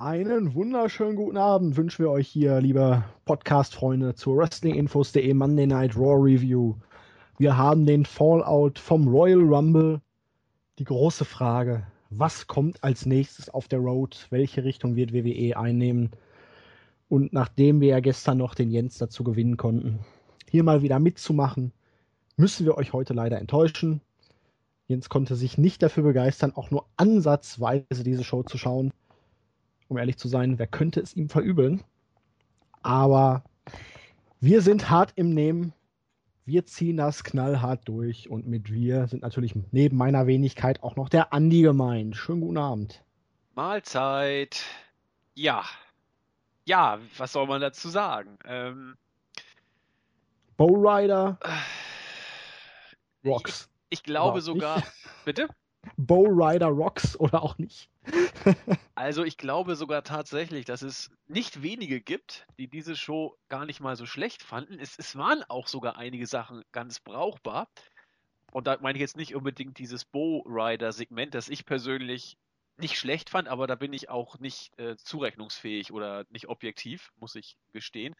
[0.00, 6.16] Einen wunderschönen guten Abend wünschen wir euch hier, liebe Podcast-Freunde, zur WrestlingInfos.de Monday Night Raw
[6.16, 6.76] Review.
[7.36, 10.00] Wir haben den Fallout vom Royal Rumble.
[10.78, 14.26] Die große Frage, was kommt als nächstes auf der Road?
[14.30, 16.12] Welche Richtung wird WWE einnehmen?
[17.10, 19.98] Und nachdem wir ja gestern noch den Jens dazu gewinnen konnten,
[20.48, 21.72] hier mal wieder mitzumachen,
[22.38, 24.00] müssen wir euch heute leider enttäuschen.
[24.86, 28.94] Jens konnte sich nicht dafür begeistern, auch nur ansatzweise diese Show zu schauen
[29.90, 31.82] um ehrlich zu sein, wer könnte es ihm verübeln?
[32.82, 33.42] Aber
[34.40, 35.72] wir sind hart im Nehmen.
[36.46, 41.08] Wir ziehen das knallhart durch und mit wir sind natürlich neben meiner Wenigkeit auch noch
[41.08, 42.16] der Andi gemeint.
[42.16, 43.04] Schönen guten Abend.
[43.54, 44.64] Mahlzeit.
[45.34, 45.64] Ja.
[46.64, 48.38] Ja, was soll man dazu sagen?
[48.44, 48.94] Ähm,
[50.56, 51.38] Bowrider.
[53.24, 53.68] Rocks.
[53.88, 54.76] Ich, ich glaube sogar.
[54.76, 54.92] Nicht?
[55.24, 55.48] Bitte?
[55.96, 57.90] Bowrider Rocks oder auch nicht.
[58.94, 63.80] also ich glaube sogar tatsächlich, dass es nicht wenige gibt, die diese Show gar nicht
[63.80, 64.78] mal so schlecht fanden.
[64.78, 67.68] Es, es waren auch sogar einige Sachen ganz brauchbar.
[68.52, 72.36] Und da meine ich jetzt nicht unbedingt dieses Bowrider-Segment, das ich persönlich
[72.76, 77.34] nicht schlecht fand, aber da bin ich auch nicht äh, zurechnungsfähig oder nicht objektiv, muss
[77.34, 78.14] ich gestehen.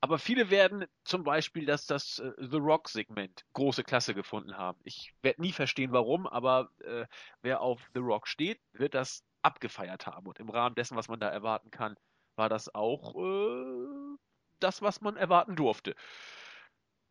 [0.00, 4.80] Aber viele werden zum Beispiel das, das uh, The Rock-Segment große Klasse gefunden haben.
[4.82, 7.06] Ich werde nie verstehen, warum, aber äh,
[7.42, 10.26] wer auf The Rock steht, wird das abgefeiert haben.
[10.26, 11.96] Und im Rahmen dessen, was man da erwarten kann,
[12.36, 14.16] war das auch äh,
[14.58, 15.94] das, was man erwarten durfte.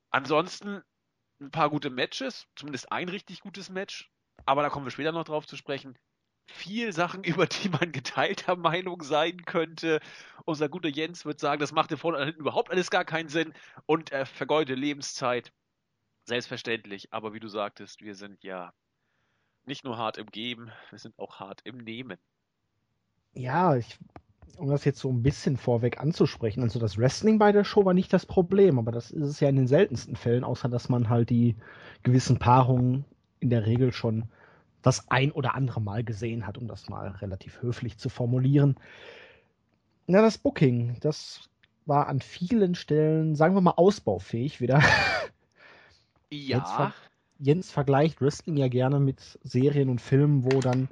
[0.10, 0.82] Ansonsten
[1.40, 4.12] ein paar gute Matches, zumindest ein richtig gutes Match,
[4.45, 5.98] aber da kommen wir später noch drauf zu sprechen
[6.50, 10.00] viel Sachen, über die man geteilter Meinung sein könnte.
[10.45, 13.53] Unser guter Jens wird sagen, das macht vorne und hinten überhaupt alles gar keinen Sinn
[13.86, 15.52] und er vergeudet Lebenszeit.
[16.26, 18.73] Selbstverständlich, aber wie du sagtest, wir sind ja
[19.65, 22.17] nicht nur hart im Geben, wir sind auch hart im Nehmen.
[23.33, 23.98] Ja, ich,
[24.58, 27.93] um das jetzt so ein bisschen vorweg anzusprechen, also das Wrestling bei der Show war
[27.93, 31.10] nicht das Problem, aber das ist es ja in den seltensten Fällen, außer dass man
[31.10, 31.55] halt die
[32.04, 33.05] gewissen Paarungen
[33.39, 34.26] in der Regel schon
[34.82, 38.76] das ein oder andere Mal gesehen hat, um das mal relativ höflich zu formulieren.
[40.08, 41.50] Na, das Booking, das
[41.86, 44.82] war an vielen Stellen, sagen wir mal, ausbaufähig wieder.
[46.32, 46.58] Ja.
[46.58, 46.94] Jens, ver
[47.40, 50.88] Jens vergleicht Wrestling ja gerne mit Serien und Filmen, wo dann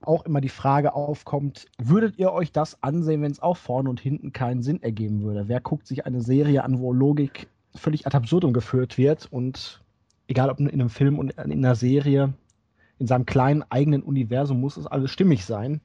[0.00, 4.00] auch immer die Frage aufkommt, würdet ihr euch das ansehen, wenn es auch vorne und
[4.00, 5.48] hinten keinen Sinn ergeben würde?
[5.48, 9.82] Wer guckt sich eine Serie an, wo Logik völlig ad absurdum geführt wird und
[10.28, 12.34] egal ob in einem Film und in einer Serie,
[12.98, 15.80] in seinem kleinen eigenen Universum muss es alles stimmig sein.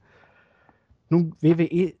[1.08, 1.94] Nun, WWE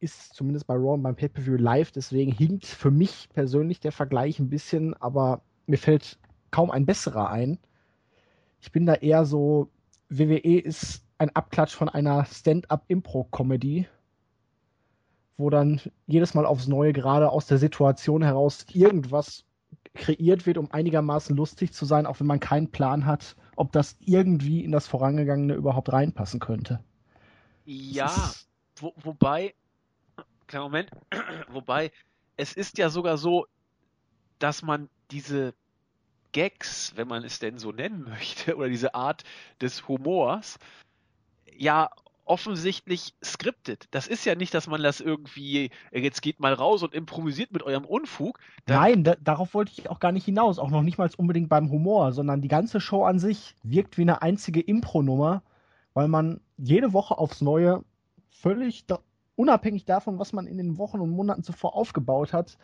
[0.00, 4.38] ist zumindest bei Raw und beim Pay-Per-View live, deswegen hinkt für mich persönlich der Vergleich
[4.38, 6.18] ein bisschen, aber mir fällt
[6.50, 7.58] kaum ein besserer ein.
[8.60, 9.70] Ich bin da eher so,
[10.08, 13.86] WWE ist ein Abklatsch von einer Stand-up-Impro-Comedy,
[15.36, 19.44] wo dann jedes Mal aufs Neue gerade aus der Situation heraus irgendwas
[19.94, 23.94] kreiert wird, um einigermaßen lustig zu sein, auch wenn man keinen Plan hat, ob das
[24.00, 26.82] irgendwie in das Vorangegangene überhaupt reinpassen könnte.
[27.66, 28.32] Ja,
[28.76, 29.54] wo, wobei,
[30.46, 30.90] kleiner Moment,
[31.50, 31.92] wobei,
[32.38, 33.46] es ist ja sogar so,
[34.38, 35.52] dass man diese
[36.32, 39.24] Gags, wenn man es denn so nennen möchte, oder diese Art
[39.60, 40.58] des Humors,
[41.54, 41.90] ja
[42.30, 43.88] offensichtlich skriptet.
[43.90, 47.50] Das ist ja nicht, dass man das irgendwie, äh, jetzt geht mal raus und improvisiert
[47.50, 48.38] mit eurem Unfug.
[48.66, 50.60] Da Nein, da, darauf wollte ich auch gar nicht hinaus.
[50.60, 54.02] Auch noch nicht mal unbedingt beim Humor, sondern die ganze Show an sich wirkt wie
[54.02, 55.42] eine einzige Impro-Nummer,
[55.92, 57.84] weil man jede Woche aufs Neue
[58.30, 59.00] völlig da,
[59.34, 62.58] unabhängig davon, was man in den Wochen und Monaten zuvor aufgebaut hat,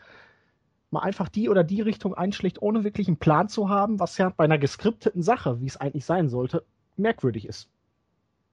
[0.93, 4.29] mal einfach die oder die Richtung einschlägt, ohne wirklich einen Plan zu haben, was ja
[4.29, 6.65] bei einer geskripteten Sache, wie es eigentlich sein sollte,
[6.97, 7.69] merkwürdig ist.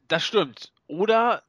[0.07, 0.73] Das stimmt.
[0.93, 1.41] Oder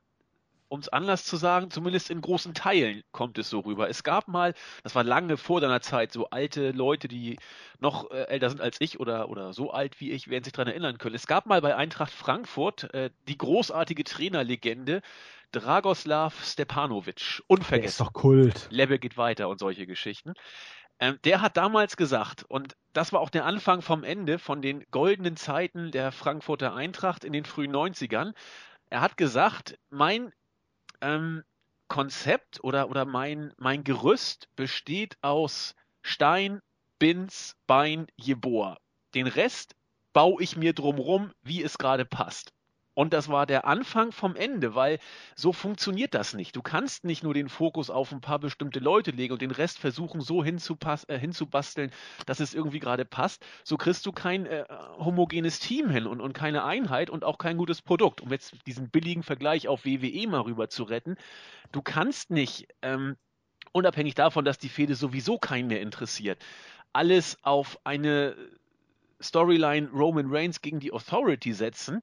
[0.69, 3.91] um es anders zu sagen, zumindest in großen Teilen kommt es so rüber.
[3.91, 7.39] Es gab mal, das war lange vor deiner Zeit, so alte Leute, die
[7.79, 10.69] noch äh, älter sind als ich oder, oder so alt wie ich, werden sich daran
[10.69, 11.15] erinnern können.
[11.15, 15.03] Es gab mal bei Eintracht Frankfurt äh, die großartige Trainerlegende
[15.53, 17.43] Dragoslav Stepanovic.
[17.47, 17.83] Unvergessen.
[17.83, 18.67] Der ist doch Kult.
[18.71, 20.33] Level geht weiter und solche Geschichten.
[20.99, 24.85] Ähm, der hat damals gesagt, und das war auch der Anfang vom Ende von den
[24.91, 28.33] goldenen Zeiten der Frankfurter Eintracht in den frühen 90ern,
[28.95, 30.33] er hat gesagt, mein
[31.01, 31.43] ähm,
[31.89, 36.61] Konzept oder, oder mein, mein Gerüst besteht aus Stein,
[37.01, 38.79] Bins, Bein, Jeboa.
[39.17, 39.75] Den Rest
[40.13, 42.53] baue ich mir drumrum, wie es gerade passt.
[42.95, 44.99] Und das war der Anfang vom Ende, weil
[45.35, 46.55] so funktioniert das nicht.
[46.55, 49.79] Du kannst nicht nur den Fokus auf ein paar bestimmte Leute legen und den Rest
[49.79, 51.91] versuchen so äh, hinzubasteln,
[52.27, 53.45] dass es irgendwie gerade passt.
[53.65, 54.65] So kriegst du kein äh,
[54.99, 58.21] homogenes Team hin und, und keine Einheit und auch kein gutes Produkt.
[58.21, 61.17] Um jetzt diesen billigen Vergleich auf WWE mal rüber zu retten.
[61.73, 63.17] Du kannst nicht, ähm,
[63.73, 66.41] unabhängig davon, dass die Fehde sowieso keinen mehr interessiert,
[66.93, 68.37] alles auf eine
[69.21, 72.03] Storyline Roman Reigns gegen die Authority setzen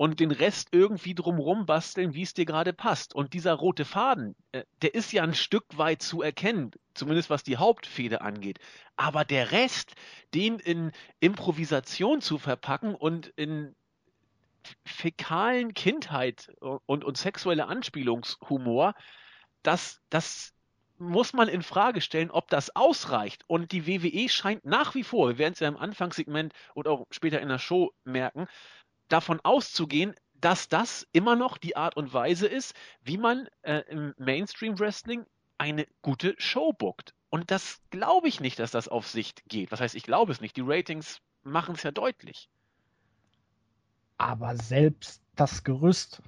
[0.00, 3.14] und den Rest irgendwie drumrum basteln, wie es dir gerade passt.
[3.14, 7.42] Und dieser rote Faden, äh, der ist ja ein Stück weit zu erkennen, zumindest was
[7.42, 8.60] die Hauptfehde angeht.
[8.96, 9.92] Aber der Rest,
[10.32, 13.74] den in Improvisation zu verpacken und in
[14.86, 18.94] fäkalen Kindheit und, und sexuelle Anspielungshumor,
[19.62, 20.54] das, das
[21.00, 23.44] muss man in Frage stellen, ob das ausreicht.
[23.46, 27.06] Und die WWE scheint nach wie vor, wir werden es ja im Anfangssegment und auch
[27.10, 28.46] später in der Show merken,
[29.12, 34.14] davon auszugehen, dass das immer noch die Art und Weise ist, wie man äh, im
[34.16, 35.26] Mainstream Wrestling
[35.58, 37.14] eine gute Show bookt.
[37.28, 39.70] Und das glaube ich nicht, dass das auf Sicht geht.
[39.70, 40.56] Was heißt, ich glaube es nicht.
[40.56, 42.48] Die Ratings machen es ja deutlich.
[44.18, 46.22] Aber selbst das Gerüst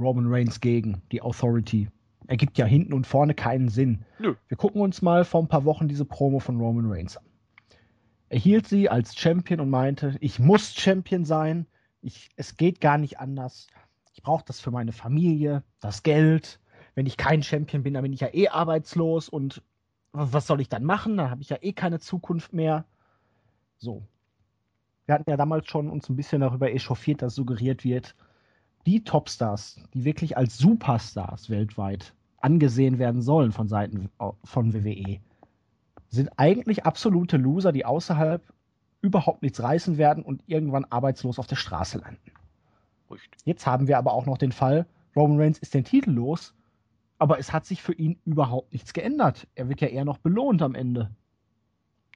[0.00, 1.88] Roman Reigns gegen die Authority
[2.26, 4.04] ergibt ja hinten und vorne keinen Sinn.
[4.18, 4.34] Nö.
[4.48, 7.24] Wir gucken uns mal vor ein paar Wochen diese Promo von Roman Reigns an.
[8.28, 11.66] Er hielt sie als Champion und meinte, ich muss Champion sein,
[12.04, 13.66] ich, es geht gar nicht anders.
[14.12, 16.60] Ich brauche das für meine Familie, das Geld.
[16.94, 19.62] Wenn ich kein Champion bin, dann bin ich ja eh arbeitslos und
[20.12, 21.16] was soll ich dann machen?
[21.16, 22.84] Dann habe ich ja eh keine Zukunft mehr.
[23.78, 24.06] So.
[25.06, 28.14] Wir hatten ja damals schon uns ein bisschen darüber echauffiert, dass suggeriert wird,
[28.86, 34.10] die Topstars, die wirklich als Superstars weltweit angesehen werden sollen von Seiten
[34.44, 35.20] von WWE,
[36.08, 38.53] sind eigentlich absolute Loser, die außerhalb
[39.04, 42.32] überhaupt nichts reißen werden und irgendwann arbeitslos auf der Straße landen.
[43.10, 43.38] Richtig.
[43.44, 46.54] Jetzt haben wir aber auch noch den Fall, Roman Reigns ist den Titel los,
[47.18, 49.46] aber es hat sich für ihn überhaupt nichts geändert.
[49.54, 51.10] Er wird ja eher noch belohnt am Ende.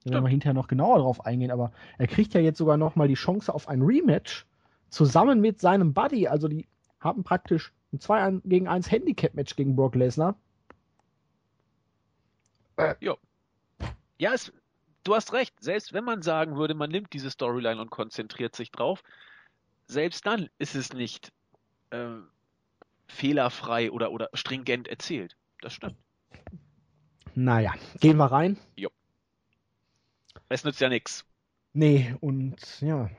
[0.04, 2.96] Da werden wir hinterher noch genauer drauf eingehen, aber er kriegt ja jetzt sogar noch
[2.96, 4.46] mal die Chance auf ein Rematch
[4.88, 6.26] zusammen mit seinem Buddy.
[6.26, 6.66] Also die
[7.00, 10.36] haben praktisch ein 2 gegen 1 Handicap-Match gegen Brock Lesnar.
[12.76, 12.94] Äh.
[13.00, 13.14] Ja.
[14.18, 14.52] Ja, es,
[15.08, 15.54] du hast recht.
[15.60, 19.02] Selbst wenn man sagen würde, man nimmt diese Storyline und konzentriert sich drauf,
[19.86, 21.32] selbst dann ist es nicht
[21.90, 22.16] äh,
[23.06, 25.36] fehlerfrei oder, oder stringent erzählt.
[25.62, 25.96] Das stimmt.
[27.34, 28.58] Naja, gehen wir rein.
[28.76, 28.90] Jo.
[30.48, 31.24] Es nützt ja nichts.
[31.72, 33.10] Nee, und ja,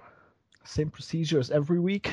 [0.64, 2.12] same procedure as every week.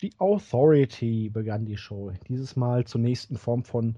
[0.00, 2.12] Die Authority begann die Show.
[2.28, 3.96] Dieses Mal zunächst in Form von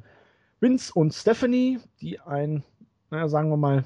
[0.61, 2.65] Vince und Stephanie, die ein,
[3.11, 3.85] naja, sagen wir mal,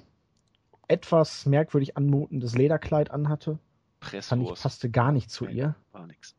[0.88, 3.58] etwas merkwürdig anmutendes Lederkleid anhatte.
[4.00, 4.28] Presswurst.
[4.28, 5.74] Fand ich, passte gar nicht zu Nein, ihr.
[5.92, 6.34] War nix.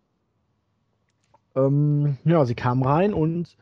[1.56, 3.58] Ähm, ja, sie kam rein und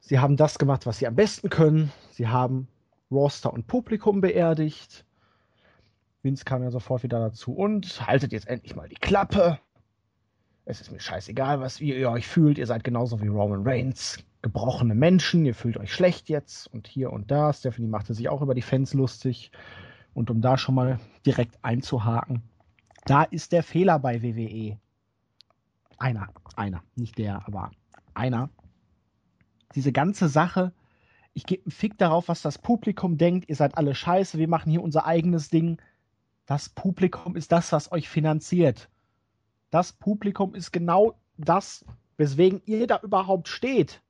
[0.00, 1.92] sie haben das gemacht, was sie am besten können.
[2.10, 2.68] Sie haben
[3.10, 5.04] Roster und Publikum beerdigt.
[6.22, 9.58] Vince kam ja sofort wieder dazu und haltet jetzt endlich mal die Klappe.
[10.64, 12.58] Es ist mir scheißegal, was wie ihr euch fühlt.
[12.58, 17.12] Ihr seid genauso wie Roman Reigns gebrochene Menschen, ihr fühlt euch schlecht jetzt und hier
[17.12, 17.52] und da.
[17.52, 19.52] Stephanie machte sich auch über die Fans lustig.
[20.14, 22.42] Und um da schon mal direkt einzuhaken,
[23.06, 24.78] da ist der Fehler bei WWE.
[25.96, 27.70] Einer, einer, nicht der, aber
[28.14, 28.50] einer.
[29.74, 30.72] Diese ganze Sache,
[31.32, 34.70] ich gebe einen Fick darauf, was das Publikum denkt, ihr seid alle scheiße, wir machen
[34.70, 35.80] hier unser eigenes Ding.
[36.44, 38.90] Das Publikum ist das, was euch finanziert.
[39.70, 41.84] Das Publikum ist genau das,
[42.18, 44.02] weswegen ihr da überhaupt steht.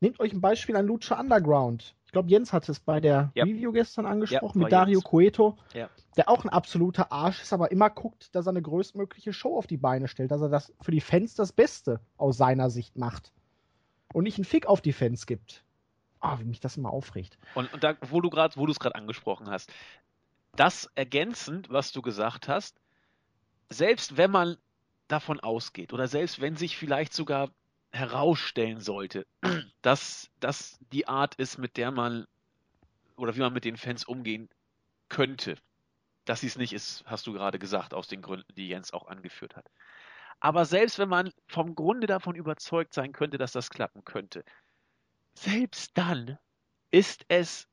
[0.00, 1.94] Nehmt euch ein Beispiel an Lucha Underground.
[2.06, 3.46] Ich glaube, Jens hat es bei der yep.
[3.46, 5.04] Review gestern angesprochen yep, mit Dario Jens.
[5.04, 5.90] Cueto, yep.
[6.16, 9.66] der auch ein absoluter Arsch ist, aber immer guckt, dass er eine größtmögliche Show auf
[9.66, 13.32] die Beine stellt, dass er das für die Fans das Beste aus seiner Sicht macht
[14.12, 15.64] und nicht einen Fick auf die Fans gibt.
[16.20, 17.38] Ah, oh, wie mich das immer aufregt.
[17.54, 19.72] Und, und da, wo du gerade, wo du es gerade angesprochen hast,
[20.54, 22.80] das ergänzend, was du gesagt hast,
[23.68, 24.56] selbst wenn man
[25.08, 27.50] davon ausgeht oder selbst wenn sich vielleicht sogar
[27.92, 29.26] herausstellen sollte,
[29.82, 32.26] dass das die Art ist, mit der man
[33.16, 34.48] oder wie man mit den Fans umgehen
[35.08, 35.56] könnte.
[36.24, 39.06] Dass sie es nicht ist, hast du gerade gesagt, aus den Gründen, die Jens auch
[39.06, 39.70] angeführt hat.
[40.40, 44.44] Aber selbst wenn man vom Grunde davon überzeugt sein könnte, dass das klappen könnte,
[45.34, 46.38] selbst dann
[46.90, 47.68] ist es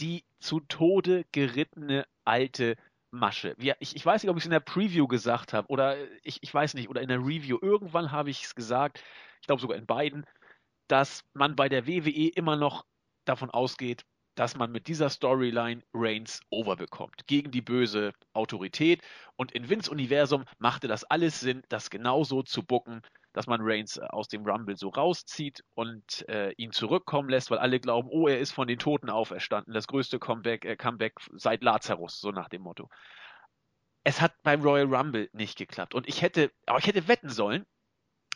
[0.00, 2.76] die zu Tode gerittene alte
[3.14, 3.54] Masche.
[3.58, 6.42] Wir, ich, ich weiß nicht, ob ich es in der Preview gesagt habe oder ich,
[6.42, 7.58] ich weiß nicht, oder in der Review.
[7.60, 9.00] Irgendwann habe ich es gesagt
[9.44, 10.24] ich glaube sogar in beiden,
[10.88, 12.86] dass man bei der WWE immer noch
[13.26, 14.06] davon ausgeht,
[14.36, 19.02] dass man mit dieser Storyline Reigns overbekommt gegen die böse Autorität.
[19.36, 23.02] Und in Vince Universum machte das alles Sinn, das genauso zu bucken,
[23.34, 27.58] dass man Reigns äh, aus dem Rumble so rauszieht und äh, ihn zurückkommen lässt, weil
[27.58, 31.62] alle glauben, oh, er ist von den Toten auferstanden, das größte Comeback, äh, Comeback seit
[31.62, 32.88] Lazarus, so nach dem Motto.
[34.04, 37.66] Es hat beim Royal Rumble nicht geklappt und ich hätte, aber ich hätte wetten sollen,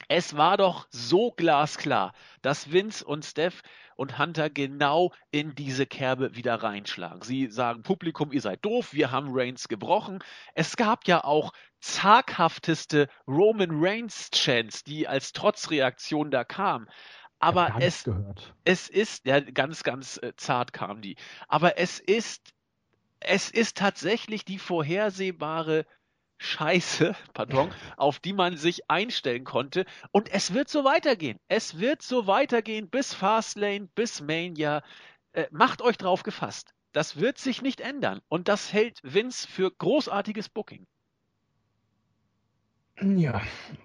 [0.06, 3.62] es war doch so glasklar, dass Vince und Steph
[3.96, 7.22] und Hunter genau in diese Kerbe wieder reinschlagen.
[7.22, 10.20] Sie sagen, Publikum, ihr seid doof, wir haben Reigns gebrochen.
[10.54, 16.88] Es gab ja auch zaghafteste Roman Reigns Chants, die als Trotzreaktion da kamen.
[17.40, 18.04] Aber es,
[18.64, 21.16] es ist, ja, ganz, ganz äh, zart kam die.
[21.46, 22.52] Aber es ist,
[23.20, 25.86] es ist tatsächlich die vorhersehbare
[26.38, 29.86] Scheiße, pardon, auf die man sich einstellen konnte.
[30.10, 31.38] Und es wird so weitergehen.
[31.48, 34.82] Es wird so weitergehen bis Fastlane, bis Mania.
[35.32, 36.74] Äh, macht euch drauf gefasst.
[36.92, 38.20] Das wird sich nicht ändern.
[38.28, 40.86] Und das hält Vince für großartiges Booking.
[43.00, 43.42] Ja,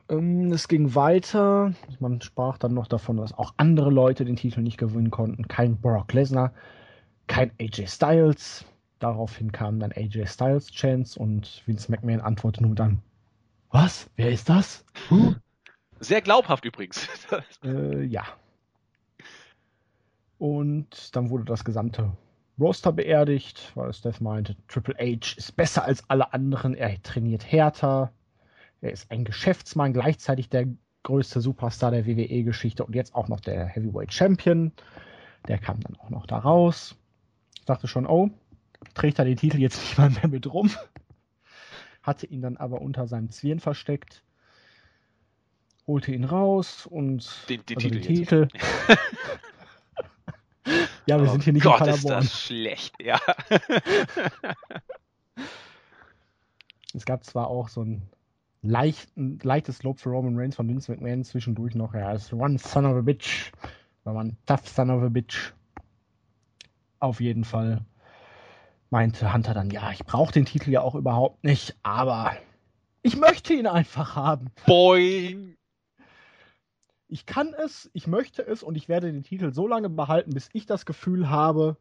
[0.10, 1.74] ähm, es ging weiter.
[2.00, 5.48] Man sprach dann noch davon, dass auch andere Leute den Titel nicht gewinnen konnten.
[5.48, 6.54] Kein Brock Lesnar,
[7.28, 8.66] kein AJ Styles.
[9.00, 13.02] Daraufhin kam dann AJ Styles Chance und Vince McMahon antwortete nur dann:
[13.70, 14.10] Was?
[14.16, 14.86] Wer ist das?
[15.10, 15.36] Huh?
[16.00, 17.08] Sehr glaubhaft übrigens.
[17.64, 18.24] äh, ja.
[20.40, 22.12] Und dann wurde das gesamte
[22.60, 28.12] Roster beerdigt, weil Steph meinte, Triple H ist besser als alle anderen, er trainiert härter,
[28.84, 30.68] er ist ein Geschäftsmann, gleichzeitig der
[31.04, 34.74] größte Superstar der WWE-Geschichte und jetzt auch noch der Heavyweight Champion.
[35.48, 36.96] Der kam dann auch noch da raus.
[37.56, 38.30] Ich dachte schon, oh,
[38.94, 40.70] trägt er den Titel jetzt nicht mal mehr mit rum.
[42.02, 44.24] Hatte ihn dann aber unter seinem Zwirn versteckt.
[45.88, 48.02] Holte ihn raus und den, den also Titel.
[48.02, 48.48] Den Titel.
[51.06, 52.24] ja, wir oh sind hier nicht Gott, in Paderborn.
[52.24, 53.20] Ist das schlecht, ja.
[56.94, 58.10] es gab zwar auch so ein
[58.64, 61.94] leichten, leichtes Lob für Roman Reigns von Vince McMahon zwischendurch noch.
[61.94, 63.52] Ja, ist one son of a bitch.
[64.04, 65.54] War one tough son of a bitch.
[67.00, 67.86] Auf jeden Fall
[68.90, 72.34] meinte Hunter dann, ja, ich brauche den Titel ja auch überhaupt nicht, aber
[73.02, 74.52] ich möchte ihn einfach haben.
[74.66, 75.58] Boing!
[77.08, 80.50] Ich kann es, ich möchte es und ich werde den Titel so lange behalten, bis
[80.54, 81.78] ich das Gefühl habe,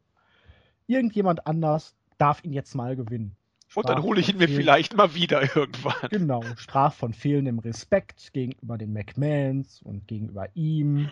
[0.85, 3.35] irgendjemand anders darf ihn jetzt mal gewinnen.
[3.75, 6.09] Und dann hole ich ihn mir vielleicht mal wieder irgendwann.
[6.09, 11.09] Genau, sprach von fehlendem Respekt gegenüber den McMahons und gegenüber ihm.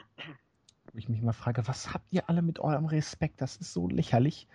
[0.91, 3.41] Wo ich mich mal frage, was habt ihr alle mit eurem Respekt?
[3.41, 4.47] Das ist so lächerlich.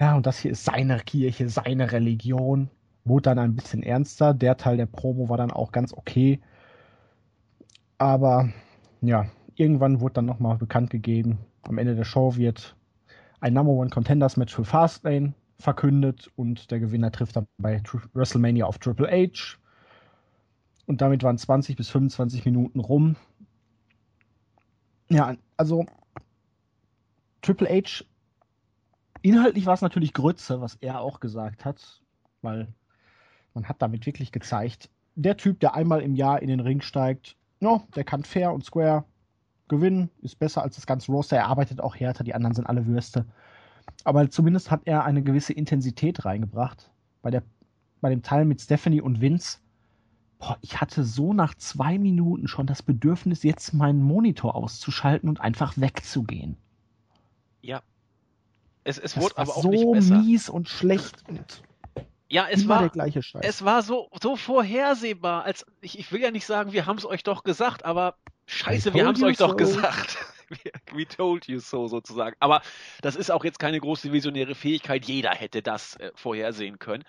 [0.00, 2.70] Ja, und das hier ist seine Kirche, seine Religion.
[3.04, 4.34] Wurde dann ein bisschen ernster.
[4.34, 6.40] Der Teil der Promo war dann auch ganz okay.
[7.98, 8.48] Aber
[9.00, 12.76] ja, irgendwann wurde dann nochmal bekannt gegeben, am Ende der Show wird
[13.40, 17.82] ein Number One Contenders Match für Fastlane verkündet und der Gewinner trifft dann bei
[18.14, 19.58] WrestleMania auf Triple H.
[20.86, 23.16] Und damit waren 20 bis 25 Minuten rum.
[25.08, 25.86] Ja, also
[27.40, 28.04] Triple H
[29.22, 32.02] Inhaltlich war es natürlich Grütze, was er auch gesagt hat,
[32.42, 32.66] weil
[33.54, 37.36] man hat damit wirklich gezeigt, der Typ, der einmal im Jahr in den Ring steigt,
[37.60, 39.04] no, der kann fair und square
[39.68, 42.86] gewinnen, ist besser als das ganze Roster, er arbeitet auch härter, die anderen sind alle
[42.86, 43.24] Würste.
[44.04, 46.90] Aber zumindest hat er eine gewisse Intensität reingebracht.
[47.22, 47.42] Bei, der,
[48.00, 49.58] bei dem Teil mit Stephanie und Vince,
[50.38, 55.40] boah, ich hatte so nach zwei Minuten schon das Bedürfnis, jetzt meinen Monitor auszuschalten und
[55.40, 56.56] einfach wegzugehen.
[57.60, 57.82] Ja,
[58.84, 60.18] es, es das wurde aber auch so nicht besser.
[60.18, 61.62] mies und schlecht und
[62.28, 63.42] ja, es war der gleiche Scheiß.
[63.44, 67.04] es war so so vorhersehbar, als ich, ich will ja nicht sagen, wir haben es
[67.04, 69.56] euch doch gesagt, aber scheiße, wir haben es euch doch so.
[69.56, 70.16] gesagt.
[70.92, 72.36] We told you so sozusagen.
[72.40, 72.62] Aber
[73.00, 75.06] das ist auch jetzt keine große visionäre Fähigkeit.
[75.06, 77.04] Jeder hätte das äh, vorhersehen können.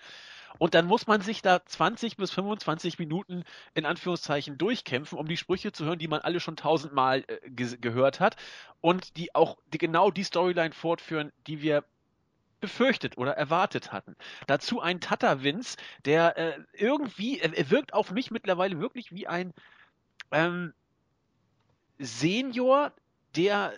[0.58, 5.36] Und dann muss man sich da 20 bis 25 Minuten in Anführungszeichen durchkämpfen, um die
[5.36, 8.36] Sprüche zu hören, die man alle schon tausendmal äh, ge gehört hat
[8.80, 11.84] und die auch die genau die Storyline fortführen, die wir
[12.60, 14.16] befürchtet oder erwartet hatten.
[14.46, 19.52] Dazu ein Vince, der äh, irgendwie, er wirkt auf mich mittlerweile wirklich wie ein
[20.30, 20.72] ähm,
[21.98, 22.92] Senior,
[23.36, 23.72] der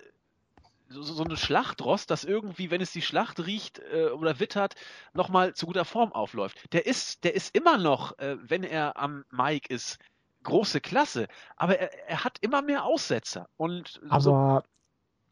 [0.89, 4.75] so, so eine Schlachtrost, das irgendwie, wenn es die Schlacht riecht äh, oder wittert,
[5.15, 6.73] nochmal zu guter Form aufläuft.
[6.73, 9.99] Der ist, der ist immer noch, äh, wenn er am Mike ist,
[10.45, 13.49] große Klasse, aber er, er hat immer mehr Aussetzer.
[13.57, 14.63] Und Aber so,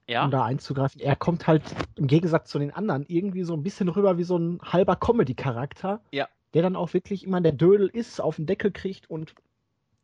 [0.09, 1.63] ja, um da einzugreifen, er kommt halt
[1.95, 6.01] im Gegensatz zu den anderen irgendwie so ein bisschen rüber wie so ein halber Comedy-Charakter,
[6.11, 6.29] Ja.
[6.53, 9.35] der dann auch wirklich immer der Dödel ist, auf den Deckel kriegt und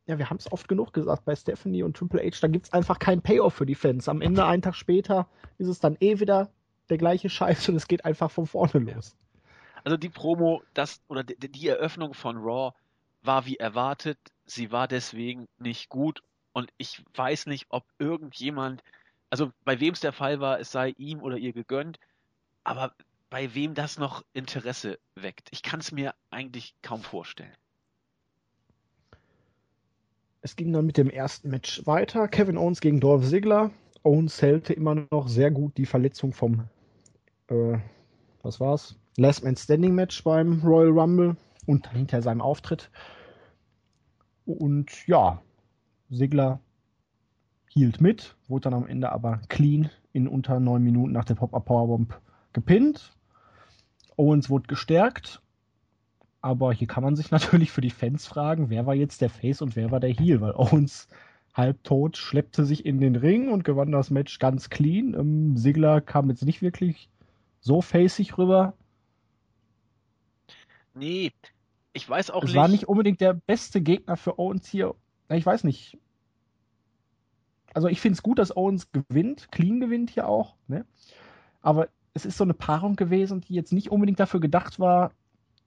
[0.06, 2.72] ja, wir haben es oft genug gesagt bei Stephanie und Triple H, da gibt es
[2.72, 4.08] einfach keinen Payoff für die Fans.
[4.08, 5.28] Am Ende, einen Tag später,
[5.58, 6.50] ist es dann eh wieder
[6.88, 9.16] der gleiche Scheiß und es geht einfach von vorne los.
[9.84, 12.74] Also die Promo, das oder die, die Eröffnung von Raw
[13.22, 14.18] war wie erwartet.
[14.44, 18.82] Sie war deswegen nicht gut und ich weiß nicht, ob irgendjemand,
[19.30, 21.98] also bei wem es der Fall war, es sei ihm oder ihr gegönnt,
[22.64, 22.94] aber
[23.30, 25.48] bei wem das noch Interesse weckt.
[25.52, 27.54] Ich kann es mir eigentlich kaum vorstellen.
[30.42, 32.26] Es ging dann mit dem ersten Match weiter.
[32.26, 33.70] Kevin Owens gegen Dolph Ziggler.
[34.02, 36.64] Owens hält immer noch sehr gut die Verletzung vom,
[37.48, 37.78] äh,
[38.42, 38.96] was war's?
[39.18, 42.90] Last Man Standing Match beim Royal Rumble und hinter seinem Auftritt.
[44.46, 45.42] Und ja,
[46.08, 46.60] Sigler
[47.68, 51.66] hielt mit, wurde dann am Ende aber clean in unter neun Minuten nach der Pop-Up
[51.66, 52.18] Powerbomb
[52.54, 53.14] gepinnt.
[54.16, 55.42] Owens wurde gestärkt
[56.40, 59.62] aber hier kann man sich natürlich für die Fans fragen, wer war jetzt der Face
[59.62, 61.08] und wer war der Heel, weil Owens
[61.54, 65.14] halbtot schleppte sich in den Ring und gewann das Match ganz clean.
[65.14, 67.08] Ähm, Sigler kam jetzt nicht wirklich
[67.60, 68.74] so facig rüber.
[70.94, 71.32] Nee,
[71.92, 72.56] ich weiß auch es nicht.
[72.56, 74.94] Es war nicht unbedingt der beste Gegner für Owens hier.
[75.28, 75.98] Ich weiß nicht.
[77.72, 80.56] Also ich finde es gut, dass Owens gewinnt, clean gewinnt hier auch.
[80.66, 80.84] Ne?
[81.62, 85.12] Aber es ist so eine Paarung gewesen, die jetzt nicht unbedingt dafür gedacht war,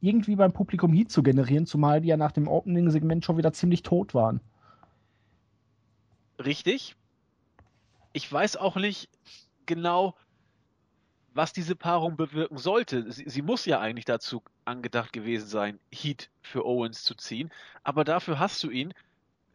[0.03, 3.83] irgendwie beim Publikum Heat zu generieren, zumal die ja nach dem Opening-Segment schon wieder ziemlich
[3.83, 4.41] tot waren.
[6.43, 6.98] Richtig.
[8.12, 9.10] Ich weiß auch nicht
[9.65, 10.15] genau,
[11.33, 13.10] was diese Paarung bewirken sollte.
[13.13, 17.50] Sie, sie, muss ja eigentlich dazu angedacht gewesen sein, Heat für Owens zu ziehen.
[17.83, 18.93] Aber dafür hast du ihn,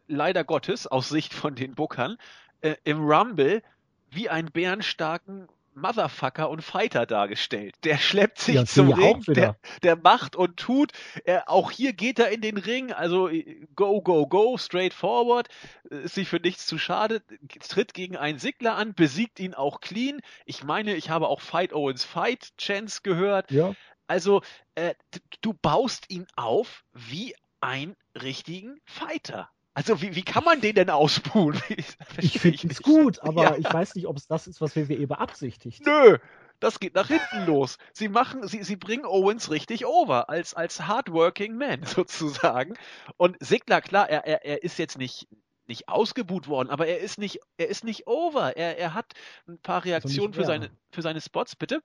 [0.06, 2.16] leider Gottes, aus Sicht von den Bookern,
[2.62, 3.62] äh, im Rumble
[4.10, 5.48] wie einen bärenstarken
[5.80, 7.74] Motherfucker und Fighter dargestellt.
[7.84, 10.92] Der schleppt sich ja, zum Ring, der, der, macht und tut.
[11.24, 15.48] Er, auch hier geht er in den Ring, also äh, go, go, go, straight forward,
[15.90, 17.22] äh, ist sich für nichts zu schade,
[17.68, 20.20] tritt gegen einen Sigler an, besiegt ihn auch clean.
[20.44, 23.50] Ich meine, ich habe auch Fight Owens Fight Chance gehört.
[23.50, 23.74] Ja.
[24.06, 24.42] Also,
[24.74, 24.94] äh,
[25.42, 29.50] du baust ihn auf wie einen richtigen Fighter.
[29.78, 31.56] Also wie, wie kann man den denn ausbuhen?
[32.18, 33.56] ich finde es gut, aber ja.
[33.58, 35.86] ich weiß nicht, ob es das ist, was WWE beabsichtigt.
[35.86, 36.18] Nö,
[36.58, 37.78] das geht nach hinten los.
[37.92, 42.74] Sie machen, sie, sie bringen Owens richtig over als, als hardworking man sozusagen.
[43.18, 45.28] Und Sigler, klar, er, er, er ist jetzt nicht,
[45.68, 48.56] nicht ausgebuht worden, aber er ist nicht, er ist nicht over.
[48.56, 49.14] Er, er hat
[49.46, 51.84] ein paar also Reaktionen also für seine, für seine Spots, bitte?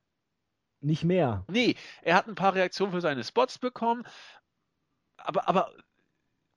[0.80, 1.44] Nicht mehr.
[1.48, 4.04] Nee, er hat ein paar Reaktionen für seine Spots bekommen,
[5.16, 5.72] aber, aber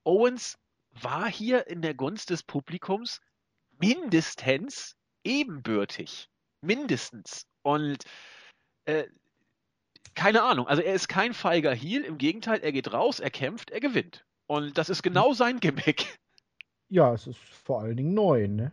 [0.04, 0.58] Owens
[1.02, 3.22] war hier in der Gunst des Publikums
[3.80, 6.30] mindestens ebenbürtig.
[6.62, 7.46] Mindestens.
[7.62, 8.04] Und
[8.86, 9.06] äh,
[10.16, 13.70] keine Ahnung, also er ist kein feiger Heel, im Gegenteil, er geht raus, er kämpft,
[13.70, 14.26] er gewinnt.
[14.48, 16.18] Und das ist genau sein Gimmick.
[16.90, 18.72] Ja, es ist vor allen Dingen neu, ne?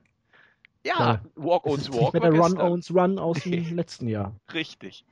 [0.86, 2.14] Ja, ja Walk Owns Walk.
[2.14, 4.34] Nicht mehr der Run Owns Run aus dem letzten Jahr.
[4.52, 5.04] Richtig.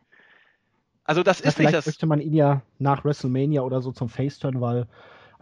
[1.05, 1.87] Also das ja, ist vielleicht nicht das.
[1.87, 4.87] möchte man ihn ja nach WrestleMania oder so zum Face-Turn, weil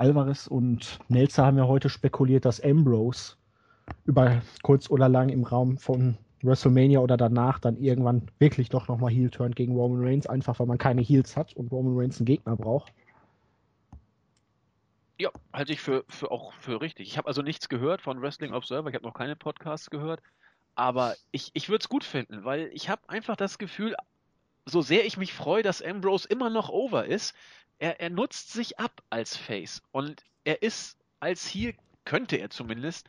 [0.00, 3.36] Alvarez und Nelzer haben ja heute spekuliert, dass Ambrose
[4.06, 9.12] über kurz oder lang im Raum von WrestleMania oder danach dann irgendwann wirklich doch nochmal
[9.12, 12.24] Heel turnt gegen Roman Reigns, einfach weil man keine Heels hat und Roman Reigns einen
[12.24, 12.94] Gegner braucht.
[15.18, 17.06] Ja, halte ich für, für auch für richtig.
[17.06, 20.22] Ich habe also nichts gehört von Wrestling Observer, ich habe noch keine Podcasts gehört,
[20.76, 23.94] aber ich, ich würde es gut finden, weil ich habe einfach das Gefühl,
[24.64, 27.34] so sehr ich mich freue, dass Ambrose immer noch over ist,
[27.81, 33.09] er, er nutzt sich ab als Face und er ist als Heel, könnte er zumindest,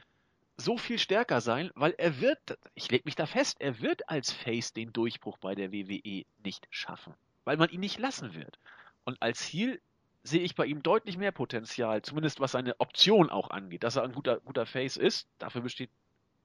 [0.57, 4.31] so viel stärker sein, weil er wird, ich lege mich da fest, er wird als
[4.31, 7.13] Face den Durchbruch bei der WWE nicht schaffen,
[7.45, 8.59] weil man ihn nicht lassen wird.
[9.03, 9.81] Und als Heel
[10.23, 14.03] sehe ich bei ihm deutlich mehr Potenzial, zumindest was seine Option auch angeht, dass er
[14.03, 15.89] ein guter, guter Face ist, dafür besteht,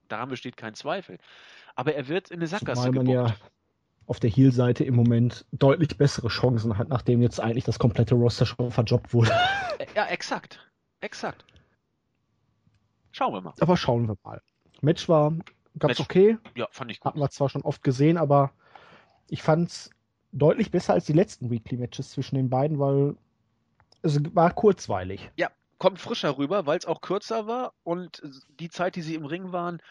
[0.07, 1.19] daran besteht kein Zweifel.
[1.75, 3.09] Aber er wird in eine Sackgasse gebucht.
[3.09, 3.35] Ja
[4.07, 8.45] auf der Heel-Seite im Moment deutlich bessere Chancen hat, nachdem jetzt eigentlich das komplette Roster
[8.45, 9.31] schon verjobbt wurde.
[9.95, 10.71] Ja, exakt.
[11.01, 11.45] Exakt.
[13.11, 13.53] Schauen wir mal.
[13.59, 14.41] Aber schauen wir mal.
[14.81, 15.31] Match war
[15.77, 16.37] ganz Match, okay.
[16.55, 17.05] Ja, fand ich gut.
[17.05, 18.51] Hatten wir zwar schon oft gesehen, aber
[19.27, 19.89] ich fand es
[20.31, 23.15] deutlich besser als die letzten Weekly-Matches zwischen den beiden, weil
[24.03, 25.31] es war kurzweilig.
[25.35, 28.21] Ja, kommt frischer rüber, weil es auch kürzer war und
[28.59, 29.81] die Zeit, die sie im Ring waren,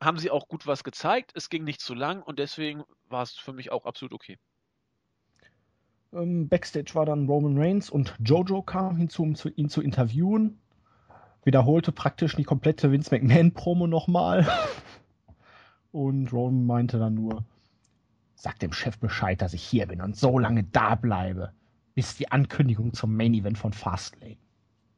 [0.00, 1.32] haben sie auch gut was gezeigt.
[1.34, 4.38] Es ging nicht zu lang und deswegen war es für mich auch absolut okay.
[6.12, 10.60] Ähm, Backstage war dann Roman Reigns und Jojo kam hinzu, um zu, ihn zu interviewen.
[11.44, 14.46] Wiederholte praktisch die komplette Vince McMahon-Promo nochmal.
[15.92, 17.44] und Roman meinte dann nur,
[18.34, 21.52] sag dem Chef Bescheid, dass ich hier bin und so lange da bleibe,
[21.94, 24.38] bis die Ankündigung zum Main Event von Fastlane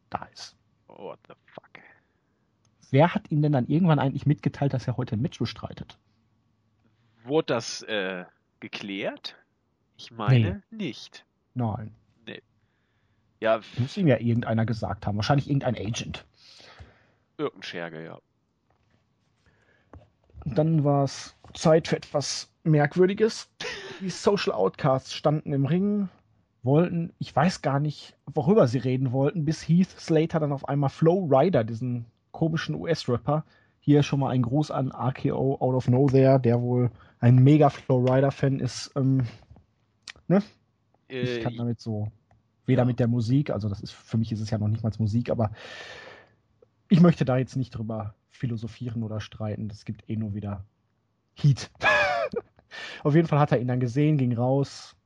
[0.09, 0.57] da ist.
[0.87, 1.83] What the fuck?
[2.90, 5.98] Wer hat ihm denn dann irgendwann eigentlich mitgeteilt, dass er heute ein Match bestreitet?
[7.27, 8.25] Wurde das äh,
[8.61, 9.37] geklärt?
[9.97, 10.85] Ich meine nee.
[10.87, 11.25] nicht.
[11.55, 11.95] Nein.
[12.27, 12.43] Nee.
[13.41, 13.61] Ja.
[13.79, 15.17] Muss ihm ja irgendeiner gesagt haben.
[15.17, 16.25] Wahrscheinlich irgendein Agent.
[17.39, 18.19] Irgendein Scherge, ja.
[20.45, 23.51] Dann war es Zeit für etwas Merkwürdiges.
[24.01, 26.09] Die Social Outcasts standen im Ring,
[26.62, 30.91] wollten, ich weiß gar nicht, worüber sie reden wollten, bis Heath Slater dann auf einmal
[30.91, 33.45] Flow Rider, diesen komischen US-Rapper,
[33.87, 38.05] hier schon mal ein Gruß an RKO Out of Nowhere, der wohl ein mega Flow
[38.05, 38.90] Rider-Fan ist.
[38.96, 39.27] Ähm,
[40.27, 40.42] ne?
[41.09, 42.09] Äh, ich kann damit so,
[42.66, 42.85] weder ja.
[42.85, 45.31] mit der Musik, also das ist, für mich ist es ja noch nicht mal Musik,
[45.31, 45.53] aber
[46.88, 49.68] ich möchte da jetzt nicht drüber philosophieren oder streiten.
[49.68, 50.64] Das gibt eh nur wieder
[51.35, 51.70] Heat.
[53.05, 54.96] Auf jeden Fall hat er ihn dann gesehen, ging raus.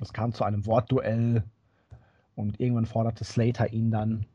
[0.00, 1.42] Es kam zu einem Wortduell
[2.36, 4.26] und irgendwann forderte Slater ihn dann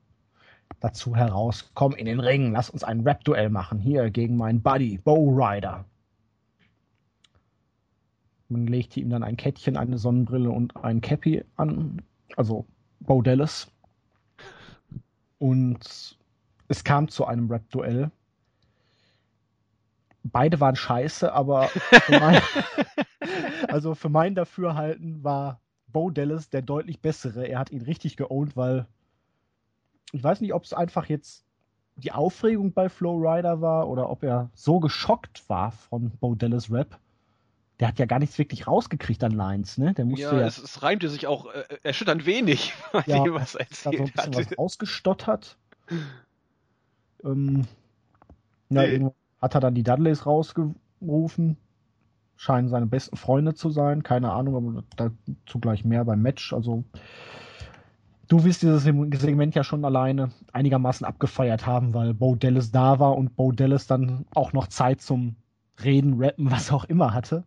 [0.80, 4.98] dazu heraus, komm in den Ring, lass uns ein Rap-Duell machen, hier gegen meinen Buddy,
[4.98, 5.86] Bow Rider.
[8.48, 12.02] Man legte ihm dann ein Kettchen, eine Sonnenbrille und ein Cappy an,
[12.36, 12.66] also
[13.00, 13.72] Bo Dallas.
[15.38, 16.18] Und
[16.68, 18.12] es kam zu einem Rap-Duell.
[20.24, 22.42] Beide waren scheiße, aber für mein,
[23.68, 27.48] also für mein Dafürhalten war Bo Dallas der deutlich bessere.
[27.48, 28.88] Er hat ihn richtig geowned, weil
[30.12, 31.46] ich weiß nicht, ob es einfach jetzt
[31.96, 36.72] die Aufregung bei Flow Rider war oder ob er so geschockt war von Bo Dallas
[36.72, 36.98] Rap.
[37.80, 39.94] Der hat ja gar nichts wirklich rausgekriegt an Lines, ne?
[39.94, 42.74] Der musste ja, ja es, es, reimte sich auch äh, erschütternd wenig,
[43.06, 44.52] ja, dem, was er erzählt so ein bisschen hatte.
[44.52, 45.58] was ausgestottert.
[47.24, 47.66] Ähm,
[48.70, 49.10] ja, nee.
[49.42, 51.58] hat er dann die Dudleys rausgerufen.
[52.36, 54.04] Scheinen seine besten Freunde zu sein.
[54.04, 56.54] Keine Ahnung, aber dazu gleich mehr beim Match.
[56.54, 56.84] Also
[58.30, 63.18] du wirst dieses Segment ja schon alleine einigermaßen abgefeiert haben, weil Bo Dallas da war
[63.18, 65.36] und Bo Dallas dann auch noch Zeit zum
[65.84, 67.44] Reden, Rappen, was auch immer hatte.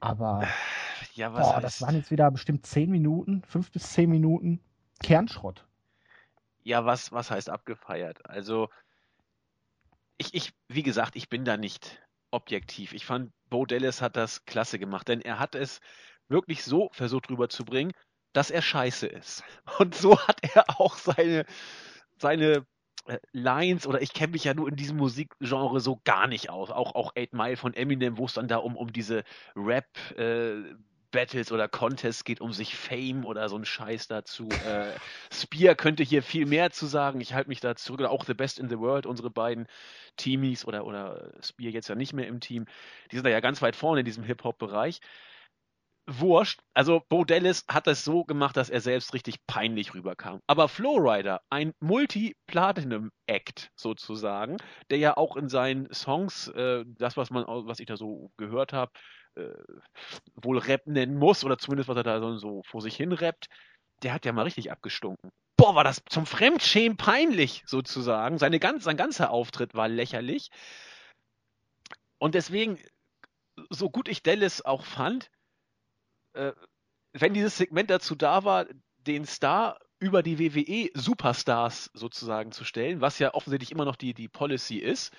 [0.00, 0.48] Aber
[1.14, 4.60] ja, boah, das waren jetzt wieder bestimmt zehn Minuten, fünf bis zehn Minuten
[5.02, 5.64] Kernschrott.
[6.64, 8.24] Ja, was, was heißt abgefeiert?
[8.28, 8.68] Also,
[10.16, 12.94] ich, ich, wie gesagt, ich bin da nicht objektiv.
[12.94, 15.80] Ich fand, Bo Dallas hat das klasse gemacht, denn er hat es
[16.28, 17.92] wirklich so versucht rüberzubringen,
[18.32, 19.44] dass er scheiße ist.
[19.78, 21.44] Und so hat er auch seine,
[22.18, 22.66] seine
[23.06, 26.70] äh, Lines oder ich kenne mich ja nur in diesem Musikgenre so gar nicht aus.
[26.70, 29.24] Auch, auch Eight Mile von Eminem, wo es dann da um, um diese
[29.56, 30.62] Rap äh,
[31.12, 34.56] Battles oder Contests geht um sich Fame oder so ein Scheiß dazu.
[34.56, 34.98] Äh,
[35.32, 37.20] Spear könnte hier viel mehr zu sagen.
[37.20, 38.00] Ich halte mich da zurück.
[38.00, 39.68] Oder auch The Best in the World, unsere beiden
[40.16, 42.66] Teamies oder, oder Spear jetzt ja nicht mehr im Team.
[43.10, 45.00] Die sind da ja ganz weit vorne in diesem Hip-Hop-Bereich
[46.06, 46.60] wurscht.
[46.74, 50.40] Also Bo Dallas hat das so gemacht, dass er selbst richtig peinlich rüberkam.
[50.46, 54.56] Aber Flowrider, ein Multi-Platinum-Act sozusagen,
[54.90, 58.72] der ja auch in seinen Songs, äh, das, was man, was ich da so gehört
[58.72, 58.92] habe,
[59.36, 59.54] äh,
[60.34, 63.48] wohl Rap nennen muss, oder zumindest was er da so, vor sich hin rappt,
[64.02, 65.30] der hat ja mal richtig abgestunken.
[65.56, 68.38] Boah, war das zum Fremdschämen peinlich, sozusagen.
[68.38, 70.50] Seine ganz, sein ganzer Auftritt war lächerlich.
[72.18, 72.78] Und deswegen,
[73.70, 75.30] so gut ich Dallas auch fand,
[76.34, 76.52] äh,
[77.12, 78.66] wenn dieses Segment dazu da war,
[79.06, 84.14] den Star über die WWE Superstars sozusagen zu stellen, was ja offensichtlich immer noch die,
[84.14, 85.12] die Policy ist,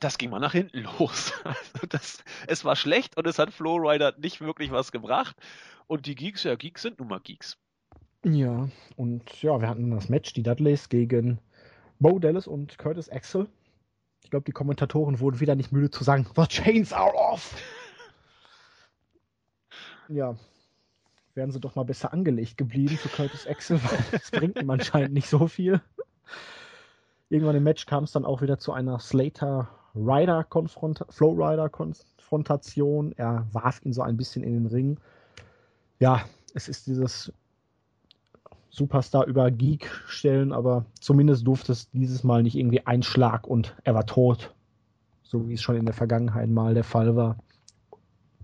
[0.00, 1.32] das ging mal nach hinten los.
[1.44, 5.36] Also das, es war schlecht und es hat Flowrider nicht wirklich was gebracht.
[5.86, 7.56] Und die Geeks, ja, Geeks sind nun mal Geeks.
[8.24, 11.38] Ja, und ja, wir hatten das Match, die Dudleys gegen
[11.98, 13.48] Bo Dallas und Curtis Axel.
[14.24, 17.54] Ich glaube, die Kommentatoren wurden wieder nicht müde zu sagen, The chains are off!
[20.08, 20.36] Ja,
[21.34, 25.12] wären sie doch mal besser angelegt geblieben für Curtis Axel, weil das bringt ihm anscheinend
[25.12, 25.80] nicht so viel.
[27.28, 31.68] Irgendwann im Match kam es dann auch wieder zu einer Slater Rider Konfrontation, Flow Rider
[31.68, 33.12] Konfrontation.
[33.12, 34.98] Er warf ihn so ein bisschen in den Ring.
[35.98, 36.22] Ja,
[36.54, 37.32] es ist dieses
[38.70, 43.74] Superstar über Geek stellen, aber zumindest durfte es dieses Mal nicht irgendwie ein Schlag und
[43.84, 44.54] er war tot.
[45.22, 47.36] So wie es schon in der Vergangenheit mal der Fall war.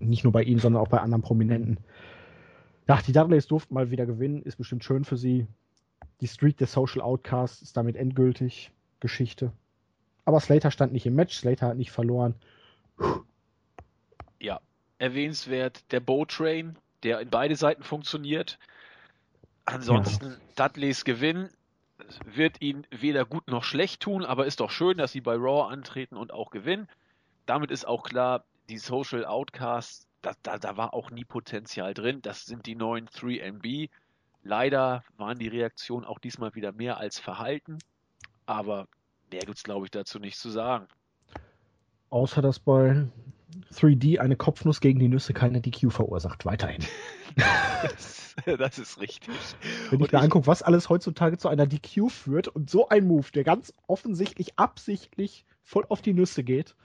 [0.09, 1.77] Nicht nur bei ihm, sondern auch bei anderen Prominenten.
[2.87, 5.47] Ja, die Dudleys durften mal wieder gewinnen, ist bestimmt schön für sie.
[6.21, 9.51] Die Streak der Social Outcasts ist damit endgültig Geschichte.
[10.25, 12.35] Aber Slater stand nicht im Match, Slater hat nicht verloren.
[14.39, 14.59] Ja,
[14.97, 18.59] erwähnenswert der Bow Train, der in beide Seiten funktioniert.
[19.65, 20.67] Ansonsten ja.
[20.67, 21.49] Dudleys Gewinn
[22.25, 25.71] wird ihn weder gut noch schlecht tun, aber ist doch schön, dass sie bei Raw
[25.71, 26.87] antreten und auch gewinnen.
[27.45, 32.21] Damit ist auch klar, die Social Outcasts, da, da, da war auch nie Potenzial drin.
[32.21, 33.89] Das sind die neuen 3MB.
[34.43, 37.77] Leider waren die Reaktionen auch diesmal wieder mehr als verhalten.
[38.45, 38.87] Aber
[39.31, 40.87] mehr gibt es, glaube ich, dazu nicht zu sagen.
[42.09, 43.07] Außer dass bei
[43.73, 46.45] 3D eine Kopfnuss gegen die Nüsse keine DQ verursacht.
[46.45, 46.83] Weiterhin.
[47.83, 49.29] das, das ist richtig.
[49.29, 52.89] Wenn ich Und mir ich- angucke, was alles heutzutage zu einer DQ führt und so
[52.89, 56.75] ein Move, der ganz offensichtlich absichtlich voll auf die Nüsse geht.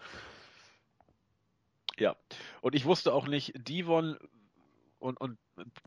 [1.99, 2.17] Ja.
[2.61, 4.17] Und ich wusste auch nicht, Devon
[4.99, 5.39] und, und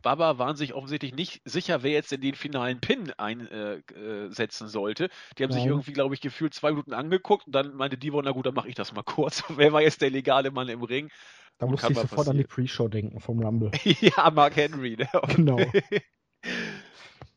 [0.02, 4.68] Baba waren sich offensichtlich nicht sicher, wer jetzt in den finalen Pin einsetzen äh, setzen
[4.68, 5.10] sollte.
[5.38, 5.72] Die haben sich Nein.
[5.72, 8.70] irgendwie, glaube ich, gefühlt zwei Minuten angeguckt und dann meinte Devon, na gut, dann mache
[8.70, 9.44] ich das mal kurz.
[9.50, 11.10] wer war jetzt der legale Mann im Ring?
[11.58, 13.72] Da musste ich sofort an die Pre-Show denken vom Rumble.
[13.84, 14.98] ja, Mark Henry.
[14.98, 15.08] Ne?
[15.36, 15.60] Genau.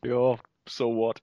[0.03, 1.21] ja, so what.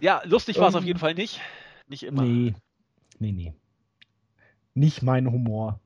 [0.00, 1.40] Ja, lustig war es Ähm, auf jeden Fall nicht.
[1.86, 2.22] Nicht immer.
[2.22, 2.54] Nee,
[3.18, 3.54] nee, nee.
[4.76, 5.80] Nicht mein Humor,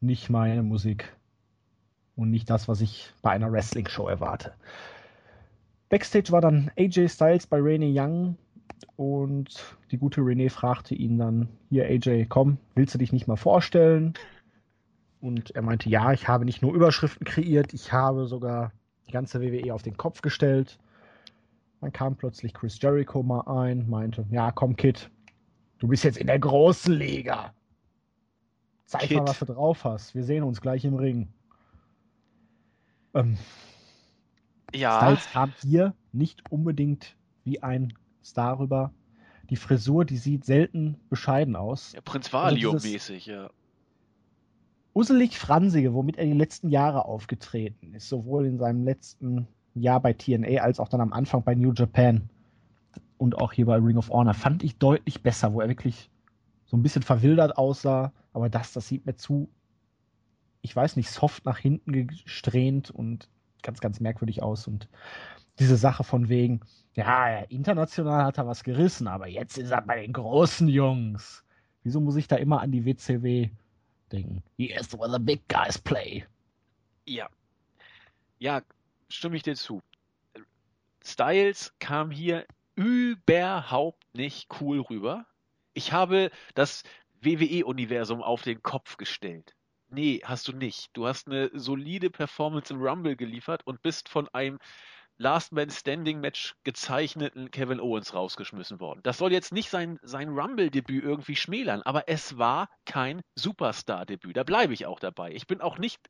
[0.00, 1.14] nicht meine Musik
[2.16, 4.54] und nicht das, was ich bei einer Wrestling-Show erwarte.
[5.90, 8.38] Backstage war dann AJ Styles bei Renee Young
[8.96, 13.36] und die gute Renee fragte ihn dann, hier AJ, komm, willst du dich nicht mal
[13.36, 14.14] vorstellen?
[15.20, 18.72] Und er meinte, ja, ich habe nicht nur Überschriften kreiert, ich habe sogar
[19.06, 20.78] die ganze WWE auf den Kopf gestellt.
[21.82, 25.10] Dann kam plötzlich Chris Jericho mal ein, meinte, ja, komm Kid,
[25.78, 27.52] du bist jetzt in der großen Liga.
[28.90, 29.18] Zeig Kid.
[29.18, 30.14] mal, was du drauf hast.
[30.16, 31.28] Wir sehen uns gleich im Ring.
[33.14, 33.38] Ähm,
[34.74, 37.92] Ja, Styles kam hier nicht unbedingt wie ein
[38.24, 38.92] Star rüber.
[39.48, 41.92] Die Frisur, die sieht selten bescheiden aus.
[41.92, 43.50] ja Prinz Also dieses- Valium-mäßig, ja.
[44.92, 50.12] Uselig Fransige, womit er die letzten Jahre aufgetreten ist, sowohl in seinem letzten Jahr bei
[50.12, 52.28] TNA als auch dann am Anfang bei New Japan
[53.16, 56.09] und auch hier bei Ring of Honor, fand ich deutlich besser, wo er wirklich
[56.70, 58.12] so ein bisschen verwildert aussah.
[58.32, 59.50] Aber das, das sieht mir zu,
[60.62, 63.28] ich weiß nicht, soft nach hinten gesträhnt und
[63.62, 64.68] ganz, ganz merkwürdig aus.
[64.68, 64.88] Und
[65.58, 66.60] diese Sache von wegen,
[66.94, 71.44] ja, international hat er was gerissen, aber jetzt ist er bei den großen Jungs.
[71.82, 73.50] Wieso muss ich da immer an die WCW
[74.12, 74.44] denken?
[74.56, 76.24] Here's where the big guys play.
[77.04, 77.28] Ja.
[78.38, 78.62] Ja,
[79.08, 79.82] stimme ich dir zu.
[81.02, 85.26] Styles kam hier überhaupt nicht cool rüber.
[85.72, 86.82] Ich habe das
[87.22, 89.54] WWE-Universum auf den Kopf gestellt.
[89.88, 90.90] Nee, hast du nicht.
[90.94, 94.58] Du hast eine solide Performance im Rumble geliefert und bist von einem
[95.18, 99.00] Last Man Standing Match gezeichneten Kevin Owens rausgeschmissen worden.
[99.02, 104.36] Das soll jetzt nicht sein, sein Rumble-Debüt irgendwie schmälern, aber es war kein Superstar-Debüt.
[104.36, 105.32] Da bleibe ich auch dabei.
[105.32, 106.00] Ich bin auch nicht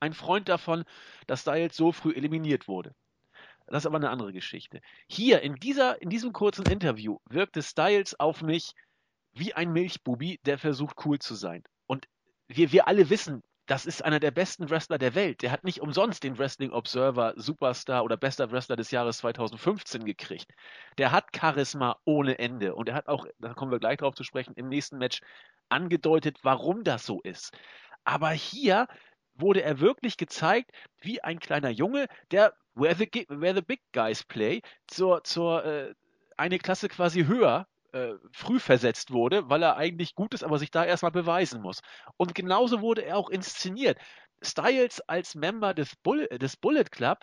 [0.00, 0.84] ein Freund davon,
[1.26, 2.94] dass Styles so früh eliminiert wurde.
[3.68, 4.80] Das ist aber eine andere Geschichte.
[5.08, 8.72] Hier in, dieser, in diesem kurzen Interview wirkte Styles auf mich
[9.38, 11.62] wie ein Milchbubi, der versucht cool zu sein.
[11.86, 12.06] Und
[12.48, 15.42] wir, wir alle wissen, das ist einer der besten Wrestler der Welt.
[15.42, 20.50] Der hat nicht umsonst den Wrestling Observer Superstar oder bester Wrestler des Jahres 2015 gekriegt.
[20.96, 22.74] Der hat Charisma ohne Ende.
[22.74, 25.20] Und er hat auch, da kommen wir gleich drauf zu sprechen, im nächsten Match
[25.68, 27.52] angedeutet, warum das so ist.
[28.04, 28.88] Aber hier
[29.34, 30.70] wurde er wirklich gezeigt,
[31.02, 35.94] wie ein kleiner Junge, der Where the, where the Big Guys Play zur, zur äh,
[36.38, 40.70] eine Klasse quasi höher äh, früh versetzt wurde, weil er eigentlich gut ist, aber sich
[40.70, 41.80] da erstmal beweisen muss.
[42.16, 43.98] Und genauso wurde er auch inszeniert.
[44.42, 47.18] Styles als Member des, Bull des Bullet Club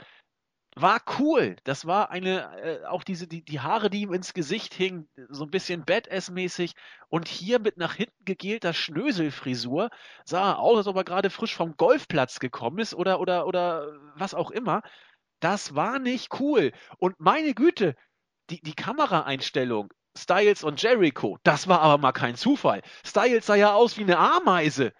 [0.75, 1.55] war cool.
[1.63, 5.45] Das war eine, äh, auch diese, die, die Haare, die ihm ins Gesicht hingen, so
[5.45, 6.73] ein bisschen Badass-mäßig.
[7.07, 9.89] Und hier mit nach hinten gegelter Schnöselfrisur
[10.25, 13.93] sah er aus, als ob er gerade frisch vom Golfplatz gekommen ist oder, oder, oder
[14.15, 14.81] was auch immer.
[15.39, 16.71] Das war nicht cool.
[16.97, 17.95] Und meine Güte,
[18.49, 22.81] die, die Kameraeinstellung, Styles und Jericho, das war aber mal kein Zufall.
[23.05, 24.93] Styles sah ja aus wie eine Ameise.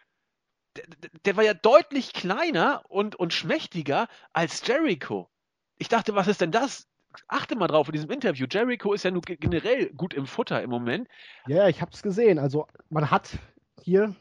[0.75, 0.83] Der,
[1.25, 5.29] der- war ja deutlich kleiner und, und schmächtiger als Jericho.
[5.77, 6.87] Ich dachte, was ist denn das?
[7.29, 8.45] Achte mal drauf in diesem Interview.
[8.49, 11.07] Jericho ist ja ge- generell gut im Futter im Moment.
[11.47, 12.39] Ja, ich habe es gesehen.
[12.39, 13.37] Also man hat
[13.81, 14.13] hier,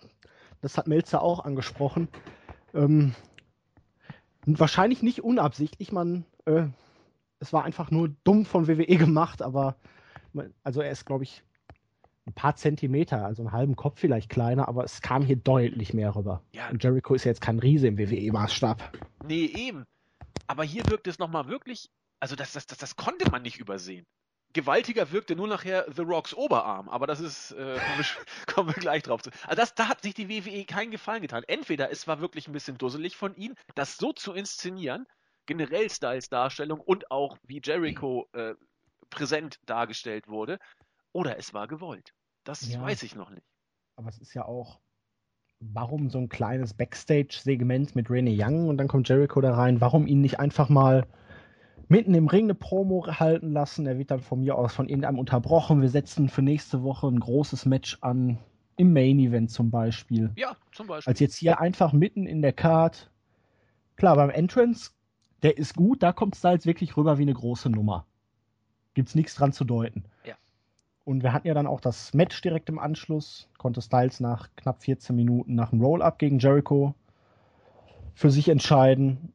[0.62, 2.06] das hat Melzer auch angesprochen,
[2.72, 3.14] ähm,
[4.46, 5.90] wahrscheinlich nicht unabsichtlich.
[5.90, 6.66] Man, äh,
[7.40, 9.76] es war einfach nur dumm von WWE gemacht, aber
[10.62, 11.42] also er ist, glaube ich,
[12.26, 16.16] ein paar Zentimeter, also einen halben Kopf vielleicht kleiner, aber es kam hier deutlich mehr
[16.16, 16.42] rüber.
[16.52, 16.68] Ja.
[16.70, 18.78] Und Jericho ist ja jetzt kein Riese im WWE-Maßstab.
[19.26, 19.84] Nee, eben.
[20.46, 24.06] Aber hier wirkt es nochmal wirklich, also das, das, das, das konnte man nicht übersehen.
[24.54, 27.76] Gewaltiger wirkte nur nachher The Rocks Oberarm, aber das ist, äh,
[28.46, 29.30] kommen, wir, gleich drauf zu.
[29.46, 31.42] Also das, da hat sich die WWE keinen Gefallen getan.
[31.46, 35.06] Entweder es war wirklich ein bisschen dusselig von ihnen, das so zu inszenieren,
[35.46, 38.54] generell Styles Darstellung und auch wie Jericho äh,
[39.14, 40.58] präsent dargestellt wurde,
[41.12, 42.12] oder es war gewollt.
[42.44, 42.82] Das Ja.
[42.82, 43.46] weiß ich noch nicht.
[43.96, 44.80] Aber es ist ja auch,
[45.60, 50.06] warum so ein kleines Backstage-Segment mit Renee Young und dann kommt Jericho da rein, warum
[50.06, 51.06] ihn nicht einfach mal
[51.88, 53.86] mitten im Ring eine Promo halten lassen?
[53.86, 55.80] Er wird dann von mir aus von irgendeinem unterbrochen.
[55.80, 58.38] Wir setzen für nächste Woche ein großes Match an.
[58.76, 60.32] im Main Event zum Beispiel.
[60.34, 61.08] Ja, zum Beispiel.
[61.10, 63.08] Als jetzt hier einfach mitten in der Card.
[63.96, 64.90] Klar, beim Entrance,
[65.44, 68.04] der ist gut, da kommt Styles wirklich rüber wie eine große Nummer.
[68.94, 70.04] Gibt's nichts dran zu deuten.
[70.24, 70.34] Ja.
[71.04, 73.48] Und wir hatten ja dann auch das Match direkt im Anschluss.
[73.58, 76.94] Konnte Styles nach knapp 14 Minuten nach einem Roll-Up gegen Jericho
[78.14, 79.32] für sich entscheiden.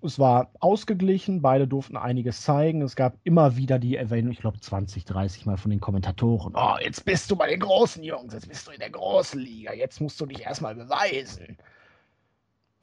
[0.00, 2.82] Es war ausgeglichen, beide durften einiges zeigen.
[2.82, 6.54] Es gab immer wieder die Erwähnung, ich glaube 20, 30 Mal von den Kommentatoren.
[6.54, 9.72] Oh, jetzt bist du bei den großen Jungs, jetzt bist du in der großen Liga,
[9.72, 11.56] jetzt musst du dich erstmal beweisen.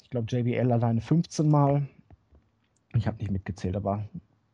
[0.03, 1.87] Ich glaube JBL alleine 15 Mal.
[2.95, 4.03] Ich habe nicht mitgezählt, aber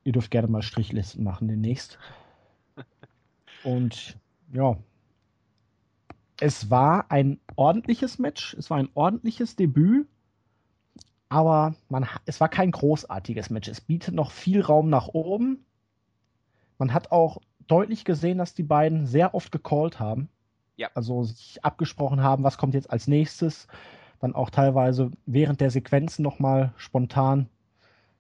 [0.04, 2.00] ihr dürft gerne mal Strichlisten machen demnächst.
[3.64, 4.18] Und
[4.54, 4.78] ja,
[6.40, 10.08] es war ein ordentliches Match, es war ein ordentliches Debüt
[11.32, 13.70] aber man, es war kein großartiges Match.
[13.70, 15.66] Es bietet noch viel Raum nach oben.
[16.78, 17.38] Man hat auch
[17.68, 20.28] deutlich gesehen, dass die beiden sehr oft gecallt haben.
[20.76, 20.90] Ja.
[20.94, 23.70] Also sich abgesprochen haben, was kommt jetzt als nächstes.
[24.20, 27.48] Dann auch teilweise während der Sequenzen nochmal spontan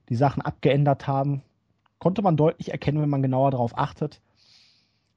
[0.07, 1.41] die Sachen abgeändert haben.
[2.01, 4.21] Konnte man deutlich erkennen, wenn man genauer darauf achtet.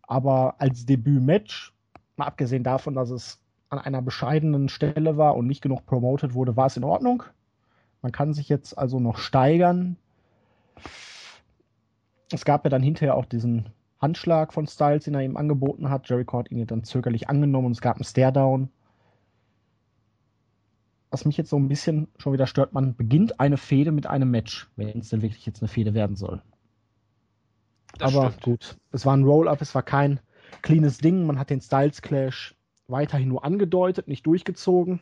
[0.02, 1.72] Aber als Debütmatch,
[2.16, 6.58] mal abgesehen davon, dass es an einer bescheidenen Stelle war und nicht genug promoted wurde,
[6.58, 7.22] war es in Ordnung.
[8.02, 9.96] Man kann sich jetzt also noch steigern.
[12.30, 16.06] Es gab ja dann hinterher auch diesen Handschlag von Styles, den er ihm angeboten hat.
[16.10, 18.68] Jericho hat ihn dann zögerlich angenommen und es gab einen Stare-Down.
[21.10, 24.30] Was mich jetzt so ein bisschen schon wieder stört, man beginnt eine Fehde mit einem
[24.30, 26.42] Match, wenn es denn wirklich jetzt eine Fehde werden soll.
[27.98, 28.42] Das Aber stimmt.
[28.42, 30.20] gut, es war ein Roll-Up, es war kein
[30.62, 31.26] cleanes Ding.
[31.26, 32.54] Man hat den Styles Clash
[32.88, 35.00] weiterhin nur angedeutet, nicht durchgezogen.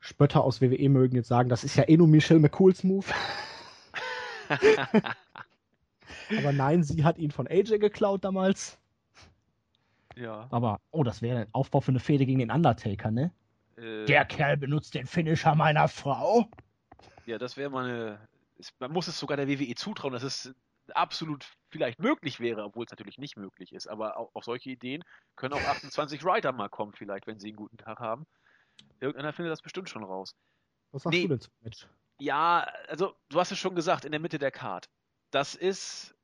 [0.00, 3.06] Spötter aus WWE mögen jetzt sagen, das ist ja eh nur Michelle McCools Move.
[6.38, 8.78] Aber nein, sie hat ihn von AJ geklaut damals.
[10.16, 10.46] Ja.
[10.50, 13.32] Aber, oh, das wäre ein Aufbau für eine Fehde gegen den Undertaker, ne?
[13.76, 16.46] Äh, Der Kerl benutzt den Finisher meiner Frau.
[17.26, 18.18] Ja, das wäre mal eine.
[18.78, 20.54] Man muss es sogar der WWE zutrauen, dass es
[20.94, 23.86] absolut vielleicht möglich wäre, obwohl es natürlich nicht möglich ist.
[23.86, 27.56] Aber auch, auf solche Ideen können auch 28 Writer mal kommen, vielleicht, wenn sie einen
[27.56, 28.26] guten Tag haben.
[29.00, 30.34] Irgendeiner findet das bestimmt schon raus.
[30.92, 31.86] Was sagst nee, du denn zum Match?
[32.18, 34.88] Ja, also du hast es schon gesagt, in der Mitte der Card.
[35.30, 36.14] Das ist,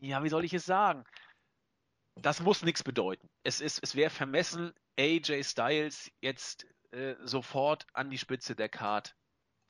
[0.00, 1.04] ja, wie soll ich es sagen?
[2.16, 3.28] Das muss nichts bedeuten.
[3.42, 9.14] Es, ist, es wäre vermessen, AJ Styles jetzt äh, sofort an die Spitze der Card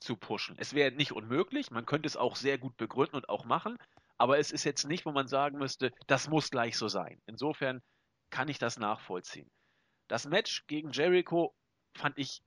[0.01, 0.55] zu pushen.
[0.57, 3.77] Es wäre nicht unmöglich, man könnte es auch sehr gut begründen und auch machen,
[4.17, 7.21] aber es ist jetzt nicht, wo man sagen müsste, das muss gleich so sein.
[7.27, 7.81] Insofern
[8.29, 9.49] kann ich das nachvollziehen.
[10.07, 11.55] Das Match gegen Jericho
[11.95, 12.41] fand ich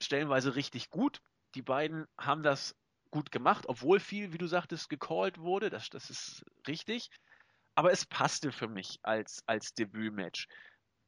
[0.00, 1.20] stellenweise richtig gut.
[1.54, 2.76] Die beiden haben das
[3.10, 5.70] gut gemacht, obwohl viel, wie du sagtest, gecallt wurde.
[5.70, 7.10] Das, das ist richtig.
[7.74, 10.46] Aber es passte für mich als, als Debütmatch.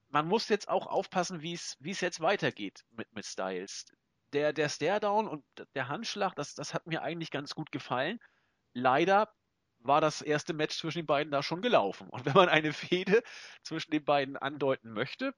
[0.09, 3.87] Man muss jetzt auch aufpassen, wie es jetzt weitergeht mit, mit Styles.
[4.35, 5.45] Der, der Stare-Down und
[5.75, 8.19] der Handschlag, das, das hat mir eigentlich ganz gut gefallen.
[8.73, 9.33] Leider
[9.79, 12.09] war das erste Match zwischen den beiden da schon gelaufen.
[12.11, 13.23] Und wenn man eine Fehde
[13.63, 15.35] zwischen den beiden andeuten möchte,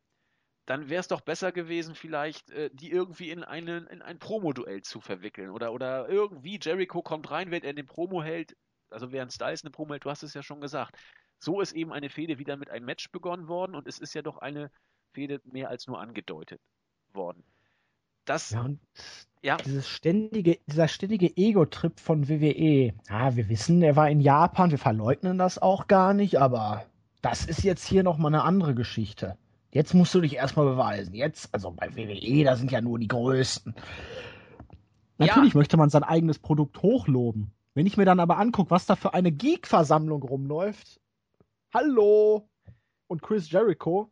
[0.67, 4.83] dann wäre es doch besser gewesen, vielleicht äh, die irgendwie in, eine, in ein Promo-Duell
[4.83, 5.51] zu verwickeln.
[5.51, 8.57] Oder, oder irgendwie Jericho kommt rein, während er den Promo hält,
[8.91, 10.97] also während Styles eine Promo hält, du hast es ja schon gesagt.
[11.39, 14.23] So ist eben eine Fehde wieder mit einem Match begonnen worden und es ist ja
[14.23, 14.71] doch eine
[15.13, 16.61] Fehde mehr als nur angedeutet
[17.13, 17.45] worden.
[18.27, 18.81] Das, ja, und
[19.43, 19.57] ja.
[19.59, 22.95] Dieses ständige, dieser ständige Ego-Trip von WWE.
[23.09, 26.85] Ja, wir wissen, er war in Japan, wir verleugnen das auch gar nicht, aber
[27.23, 29.39] das ist jetzt hier nochmal eine andere Geschichte.
[29.71, 31.15] Jetzt musst du dich erstmal beweisen.
[31.15, 33.75] Jetzt, also bei WWE, da sind ja nur die Größten.
[35.19, 35.59] Natürlich ja.
[35.59, 37.53] möchte man sein eigenes Produkt hochloben.
[37.75, 41.01] Wenn ich mir dann aber angucke, was da für eine Geek-Versammlung rumläuft.
[41.73, 42.49] Hallo!
[43.07, 44.11] Und Chris Jericho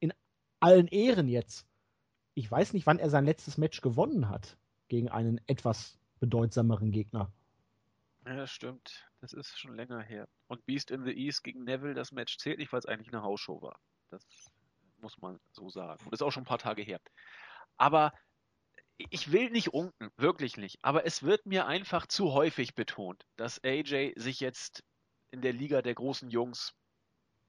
[0.00, 0.12] in
[0.58, 1.67] allen Ehren jetzt.
[2.38, 7.32] Ich weiß nicht, wann er sein letztes Match gewonnen hat gegen einen etwas bedeutsameren Gegner.
[8.24, 9.10] Ja, das stimmt.
[9.20, 10.28] Das ist schon länger her.
[10.46, 13.24] Und Beast in the East gegen Neville, das Match zählt nicht, weil es eigentlich eine
[13.24, 13.80] Hausshow war.
[14.10, 14.24] Das
[14.98, 16.00] muss man so sagen.
[16.04, 17.00] Und ist auch schon ein paar Tage her.
[17.76, 18.12] Aber
[18.98, 20.78] ich will nicht unken, wirklich nicht.
[20.82, 24.84] Aber es wird mir einfach zu häufig betont, dass AJ sich jetzt
[25.32, 26.72] in der Liga der großen Jungs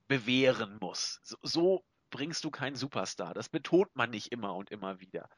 [0.08, 1.20] bewähren muss.
[1.22, 3.34] So, so bringst du keinen Superstar.
[3.34, 5.30] Das betont man nicht immer und immer wieder.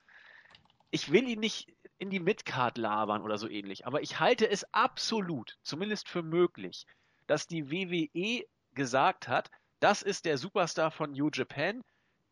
[0.89, 4.65] Ich will ihn nicht in die Midcard labern oder so ähnlich, aber ich halte es
[4.73, 6.85] absolut, zumindest für möglich,
[7.27, 9.49] dass die WWE gesagt hat,
[9.79, 11.81] das ist der Superstar von New Japan,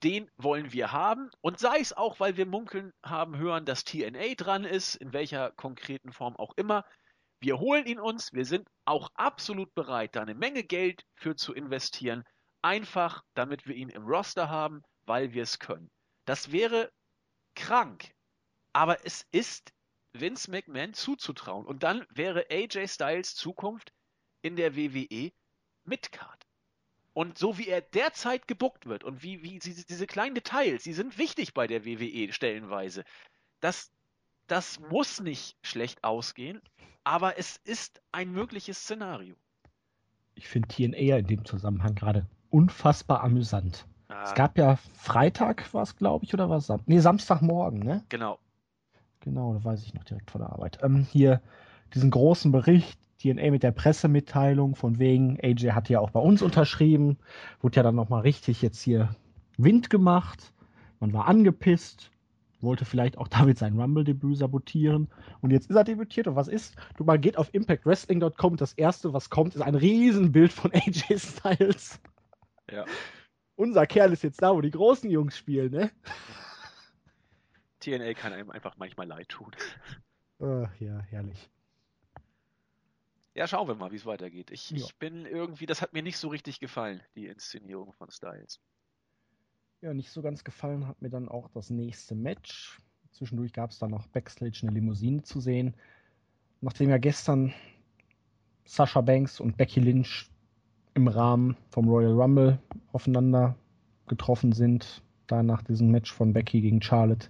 [0.04, 1.30] den wollen wir haben.
[1.42, 5.52] Und sei es auch, weil wir munkeln haben hören, dass TNA dran ist, in welcher
[5.52, 6.86] konkreten Form auch immer.
[7.42, 8.34] Wir holen ihn uns.
[8.34, 12.24] Wir sind auch absolut bereit, da eine Menge Geld für zu investieren.
[12.62, 15.90] Einfach, damit wir ihn im Roster haben, weil wir es können.
[16.26, 16.92] Das wäre
[17.56, 18.14] krank.
[18.74, 19.74] Aber es ist
[20.14, 21.66] Vince McMahon zuzutrauen.
[21.66, 23.94] Und dann wäre AJ Styles Zukunft
[24.42, 25.32] in der WWE
[25.86, 26.46] Midcard.
[27.14, 30.94] Und so wie er derzeit gebuckt wird und wie, wie diese, diese kleinen Details, die
[30.94, 33.04] sind wichtig bei der WWE stellenweise.
[33.60, 33.92] Das,
[34.48, 36.62] das muss nicht schlecht ausgehen,
[37.04, 39.36] aber es ist ein mögliches Szenario.
[40.36, 43.86] Ich finde TNA in dem Zusammenhang gerade unfassbar amüsant.
[44.08, 44.24] Ah.
[44.26, 46.68] Es gab ja Freitag, war es, glaube ich, oder was?
[46.68, 48.04] Sam nee, Samstagmorgen, ne?
[48.10, 48.40] Genau.
[49.22, 50.80] Genau, da weiß ich noch direkt von der Arbeit.
[50.82, 51.42] Ähm, hier
[51.94, 56.42] diesen großen Bericht, TNA mit der Pressemitteilung, von wegen, AJ hat ja auch bei uns
[56.42, 57.18] unterschrieben,
[57.62, 59.16] wurde ja dann nochmal richtig jetzt hier
[59.58, 60.54] Wind gemacht.
[61.00, 62.12] Man war angepisst,
[62.62, 65.10] wollte vielleicht auch damit sein Rumble-Debüt sabotieren.
[65.42, 66.28] Und jetzt ist er debütiert.
[66.28, 66.76] Und was ist?
[66.98, 68.56] Du mal geht auf impactwrestling.com.
[68.56, 72.00] Das erste, was kommt, ist ein Riesenbild von AJ Styles.
[72.72, 72.86] Ja.
[73.56, 75.92] Unser Kerl ist jetzt da, wo die großen Jungs spielen, ne?
[77.80, 79.52] TNA kann einem einfach manchmal leid tun.
[80.40, 81.50] Ach ja, herrlich.
[83.36, 84.52] Ja, schauen wir mal, wie es weitergeht.
[84.52, 84.78] Ich, ja.
[84.78, 88.60] ich bin irgendwie, das hat mir nicht so richtig gefallen, die Inszenierung von Styles.
[89.82, 92.82] Ja, nicht so ganz gefallen hat mir dann auch das nächste Match.
[93.12, 95.74] Zwischendurch gab es dann noch Backstage eine Limousine zu sehen.
[96.62, 97.54] Nachdem ja gestern
[98.66, 100.30] Sasha Banks und Becky Lynch
[100.94, 102.60] im Rahmen vom Royal Rumble
[102.92, 103.56] aufeinander
[104.08, 107.28] getroffen sind, da nach diesem Match von Becky gegen Charlotte,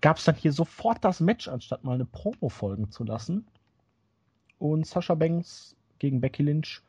[0.00, 3.46] gab es dann hier sofort das Match, anstatt mal eine Promo folgen zu lassen.
[4.58, 6.82] Und Sasha Banks gegen Becky Lynch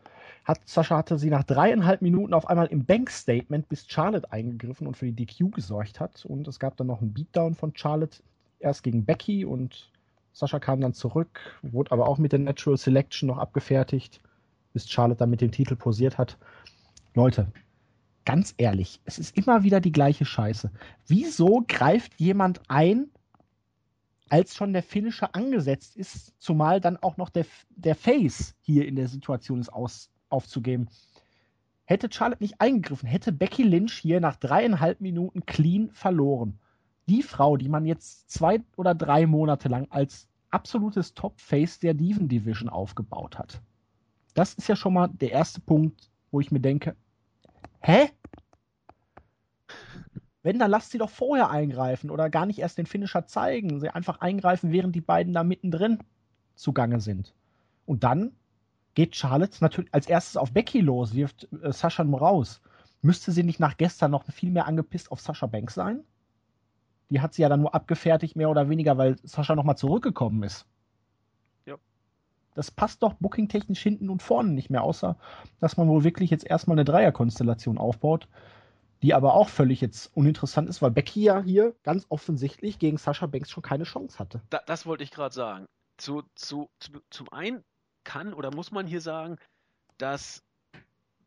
[0.45, 4.97] hat Sascha hatte sie nach dreieinhalb Minuten auf einmal im Bank-Statement bis Charlotte eingegriffen und
[4.97, 6.25] für die DQ gesorgt hat.
[6.25, 8.21] Und es gab dann noch einen Beatdown von Charlotte,
[8.59, 9.91] erst gegen Becky und
[10.33, 14.19] Sascha kam dann zurück, wurde aber auch mit der Natural Selection noch abgefertigt,
[14.73, 16.37] bis Charlotte dann mit dem Titel posiert hat.
[17.13, 17.47] Leute,
[18.25, 20.71] ganz ehrlich, es ist immer wieder die gleiche Scheiße.
[21.07, 23.09] Wieso greift jemand ein,
[24.29, 28.95] als schon der Finisher angesetzt ist, zumal dann auch noch der, der Face hier in
[28.95, 30.87] der Situation ist, aus, aufzugeben.
[31.85, 36.57] Hätte Charlotte nicht eingegriffen, hätte Becky Lynch hier nach dreieinhalb Minuten clean verloren.
[37.07, 42.29] Die Frau, die man jetzt zwei oder drei Monate lang als absolutes Top-Face der Diven
[42.29, 43.61] Division aufgebaut hat.
[44.33, 46.95] Das ist ja schon mal der erste Punkt, wo ich mir denke,
[47.81, 48.09] hä?
[50.41, 53.79] Wenn, dann lasst sie doch vorher eingreifen oder gar nicht erst den Finisher zeigen.
[53.79, 55.99] Sie einfach eingreifen, während die beiden da mittendrin
[56.55, 57.33] zugange sind.
[57.85, 58.33] Und dann
[58.93, 62.61] geht Charlotte natürlich als erstes auf Becky los, wirft äh, Sascha nur raus.
[63.01, 66.03] Müsste sie nicht nach gestern noch viel mehr angepisst auf Sascha Banks sein?
[67.09, 70.65] Die hat sie ja dann nur abgefertigt, mehr oder weniger, weil Sascha nochmal zurückgekommen ist.
[72.55, 75.17] Das passt doch bookingtechnisch hinten und vorne nicht mehr, außer
[75.59, 78.27] dass man wohl wirklich jetzt erstmal eine Dreierkonstellation aufbaut,
[79.01, 83.25] die aber auch völlig jetzt uninteressant ist, weil Becky ja hier ganz offensichtlich gegen Sascha
[83.25, 84.41] Banks schon keine Chance hatte.
[84.49, 85.65] Da, das wollte ich gerade sagen.
[85.97, 87.63] Zu, zu, zu, zum einen
[88.03, 89.37] kann oder muss man hier sagen,
[89.97, 90.43] dass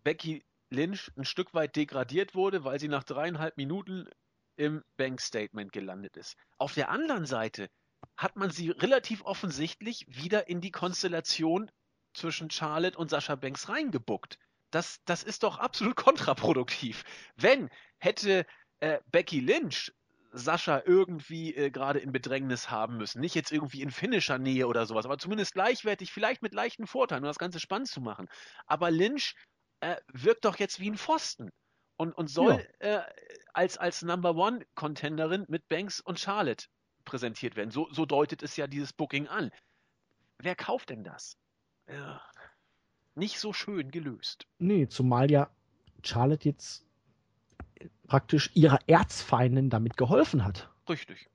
[0.05, 4.09] Becky Lynch ein Stück weit degradiert wurde, weil sie nach dreieinhalb Minuten
[4.57, 6.37] im Bank Statement gelandet ist.
[6.59, 7.69] Auf der anderen Seite
[8.17, 11.71] hat man sie relativ offensichtlich wieder in die Konstellation
[12.15, 14.39] zwischen Charlotte und Sascha Banks reingebuckt.
[14.71, 17.05] Das, das ist doch absolut kontraproduktiv.
[17.37, 17.69] Wenn
[17.99, 18.47] hätte
[18.81, 19.93] äh, Becky Lynch
[20.33, 23.21] Sascha irgendwie äh, gerade in Bedrängnis haben müssen.
[23.21, 27.25] Nicht jetzt irgendwie in finnischer Nähe oder sowas, aber zumindest gleichwertig, vielleicht mit leichten Vorteilen,
[27.25, 28.29] um das Ganze spannend zu machen.
[28.67, 29.35] Aber Lynch
[29.81, 31.51] äh, wirkt doch jetzt wie ein Pfosten
[31.97, 32.99] und, und soll ja.
[32.99, 33.13] äh,
[33.55, 36.67] als, als Number One Contenderin mit Banks und Charlotte
[37.07, 37.71] präsentiert werden.
[37.71, 39.51] So, so deutet es ja dieses Booking an.
[40.39, 41.39] Wer kauft denn das?
[41.89, 42.21] Ja.
[43.15, 44.47] Nicht so schön gelöst.
[44.59, 45.49] Nee, zumal ja
[46.05, 46.85] Charlotte jetzt
[48.07, 50.71] praktisch ihrer Erzfeindin damit geholfen hat.
[50.89, 51.31] Richtig.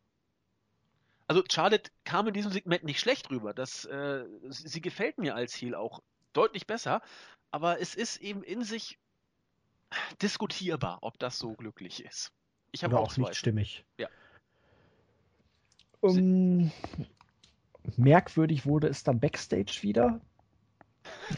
[1.27, 3.53] Also Charlotte kam in diesem Segment nicht schlecht rüber.
[3.53, 6.01] Das, äh, sie gefällt mir als Heel auch
[6.33, 7.01] deutlich besser,
[7.51, 8.99] aber es ist eben in sich
[10.21, 12.31] diskutierbar, ob das so glücklich ist.
[12.71, 13.85] Ich habe auch, auch nicht stimmig.
[13.97, 14.07] Ja.
[16.01, 16.71] Um,
[17.95, 20.19] merkwürdig wurde es dann backstage wieder.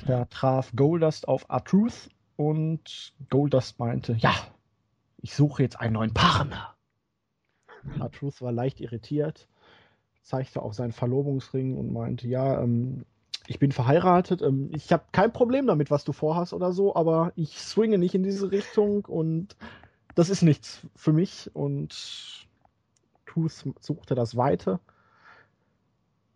[0.07, 4.34] Da traf Goldust auf R-Truth und Goldust meinte, ja,
[5.18, 6.76] ich suche jetzt einen neuen Partner.
[7.99, 9.47] Artruth war leicht irritiert,
[10.22, 13.05] zeigte auf seinen Verlobungsring und meinte, ja, ähm,
[13.47, 17.34] ich bin verheiratet, ähm, ich habe kein Problem damit, was du vorhast oder so, aber
[17.36, 19.55] ich swinge nicht in diese Richtung und
[20.16, 22.47] das ist nichts für mich und
[23.34, 24.79] Tooth suchte das Weite,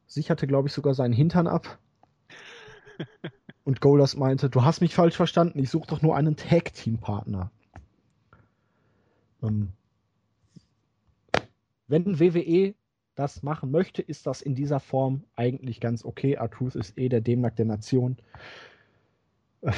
[0.08, 1.80] sicherte, glaube ich, sogar seinen Hintern ab
[3.64, 7.52] Und Goldust meinte, du hast mich falsch verstanden, ich suche doch nur einen Tag-Team-Partner.
[9.43, 9.74] Ähm,
[11.88, 12.76] wenn WWE
[13.16, 16.38] das machen möchte, ist das in dieser Form eigentlich ganz okay.
[16.38, 18.18] Artruth ist eh der Dämlack der Nation.
[19.62, 19.72] Äh,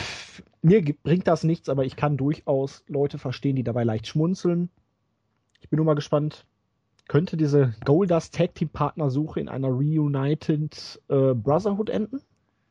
[0.61, 4.69] mir bringt das nichts, aber ich kann durchaus Leute verstehen, die dabei leicht schmunzeln.
[5.61, 6.45] Ich bin nur mal gespannt.
[7.09, 12.21] Könnte diese Goldust Tag Team Partnersuche in einer Reunited äh, Brotherhood enden?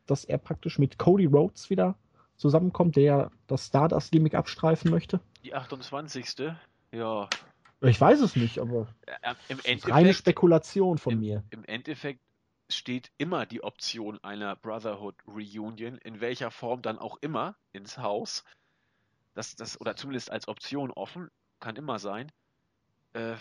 [0.05, 1.95] Dass er praktisch mit Cody Rhodes wieder
[2.37, 5.19] zusammenkommt, der das Stardust Gimmick abstreifen möchte?
[5.43, 6.53] Die 28.
[6.93, 7.27] Ja.
[7.81, 8.87] Ich weiß es nicht, aber
[9.49, 11.43] im Endeffekt, reine Spekulation von im, mir.
[11.49, 12.21] Im Endeffekt
[12.69, 18.45] steht immer die Option einer Brotherhood Reunion, in welcher Form dann auch immer, ins Haus.
[19.33, 21.29] Das, das, oder zumindest als Option offen,
[21.59, 22.31] kann immer sein.
[23.11, 23.35] Äh,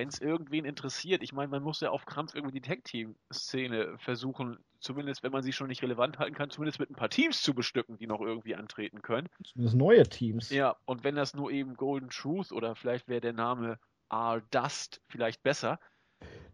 [0.00, 4.56] Wenn es irgendwen interessiert, ich meine, man muss ja auf Krampf irgendwie die Tag-Team-Szene versuchen,
[4.78, 7.52] zumindest wenn man sie schon nicht relevant halten kann, zumindest mit ein paar Teams zu
[7.52, 9.28] bestücken, die noch irgendwie antreten können.
[9.44, 10.48] Zumindest neue Teams.
[10.48, 13.78] Ja, und wenn das nur eben Golden Truth oder vielleicht wäre der Name
[14.08, 15.78] R Dust vielleicht besser,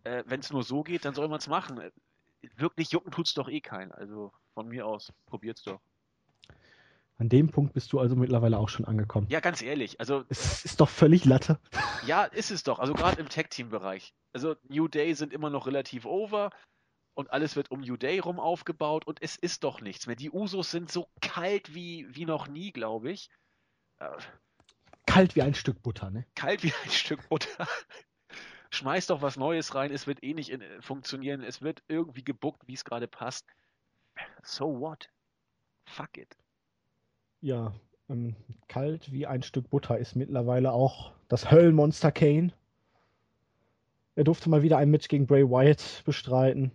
[0.03, 1.80] äh, wenn es nur so geht, dann soll man es machen.
[2.57, 3.92] Wirklich jucken tut's doch eh keinen.
[3.92, 5.78] Also von mir aus, probiert's doch.
[7.18, 9.26] An dem Punkt bist du also mittlerweile auch schon angekommen.
[9.30, 11.59] Ja, ganz ehrlich, also Es ist doch völlig Latte.
[12.07, 12.79] Ja, ist es doch.
[12.79, 14.15] Also gerade im Tag-Team-Bereich.
[14.33, 16.51] Also New Day sind immer noch relativ over
[17.15, 20.17] und alles wird um New Day rum aufgebaut und es ist doch nichts mehr.
[20.17, 23.31] Die Usos sind so kalt wie, wie noch nie, glaube ich.
[23.99, 24.11] Äh,
[25.07, 26.27] Kalt wie ein Stück Butter, ne?
[26.35, 27.67] kalt wie ein Stück Butter.
[28.71, 32.67] Schmeiß doch was Neues rein, es wird eh nicht in, funktionieren, es wird irgendwie gebuckt,
[32.67, 33.47] wie es gerade passt.
[34.43, 35.09] So what?
[35.87, 36.37] Fuck it.
[37.41, 37.73] Ja,
[38.11, 38.37] ähm,
[38.69, 42.53] kalt wie ein Stück Butter ist mittlerweile auch das Höllenmonster Kane.
[44.14, 46.72] Er durfte mal wieder ein Match gegen Bray Wyatt bestreiten.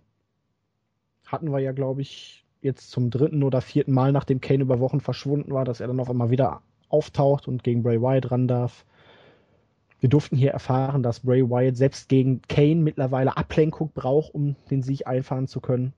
[1.26, 5.00] Hatten wir ja, glaube ich, jetzt zum dritten oder vierten Mal, nachdem Kane über Wochen
[5.00, 8.86] verschwunden war, dass er dann auf einmal wieder auftaucht und gegen Bray Wyatt ran darf.
[10.00, 14.82] Wir durften hier erfahren, dass Bray Wyatt selbst gegen Kane mittlerweile Ablenkung braucht, um den
[14.82, 15.94] Sieg einfahren zu können.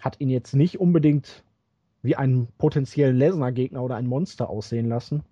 [0.00, 1.42] Hat ihn jetzt nicht unbedingt
[2.02, 5.24] wie einen potenziellen Lesnar-Gegner oder ein Monster aussehen lassen.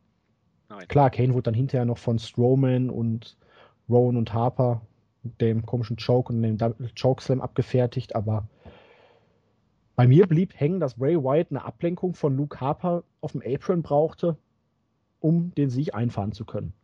[0.69, 0.89] Nein.
[0.89, 3.37] Klar, Kane wurde dann hinterher noch von Strowman und
[3.89, 4.83] Rowan und Harper
[5.23, 8.49] mit dem komischen Choke und dem Double Chokeslam abgefertigt, aber
[9.97, 13.83] bei mir blieb hängen, dass Bray Wyatt eine Ablenkung von Luke Harper auf dem Apron
[13.83, 14.37] brauchte,
[15.21, 16.75] um den Sieg einfahren zu können.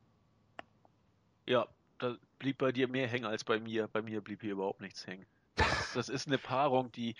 [1.46, 1.66] Ja,
[1.98, 3.86] da blieb bei dir mehr hängen als bei mir.
[3.88, 5.26] Bei mir blieb hier überhaupt nichts hängen.
[5.56, 7.14] Das, das ist eine Paarung, die,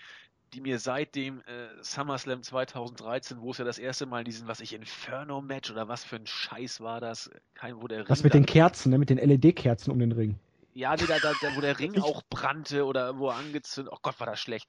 [0.53, 4.59] die mir seit dem äh, SummerSlam 2013, wo es ja das erste Mal diesen, was
[4.61, 8.33] ich, Inferno-Match oder was für ein Scheiß war das, kein, wo der Das Ring mit
[8.33, 10.37] da- den Kerzen, ne, mit den LED-Kerzen um den Ring.
[10.73, 14.19] Ja, nee, da, da, wo der Ring auch brannte oder wo er angezündet, oh Gott,
[14.19, 14.67] war das schlecht.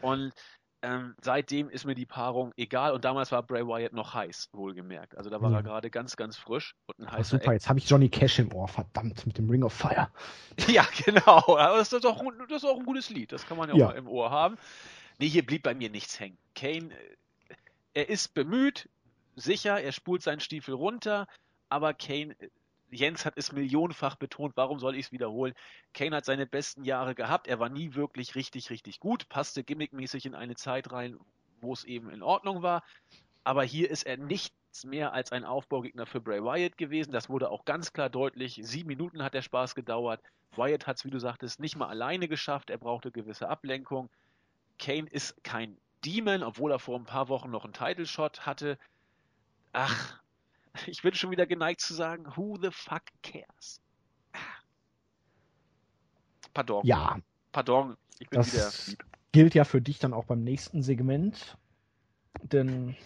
[0.00, 0.32] Und
[0.82, 5.16] ähm, seitdem ist mir die Paarung egal und damals war Bray Wyatt noch heiß, wohlgemerkt.
[5.16, 5.58] Also da war Ja.
[5.58, 8.38] er gerade ganz, ganz frisch und ein Ach, heißer super, jetzt habe ich Johnny Cash
[8.38, 10.08] im Ohr, verdammt, mit dem Ring of Fire.
[10.68, 11.42] Ja, genau.
[11.58, 13.32] Das ist, doch, das ist auch ein gutes Lied.
[13.32, 13.86] Das kann man ja, Ja.
[13.86, 14.56] auch mal im Ohr haben.
[15.20, 16.38] Nee, hier blieb bei mir nichts hängen.
[16.54, 17.54] Kane, äh,
[17.92, 18.88] er ist bemüht,
[19.36, 21.28] sicher, er spult seinen Stiefel runter,
[21.68, 22.48] aber Kane, äh,
[22.90, 25.52] Jens hat es millionenfach betont, warum soll ich es wiederholen?
[25.92, 30.24] Kane hat seine besten Jahre gehabt, er war nie wirklich richtig, richtig gut, passte gimmickmäßig
[30.24, 31.18] in eine Zeit rein,
[31.60, 32.82] wo es eben in Ordnung war.
[33.44, 37.12] Aber hier ist er nichts mehr als ein Aufbaugegner für Bray Wyatt gewesen.
[37.12, 38.58] Das wurde auch ganz klar deutlich.
[38.62, 40.22] Sieben Minuten hat der Spaß gedauert.
[40.56, 42.70] Wyatt hat es, wie du sagtest, nicht mal alleine geschafft.
[42.70, 44.08] Er brauchte gewisse Ablenkung.
[44.80, 48.78] Kane ist kein Demon, obwohl er vor ein paar Wochen noch einen Title Shot hatte.
[49.72, 50.20] Ach,
[50.86, 53.80] ich bin schon wieder geneigt zu sagen, who the fuck cares?
[56.54, 56.84] Pardon.
[56.84, 57.18] Ja,
[57.52, 59.04] Pardon, ich bin Das- wieder lieb.
[59.32, 61.56] gilt ja für dich dann auch beim nächsten Segment,
[62.42, 62.96] denn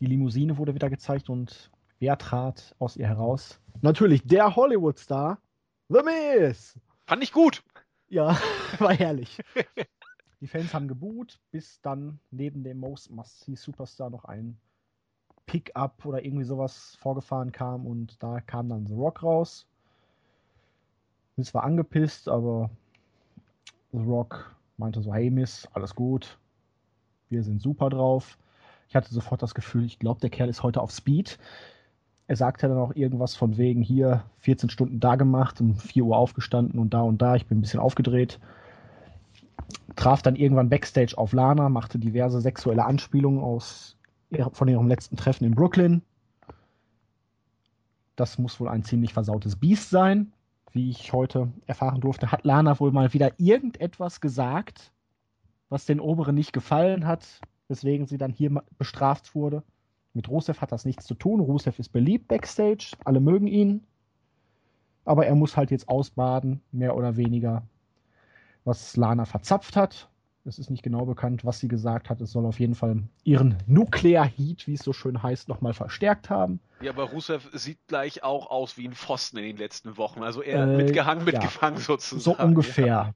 [0.00, 3.60] die Limousine wurde wieder gezeigt und wer trat aus ihr heraus?
[3.82, 5.38] Natürlich der Hollywood-Star,
[5.88, 6.78] The Miz.
[7.06, 7.62] Fand ich gut.
[8.08, 8.36] Ja,
[8.78, 9.38] war herrlich.
[10.42, 14.58] Die Fans haben geboot, bis dann neben dem Most Must-See Superstar noch ein
[15.46, 19.68] Pickup oder irgendwie sowas vorgefahren kam und da kam dann The Rock raus.
[21.36, 22.70] Miz war angepisst, aber
[23.92, 26.36] The Rock meinte so, hey Miss, alles gut,
[27.28, 28.36] wir sind super drauf.
[28.88, 31.38] Ich hatte sofort das Gefühl, ich glaube, der Kerl ist heute auf Speed.
[32.26, 36.16] Er sagte dann auch irgendwas von wegen hier 14 Stunden da gemacht, um 4 Uhr
[36.16, 37.36] aufgestanden und da und da.
[37.36, 38.40] Ich bin ein bisschen aufgedreht.
[39.96, 43.96] Traf dann irgendwann Backstage auf Lana, machte diverse sexuelle Anspielungen aus,
[44.52, 46.02] von ihrem letzten Treffen in Brooklyn.
[48.16, 50.32] Das muss wohl ein ziemlich versautes Biest sein.
[50.72, 54.92] Wie ich heute erfahren durfte, hat Lana wohl mal wieder irgendetwas gesagt,
[55.68, 59.62] was den Oberen nicht gefallen hat, weswegen sie dann hier bestraft wurde.
[60.14, 61.40] Mit Rusev hat das nichts zu tun.
[61.40, 63.84] Rusev ist beliebt backstage, alle mögen ihn.
[65.04, 67.62] Aber er muss halt jetzt ausbaden, mehr oder weniger,
[68.64, 70.08] was Lana verzapft hat.
[70.44, 72.20] Es ist nicht genau bekannt, was sie gesagt hat.
[72.20, 76.30] Es soll auf jeden Fall ihren Nuclear Heat, wie es so schön heißt, nochmal verstärkt
[76.30, 76.58] haben.
[76.80, 80.22] Ja, aber Rusev sieht gleich auch aus wie ein Pfosten in den letzten Wochen.
[80.22, 82.36] Also eher äh, mitgehangen, mitgefangen ja, sozusagen.
[82.36, 82.86] So ungefähr.
[82.86, 83.14] Ja.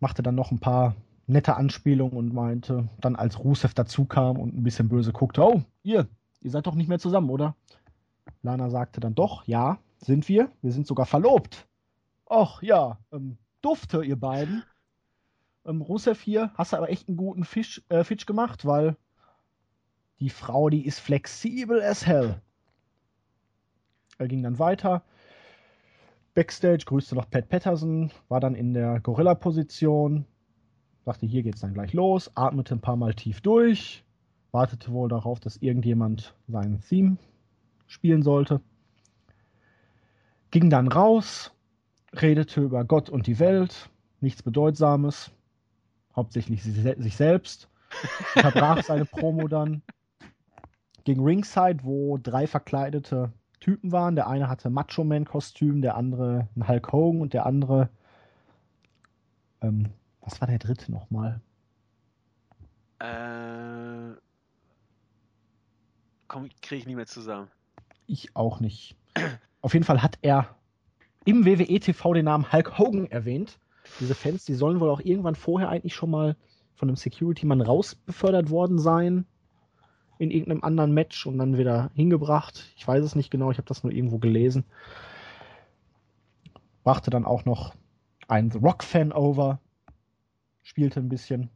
[0.00, 0.96] Machte dann noch ein paar
[1.28, 5.62] nette Anspielungen und meinte, dann als Rusev dazu kam und ein bisschen böse guckte, oh,
[5.84, 6.08] ihr,
[6.40, 7.54] ihr seid doch nicht mehr zusammen, oder?
[8.42, 10.50] Lana sagte dann doch, ja, sind wir.
[10.60, 11.68] Wir sind sogar verlobt.
[12.30, 14.62] Och ja, ähm, dufte ihr beiden
[15.66, 18.96] ähm, Rusev hier, hast du aber echt einen guten Fisch, äh, Fitch gemacht, weil
[20.20, 22.40] die Frau, die ist flexibel as hell.
[24.18, 25.02] Er ging dann weiter.
[26.34, 30.24] Backstage grüßte noch Pat Patterson, war dann in der Gorilla-Position,
[31.04, 34.04] sagte, hier geht's dann gleich los, atmete ein paar Mal tief durch,
[34.52, 37.16] wartete wohl darauf, dass irgendjemand sein Theme
[37.88, 38.60] spielen sollte.
[40.52, 41.52] Ging dann raus,
[42.12, 43.90] redete über Gott und die Welt,
[44.20, 45.30] nichts Bedeutsames,
[46.14, 47.68] hauptsächlich sich selbst,
[48.34, 49.82] verbrach seine Promo dann
[51.04, 54.16] gegen Ringside, wo drei verkleidete Typen waren.
[54.16, 57.88] Der eine hatte Macho Man Kostüm, der andere ein Hulk Hogan und der andere
[59.62, 59.90] ähm,
[60.20, 61.40] was war der dritte nochmal?
[62.98, 64.14] Äh,
[66.28, 67.48] komm, kriege ich nicht mehr zusammen.
[68.06, 68.96] Ich auch nicht.
[69.62, 70.54] Auf jeden Fall hat er
[71.24, 73.58] im WWE TV den Namen Hulk Hogan erwähnt
[73.98, 76.36] diese Fans, die sollen wohl auch irgendwann vorher eigentlich schon mal
[76.74, 79.26] von einem Security-Mann rausbefördert worden sein
[80.18, 82.72] in irgendeinem anderen Match und dann wieder hingebracht.
[82.76, 84.64] Ich weiß es nicht genau, ich habe das nur irgendwo gelesen.
[86.84, 87.74] Brachte dann auch noch
[88.28, 89.60] einen The Rock-Fan over,
[90.62, 91.50] spielte ein bisschen,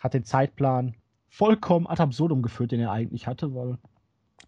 [0.00, 0.94] hat den Zeitplan
[1.28, 3.78] vollkommen ad absurdum geführt, den er eigentlich hatte, weil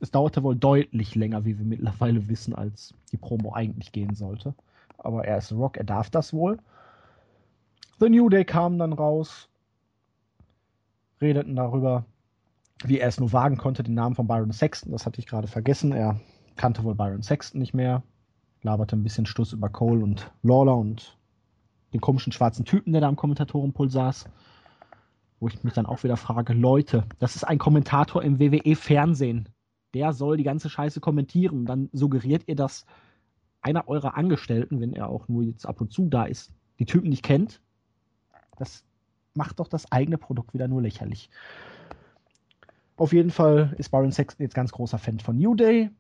[0.01, 4.55] es dauerte wohl deutlich länger, wie wir mittlerweile wissen, als die Promo eigentlich gehen sollte.
[4.97, 6.59] Aber er ist Rock, er darf das wohl.
[8.01, 9.49] The New Day kam dann raus,
[11.21, 12.05] redeten darüber,
[12.85, 15.49] wie er es nur wagen konnte, den Namen von Byron Sexton, das hatte ich gerade
[15.49, 15.93] vergessen.
[15.93, 16.21] Er
[16.57, 18.03] kannte wohl Byron Sexton nicht mehr,
[18.63, 21.19] laberte ein bisschen Stuss über Cole und Lawler und
[21.93, 24.27] den komischen schwarzen Typen, der da am Kommentatorenpult saß.
[25.41, 29.49] Wo ich mich dann auch wieder frage, Leute, das ist ein Kommentator im WWE-Fernsehen.
[29.95, 31.67] Der soll die ganze Scheiße kommentieren.
[31.67, 32.87] Dann suggeriert ihr, dass
[33.61, 37.09] einer eurer Angestellten, wenn er auch nur jetzt ab und zu da ist, die Typen
[37.09, 37.61] nicht kennt
[38.59, 38.85] das
[39.35, 41.31] macht doch das eigene Produkt wieder nur lächerlich.
[42.97, 45.91] Auf jeden Fall ist Baron Sexton jetzt ganz großer Fan von New Day.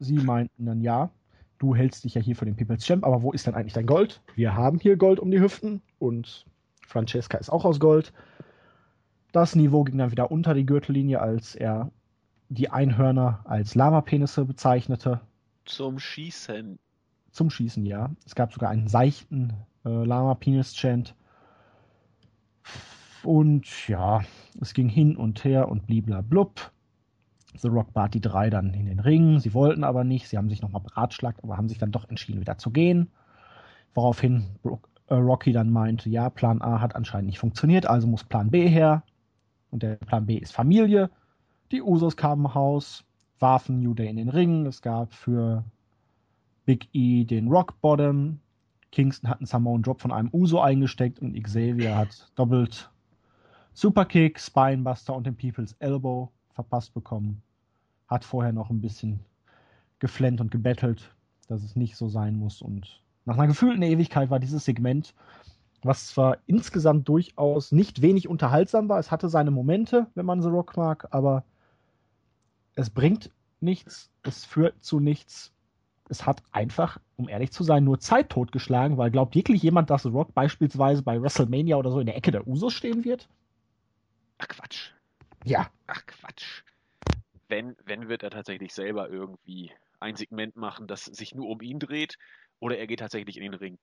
[0.00, 1.10] Sie meinten dann, ja,
[1.58, 3.86] du hältst dich ja hier für den People's Champ, aber wo ist denn eigentlich dein
[3.86, 4.20] Gold?
[4.34, 6.46] Wir haben hier Gold um die Hüften und
[6.86, 8.12] Francesca ist auch aus Gold.
[9.30, 11.92] Das Niveau ging dann wieder unter die Gürtellinie, als er
[12.50, 15.20] die Einhörner als Lama-Penisse bezeichnete.
[15.64, 16.78] Zum Schießen.
[17.30, 18.10] Zum Schießen, ja.
[18.26, 19.52] Es gab sogar einen seichten
[19.84, 21.14] äh, Lama Penis Chant.
[23.22, 24.22] Und ja,
[24.60, 26.72] es ging hin und her und bliblablub.
[27.56, 29.38] The Rock bat die drei dann in den Ring.
[29.38, 30.28] Sie wollten aber nicht.
[30.28, 33.10] Sie haben sich nochmal beratschlagt, aber haben sich dann doch entschieden, wieder zu gehen.
[33.94, 34.46] Woraufhin
[35.06, 38.68] äh, Rocky dann meinte, ja, Plan A hat anscheinend nicht funktioniert, also muss Plan B
[38.68, 39.04] her.
[39.70, 41.10] Und der Plan B ist Familie.
[41.72, 43.04] Die Usos kamen im Haus,
[43.38, 44.66] warfen New Day in den Ring.
[44.66, 45.62] Es gab für
[46.64, 48.40] Big E den Rock Bottom.
[48.90, 52.90] Kingston hat einen Samoan Drop von einem Uso eingesteckt und Xavier hat doppelt
[53.72, 57.40] Superkick, Spinebuster und den People's Elbow verpasst bekommen.
[58.08, 59.20] Hat vorher noch ein bisschen
[60.00, 61.14] geflennt und gebettelt,
[61.46, 62.62] dass es nicht so sein muss.
[62.62, 65.14] Und nach einer gefühlten Ewigkeit war dieses Segment,
[65.82, 70.48] was zwar insgesamt durchaus nicht wenig unterhaltsam war, es hatte seine Momente, wenn man The
[70.48, 71.44] Rock mag, aber
[72.74, 75.52] es bringt nichts, es führt zu nichts
[76.10, 80.02] es hat einfach, um ehrlich zu sein, nur Zeit totgeschlagen, weil glaubt wirklich jemand, dass
[80.02, 83.28] The Rock beispielsweise bei WrestleMania oder so in der Ecke der Usos stehen wird?
[84.38, 84.90] Ach Quatsch.
[85.44, 85.70] Ja.
[85.86, 86.62] Ach Quatsch.
[87.48, 91.78] Wenn, wenn wird er tatsächlich selber irgendwie ein Segment machen, das sich nur um ihn
[91.78, 92.18] dreht,
[92.58, 93.78] oder er geht tatsächlich in den Ring.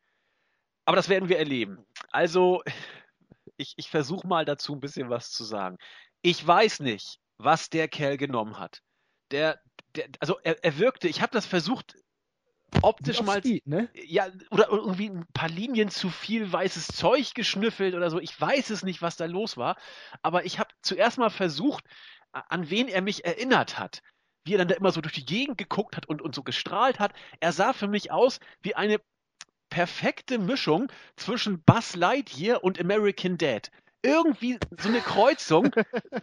[0.85, 1.79] Aber das werden wir erleben.
[2.11, 2.61] Also,
[3.55, 5.77] ich, ich versuche mal dazu ein bisschen was zu sagen.
[6.21, 8.81] Ich weiß nicht, was der Kerl genommen hat.
[9.31, 9.59] Der,
[9.95, 11.95] der also er, er wirkte, ich habe das versucht
[12.81, 13.39] optisch mal.
[13.39, 13.89] Speed, ne?
[13.93, 18.19] Ja, oder irgendwie ein paar Linien zu viel weißes Zeug geschnüffelt oder so.
[18.19, 19.77] Ich weiß es nicht, was da los war.
[20.21, 21.83] Aber ich habe zuerst mal versucht,
[22.31, 24.01] an wen er mich erinnert hat.
[24.43, 26.99] Wie er dann da immer so durch die Gegend geguckt hat und, und so gestrahlt
[26.99, 27.13] hat.
[27.39, 28.99] Er sah für mich aus wie eine
[29.69, 33.71] perfekte Mischung zwischen Buzz Lightyear und American Dad.
[34.03, 35.75] Irgendwie so eine Kreuzung,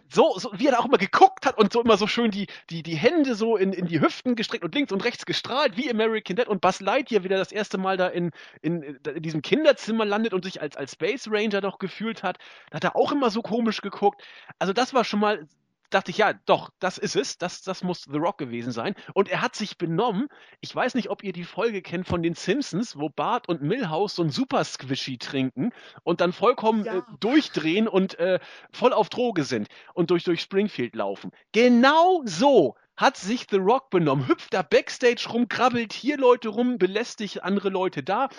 [0.09, 2.47] so, so wie er da auch immer geguckt hat und so immer so schön die,
[2.69, 5.89] die, die Hände so in, in die Hüften gestreckt und links und rechts gestrahlt, wie
[5.89, 10.05] American Dad und Buzz Lightyear wieder das erste Mal da in, in, in diesem Kinderzimmer
[10.05, 12.37] landet und sich als, als Space Ranger noch gefühlt hat.
[12.69, 14.23] Da hat er auch immer so komisch geguckt.
[14.59, 15.47] Also das war schon mal
[15.95, 17.37] dachte ich, ja, doch, das ist es.
[17.37, 18.95] Das, das muss The Rock gewesen sein.
[19.13, 20.27] Und er hat sich benommen.
[20.59, 24.15] Ich weiß nicht, ob ihr die Folge kennt von den Simpsons, wo Bart und Milhouse
[24.15, 25.71] so ein Super Squishy trinken
[26.03, 26.97] und dann vollkommen ja.
[26.97, 28.39] äh, durchdrehen und äh,
[28.71, 31.31] voll auf Droge sind und durch, durch Springfield laufen.
[31.53, 34.27] Genau so hat sich The Rock benommen.
[34.27, 38.29] Hüpft da Backstage rum, krabbelt hier Leute rum, belästigt andere Leute da.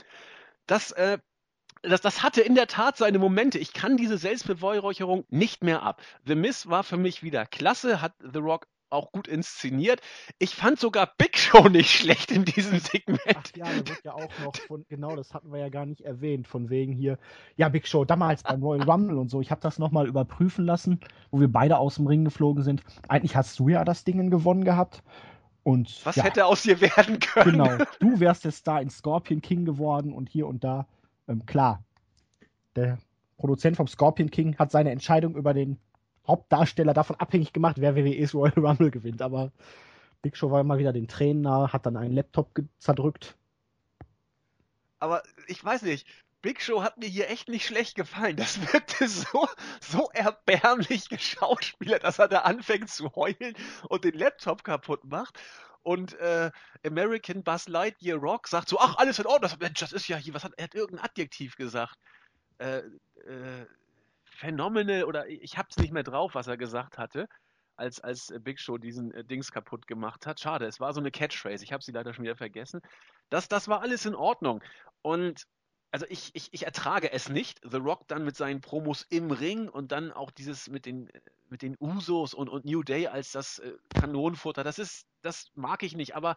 [0.66, 1.18] Das äh,
[1.82, 3.58] das, das hatte in der Tat seine Momente.
[3.58, 6.02] Ich kann diese Selbstbeweihräucherung nicht mehr ab.
[6.24, 10.00] The Miss war für mich wieder klasse, hat The Rock auch gut inszeniert.
[10.38, 13.20] Ich fand sogar Big Show nicht schlecht in diesem Segment.
[13.34, 16.02] Ach ja, der wird ja auch noch von, genau, das hatten wir ja gar nicht
[16.02, 17.18] erwähnt, von wegen hier,
[17.56, 19.40] ja, Big Show, damals beim Royal Rumble und so.
[19.40, 21.00] Ich habe das nochmal überprüfen lassen,
[21.30, 22.82] wo wir beide aus dem Ring geflogen sind.
[23.08, 25.02] Eigentlich hast du ja das Ding gewonnen gehabt.
[25.62, 27.58] Und, Was ja, hätte aus dir werden können?
[27.58, 30.86] Genau, du wärst der Star in Scorpion King geworden und hier und da
[31.28, 31.84] ähm, klar,
[32.74, 32.98] der
[33.38, 35.78] Produzent vom Scorpion King hat seine Entscheidung über den
[36.26, 39.22] Hauptdarsteller davon abhängig gemacht, wer WWE's Royal Rumble gewinnt.
[39.22, 39.52] Aber
[40.22, 43.36] Big Show war immer wieder den Tränen nahe, hat dann einen Laptop zerdrückt.
[44.98, 46.06] Aber ich weiß nicht,
[46.42, 48.36] Big Show hat mir hier echt nicht schlecht gefallen.
[48.36, 49.48] Das wirkte so,
[49.80, 53.54] so erbärmlich geschauspielert, dass er da anfängt zu heulen
[53.88, 55.38] und den Laptop kaputt macht.
[55.86, 56.50] Und äh,
[56.84, 59.42] American Buzz Lightyear Rock sagt so, ach, alles in Ordnung.
[59.42, 61.96] Das, Mensch, das ist ja hier, was hat, er hat irgendein Adjektiv gesagt.
[62.58, 63.66] Äh, äh,
[64.24, 67.28] phänomenal oder ich hab's nicht mehr drauf, was er gesagt hatte,
[67.76, 70.40] als, als Big Show diesen äh, Dings kaputt gemacht hat.
[70.40, 71.62] Schade, es war so eine Catchphrase.
[71.62, 72.80] Ich habe sie leider schon wieder vergessen.
[73.30, 74.64] Das, das war alles in Ordnung.
[75.02, 75.46] Und
[75.92, 77.60] also ich, ich, ich ertrage es nicht.
[77.62, 81.08] The Rock dann mit seinen Promos im Ring und dann auch dieses mit den,
[81.48, 84.64] mit den Usos und, und New Day als das äh, Kanonenfutter.
[84.64, 86.14] Das ist, das mag ich nicht.
[86.14, 86.36] Aber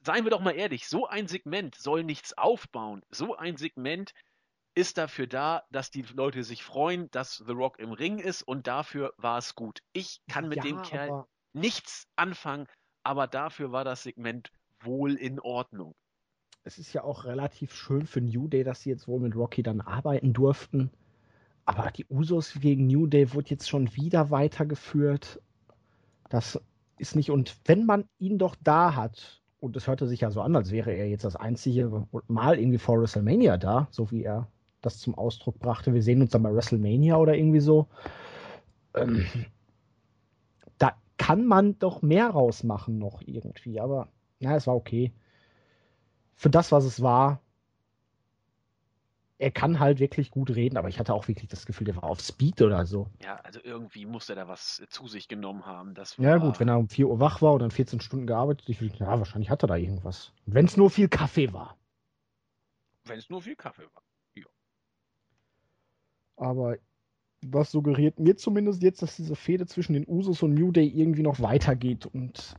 [0.00, 3.02] seien wir doch mal ehrlich, so ein Segment soll nichts aufbauen.
[3.10, 4.12] So ein Segment
[4.74, 8.66] ist dafür da, dass die Leute sich freuen, dass The Rock im Ring ist und
[8.66, 9.80] dafür war es gut.
[9.92, 12.68] Ich kann mit ja, dem Kerl nichts anfangen,
[13.02, 15.94] aber dafür war das Segment wohl in Ordnung
[16.64, 19.62] es ist ja auch relativ schön für New Day, dass sie jetzt wohl mit Rocky
[19.62, 20.90] dann arbeiten durften.
[21.64, 25.40] Aber die Usos gegen New Day wurde jetzt schon wieder weitergeführt.
[26.28, 26.60] Das
[27.00, 27.30] ist nicht.
[27.30, 30.70] Und wenn man ihn doch da hat, und es hörte sich ja so an, als
[30.70, 34.48] wäre er jetzt das einzige Mal irgendwie vor WrestleMania da, so wie er
[34.80, 35.92] das zum Ausdruck brachte.
[35.92, 37.86] Wir sehen uns dann bei WrestleMania oder irgendwie so.
[38.94, 39.26] Ähm,
[40.78, 43.80] da kann man doch mehr rausmachen noch irgendwie.
[43.80, 45.12] Aber ja, es war okay
[46.40, 47.42] für das, was es war,
[49.40, 52.04] er kann halt wirklich gut reden, aber ich hatte auch wirklich das Gefühl, der war
[52.04, 53.08] auf Speed oder so.
[53.22, 55.94] Ja, also irgendwie muss er da was zu sich genommen haben.
[55.94, 56.18] Das.
[56.18, 58.80] Ja, gut, wenn er um 4 Uhr wach war und dann 14 Stunden gearbeitet, ich,
[58.80, 60.32] ja, wahrscheinlich hat er da irgendwas.
[60.44, 61.78] Wenn es nur viel Kaffee war.
[63.04, 64.02] Wenn es nur viel Kaffee war,
[64.34, 64.44] ja.
[66.36, 66.76] Aber
[67.40, 71.22] was suggeriert mir zumindest jetzt, dass diese Fehde zwischen den Usos und New Day irgendwie
[71.22, 72.54] noch weitergeht und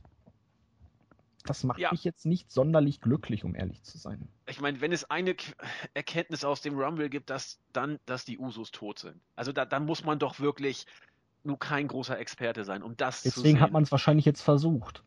[1.44, 1.90] das macht ja.
[1.90, 4.28] mich jetzt nicht sonderlich glücklich, um ehrlich zu sein.
[4.46, 5.34] Ich meine, wenn es eine
[5.94, 9.20] Erkenntnis aus dem Rumble gibt, dass dann, dass die Usos tot sind.
[9.36, 10.86] Also da, dann muss man doch wirklich
[11.44, 13.60] nur kein großer Experte sein, um das Deswegen zu sehen.
[13.60, 15.02] hat man es wahrscheinlich jetzt versucht.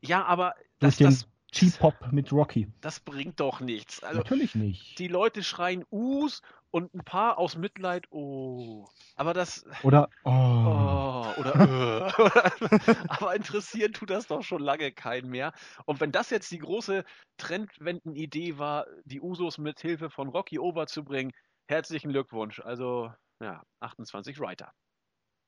[0.00, 2.68] Ja, aber das, das, G-Pop mit Rocky.
[2.80, 4.02] Das bringt doch nichts.
[4.02, 4.98] Also, Natürlich nicht.
[4.98, 8.86] Die Leute schreien Us und ein paar aus Mitleid, oh.
[9.16, 9.64] Aber das.
[9.82, 10.30] Oder, oh.
[10.30, 12.94] oh oder, äh.
[13.08, 15.52] aber interessieren tut das doch schon lange keinen mehr.
[15.86, 17.04] Und wenn das jetzt die große
[17.38, 21.32] Trendwenden-Idee war, die Usos mit Hilfe von Rocky overzubringen,
[21.68, 22.60] herzlichen Glückwunsch.
[22.60, 24.72] Also, ja, 28 Writer.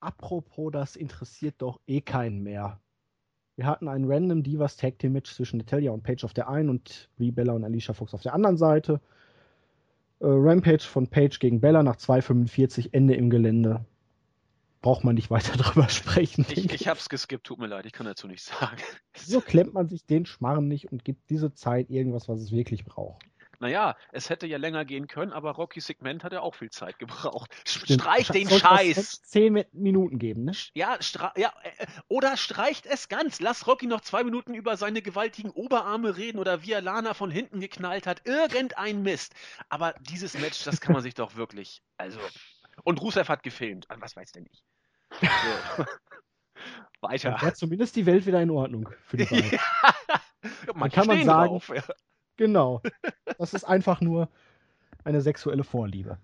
[0.00, 2.80] Apropos, das interessiert doch eh keinen mehr.
[3.56, 6.70] Wir hatten ein Random Divas Tag Team Match zwischen Natalia und Paige auf der einen
[6.70, 9.02] und Brie Bella und Alicia Fox auf der anderen Seite.
[10.20, 13.84] Äh, Rampage von Paige gegen Bella nach 2,45 Ende im Gelände.
[14.82, 16.46] Braucht man nicht weiter drüber sprechen.
[16.50, 18.82] Ich, ich hab's geskippt, tut mir leid, ich kann dazu nichts sagen.
[19.16, 22.84] So klemmt man sich den Schmarren nicht und gibt diese Zeit irgendwas, was es wirklich
[22.84, 23.24] braucht.
[23.60, 26.98] Naja, es hätte ja länger gehen können, aber Rocky Segment hat ja auch viel Zeit
[26.98, 27.54] gebraucht.
[27.66, 28.00] Stimmt.
[28.00, 29.22] Streich den Scheiß!
[29.22, 30.52] Zehn Minuten geben, ne?
[30.74, 30.98] Ja,
[31.36, 33.38] ja, äh, oder streicht es ganz.
[33.40, 37.30] Lass Rocky noch zwei Minuten über seine gewaltigen Oberarme reden oder wie er Lana von
[37.30, 38.26] hinten geknallt hat.
[38.26, 39.34] Irgendein Mist.
[39.68, 42.18] Aber dieses Match, das kann man sich doch wirklich, also.
[42.82, 43.86] Und Rusev hat gefilmt.
[43.94, 44.64] Was weiß denn ich?
[45.20, 45.84] So.
[47.02, 47.38] Weiter.
[47.42, 49.50] Ja, zumindest die Welt wieder in Ordnung für die beiden.
[49.52, 51.82] ja, man kann man sagen, drauf, ja.
[52.40, 52.80] Genau.
[53.36, 54.30] Das ist einfach nur
[55.04, 56.16] eine sexuelle Vorliebe.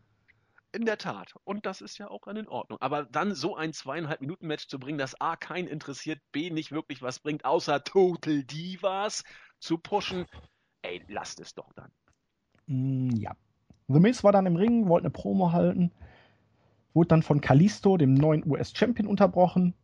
[0.72, 1.34] in der Tat.
[1.44, 2.78] Und das ist ja auch in Ordnung.
[2.80, 6.72] Aber dann so ein zweieinhalb Minuten Match zu bringen, das A keinen interessiert, B nicht
[6.72, 9.24] wirklich was bringt, außer Total Divas
[9.58, 10.24] zu pushen,
[10.80, 11.90] ey, lasst es doch dann.
[12.66, 13.32] Mm, ja.
[13.88, 15.92] The Miz war dann im Ring, wollte eine Promo halten,
[16.94, 19.74] wurde dann von Kalisto, dem neuen US-Champion, unterbrochen.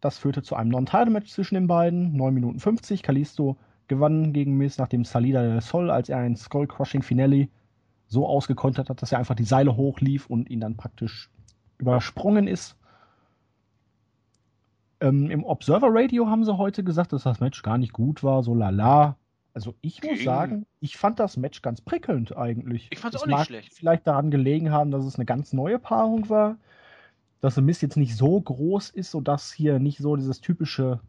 [0.00, 2.16] Das führte zu einem Non-Title-Match zwischen den beiden.
[2.16, 3.02] 9 Minuten 50.
[3.02, 3.58] Kalisto
[3.92, 7.48] gewann gegen Miz, nachdem Salida del Sol, als er ein Skull-Crushing Finale
[8.06, 11.30] so ausgekontert hat, dass er einfach die Seile hochlief und ihn dann praktisch
[11.78, 12.76] übersprungen ist.
[15.00, 18.42] Ähm, Im Observer Radio haben sie heute gesagt, dass das Match gar nicht gut war,
[18.42, 19.16] so lala.
[19.54, 22.88] Also ich muss sagen, ich fand das Match ganz prickelnd eigentlich.
[22.90, 23.74] Ich fand es auch nicht schlecht.
[23.74, 26.56] Vielleicht daran gelegen haben, dass es eine ganz neue Paarung war,
[27.40, 31.00] dass Mist jetzt nicht so groß ist, sodass hier nicht so dieses typische,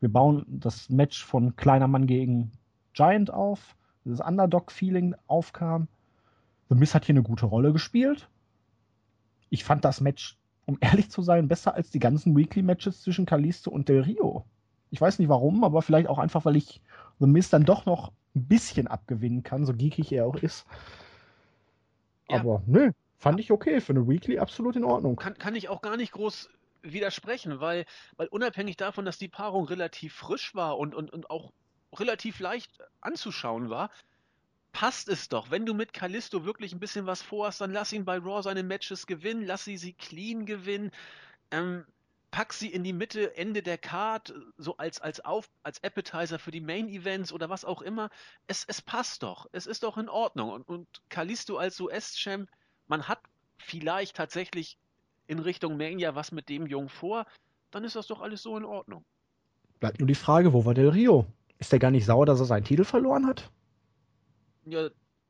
[0.00, 2.52] wir bauen das Match von kleiner Mann gegen
[2.92, 5.88] Giant auf, dieses Underdog-Feeling aufkam.
[6.68, 8.28] The Mist hat hier eine gute Rolle gespielt.
[9.50, 13.70] Ich fand das Match, um ehrlich zu sein, besser als die ganzen Weekly-Matches zwischen Kalisto
[13.70, 14.44] und Del Rio.
[14.90, 16.80] Ich weiß nicht warum, aber vielleicht auch einfach, weil ich
[17.18, 20.66] The Mist dann doch noch ein bisschen abgewinnen kann, so geekig er auch ist.
[22.28, 22.40] Ja.
[22.40, 23.80] Aber nö, fand ich okay.
[23.80, 25.16] Für eine Weekly absolut in Ordnung.
[25.16, 26.50] Kann, kann ich auch gar nicht groß
[26.82, 31.52] widersprechen, weil, weil unabhängig davon, dass die Paarung relativ frisch war und, und, und auch
[31.92, 33.90] relativ leicht anzuschauen war,
[34.72, 35.50] passt es doch.
[35.50, 38.62] Wenn du mit Kalisto wirklich ein bisschen was vorhast, dann lass ihn bei Raw seine
[38.62, 40.90] Matches gewinnen, lass sie sie clean gewinnen.
[41.50, 41.86] Ähm,
[42.30, 46.50] pack sie in die Mitte, Ende der Card, so als, als, Auf, als Appetizer für
[46.50, 48.10] die Main Events oder was auch immer.
[48.46, 49.46] Es, es passt doch.
[49.52, 50.50] Es ist doch in Ordnung.
[50.50, 52.50] Und, und Kalisto als US-Champ,
[52.88, 53.20] man hat
[53.56, 54.76] vielleicht tatsächlich
[55.26, 57.26] in Richtung Mania was mit dem Jungen vor,
[57.70, 59.04] dann ist das doch alles so in Ordnung.
[59.80, 61.26] Bleibt nur die Frage, wo war Del Rio?
[61.58, 63.50] Ist der gar nicht sauer, dass er seinen Titel verloren hat?
[64.64, 64.88] Ja,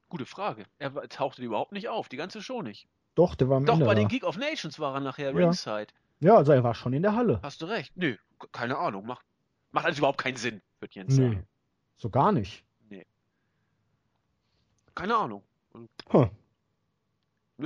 [0.09, 0.65] gute Frage.
[0.79, 2.89] Er tauchte überhaupt nicht auf, die ganze Show nicht.
[3.15, 5.37] Doch, der war am Doch, Ende bei den Geek of Nations war er nachher ja.
[5.37, 5.89] ringside.
[6.21, 7.41] Ja, also er war schon in der Halle.
[7.43, 7.97] Hast du recht.
[7.97, 8.17] Nö,
[8.53, 9.07] keine Ahnung.
[9.07, 9.25] Macht,
[9.73, 11.47] macht alles überhaupt keinen Sinn, wird Jens Nö, sagen.
[11.97, 12.65] so gar nicht.
[12.89, 13.07] Nee.
[14.95, 15.43] Keine Ahnung.
[16.13, 16.29] Huh.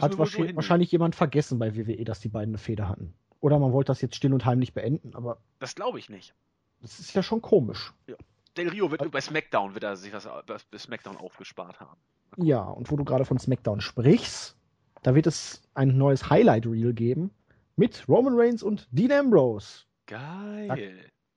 [0.01, 3.14] Hat wahrscheinlich, wahrscheinlich jemand vergessen bei WWE, dass die beiden eine Feder hatten.
[3.41, 5.38] Oder man wollte das jetzt still und heimlich beenden, aber.
[5.59, 6.34] Das glaube ich nicht.
[6.80, 7.93] Das ist ja schon komisch.
[8.07, 8.16] Ja.
[8.57, 12.01] Del Rio wird bei SmackDown wird er sich das bei SmackDown aufgespart haben.
[12.36, 14.57] Ja, und wo du gerade von SmackDown sprichst,
[15.03, 17.30] da wird es ein neues Highlight Reel geben
[17.76, 19.84] mit Roman Reigns und Dean Ambrose.
[20.07, 20.68] Geil.
[20.68, 20.76] Da,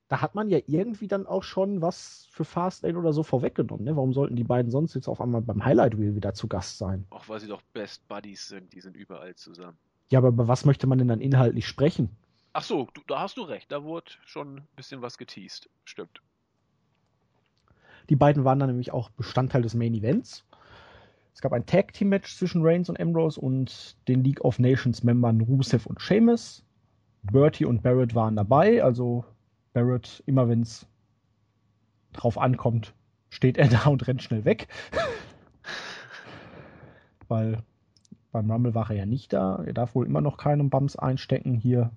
[0.07, 3.85] da, hat man ja irgendwie dann auch schon was für Fastlane oder so vorweggenommen.
[3.85, 3.95] Ne?
[3.95, 7.05] Warum sollten die beiden sonst jetzt auf einmal beim Highlight Reel wieder zu Gast sein?
[7.09, 9.77] Auch weil sie doch Best Buddies sind, die sind überall zusammen.
[10.09, 12.09] Ja, aber über was möchte man denn dann inhaltlich sprechen?
[12.53, 13.71] Ach so, du, da hast du recht.
[13.71, 15.69] Da wurde schon ein bisschen was geteased.
[15.85, 16.21] Stimmt.
[18.09, 20.45] Die beiden waren dann nämlich auch Bestandteil des Main Events.
[21.33, 25.03] Es gab ein Tag Team Match zwischen Reigns und Ambrose und den League of Nations
[25.03, 26.63] Membern Rusev und Sheamus.
[27.23, 29.25] Bertie und Barrett waren dabei, also
[29.73, 30.87] Barrett, immer wenn es
[32.13, 32.93] drauf ankommt,
[33.29, 34.67] steht er da und rennt schnell weg.
[37.27, 37.63] Weil
[38.31, 39.63] beim Rumble war er ja nicht da.
[39.65, 41.55] Er darf wohl immer noch keinen Bums einstecken.
[41.55, 41.91] Hier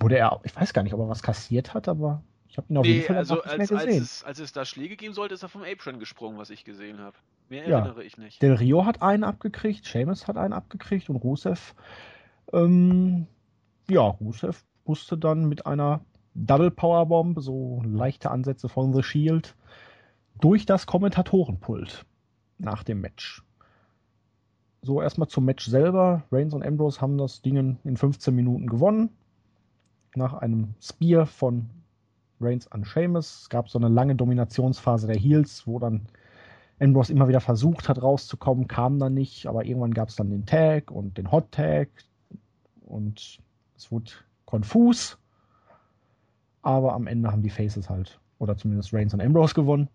[0.00, 2.76] wurde er, ich weiß gar nicht, ob er was kassiert hat, aber ich habe ihn
[2.76, 4.00] auf nee, jeden Fall also nicht als, mehr gesehen.
[4.00, 6.64] Als es, als es da Schläge geben sollte, ist er vom Apron gesprungen, was ich
[6.64, 7.16] gesehen habe.
[7.48, 7.78] Mehr ja.
[7.78, 8.42] erinnere ich nicht.
[8.42, 11.74] Del Rio hat einen abgekriegt, Seamus hat einen abgekriegt und Rusev,
[12.52, 13.26] ähm,
[13.88, 16.00] ja, Rusev musste dann mit einer
[16.46, 19.56] Double Powerbomb, so leichte Ansätze von The Shield,
[20.40, 22.06] durch das Kommentatorenpult
[22.58, 23.42] nach dem Match.
[24.82, 26.22] So, erstmal zum Match selber.
[26.30, 29.10] Reigns und Ambrose haben das Ding in 15 Minuten gewonnen.
[30.14, 31.68] Nach einem Spear von
[32.40, 33.42] Reigns an Sheamus.
[33.42, 36.06] Es gab so eine lange Dominationsphase der Heels, wo dann
[36.80, 40.46] Ambrose immer wieder versucht hat rauszukommen, kam dann nicht, aber irgendwann gab es dann den
[40.46, 41.88] Tag und den Hot Tag
[42.86, 43.40] und
[43.76, 44.12] es wurde
[44.44, 45.18] konfus.
[46.62, 49.88] Aber am Ende haben die Faces halt, oder zumindest Reigns und Ambrose gewonnen.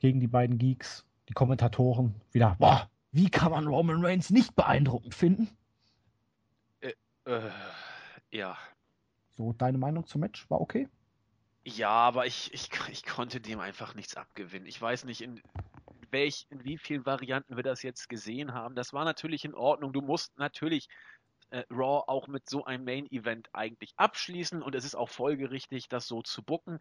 [0.00, 5.14] Gegen die beiden Geeks, die Kommentatoren wieder, boah, wie kann man Roman Reigns nicht beeindruckend
[5.14, 5.48] finden?
[6.80, 6.92] Äh,
[7.24, 7.50] äh,
[8.30, 8.56] ja.
[9.36, 10.88] So, deine Meinung zum Match war okay?
[11.64, 14.66] Ja, aber ich, ich, ich konnte dem einfach nichts abgewinnen.
[14.66, 15.42] Ich weiß nicht, in,
[16.10, 18.74] welch, in wie vielen Varianten wir das jetzt gesehen haben.
[18.74, 19.92] Das war natürlich in Ordnung.
[19.92, 20.88] Du musst natürlich
[21.50, 26.06] äh, Raw auch mit so einem Main-Event eigentlich abschließen und es ist auch folgerichtig, das
[26.06, 26.80] so zu bucken.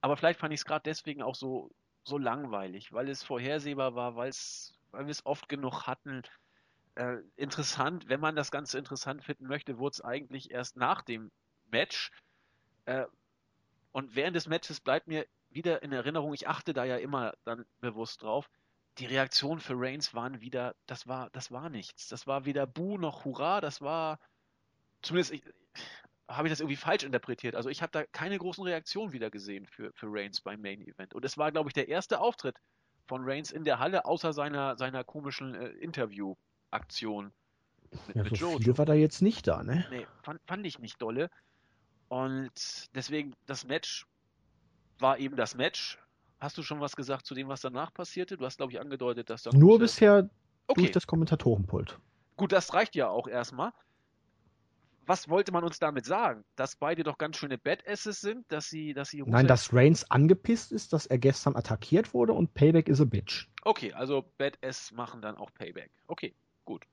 [0.00, 1.70] Aber vielleicht fand ich es gerade deswegen auch so,
[2.04, 4.32] so langweilig, weil es vorhersehbar war, weil
[4.92, 6.22] wir es oft genug hatten.
[6.94, 11.30] Äh, interessant, wenn man das Ganze interessant finden möchte, wurde es eigentlich erst nach dem
[11.70, 12.10] Match.
[12.86, 13.06] Äh,
[13.92, 17.64] und während des Matches bleibt mir wieder in Erinnerung, ich achte da ja immer dann
[17.80, 18.50] bewusst drauf,
[18.98, 22.08] die Reaktionen für Reigns waren wieder, das war, das war nichts.
[22.08, 24.18] Das war weder Bu noch Hurra, das war,
[25.02, 25.34] zumindest
[26.28, 27.54] habe ich das irgendwie falsch interpretiert.
[27.54, 31.14] Also ich habe da keine großen Reaktionen wieder gesehen für, für Reigns beim Main Event.
[31.14, 32.58] Und es war, glaube ich, der erste Auftritt
[33.06, 37.32] von Reigns in der Halle, außer seiner, seiner komischen äh, Interview-Aktion
[38.06, 38.58] mit, ja, mit so Jojo.
[38.58, 39.86] Viel war da jetzt nicht da, ne?
[39.90, 41.30] Nee, fand, fand ich nicht dolle.
[42.08, 44.06] Und deswegen, das Match
[44.98, 45.98] war eben das Match.
[46.38, 48.36] Hast du schon was gesagt zu dem, was danach passierte?
[48.36, 49.50] Du hast, glaube ich, angedeutet, dass da.
[49.52, 50.30] Nur bisher
[50.68, 50.80] okay.
[50.80, 51.98] durch das Kommentatorenpult.
[52.36, 53.72] Gut, das reicht ja auch erstmal.
[55.04, 56.44] Was wollte man uns damit sagen?
[56.54, 59.22] Dass beide doch ganz schöne Badasses sind, dass sie, dass sie.
[59.26, 63.48] Nein, dass Reigns angepisst ist, dass er gestern attackiert wurde und Payback is a bitch.
[63.64, 65.90] Okay, also Badass machen dann auch Payback.
[66.06, 66.34] Okay,
[66.64, 66.86] gut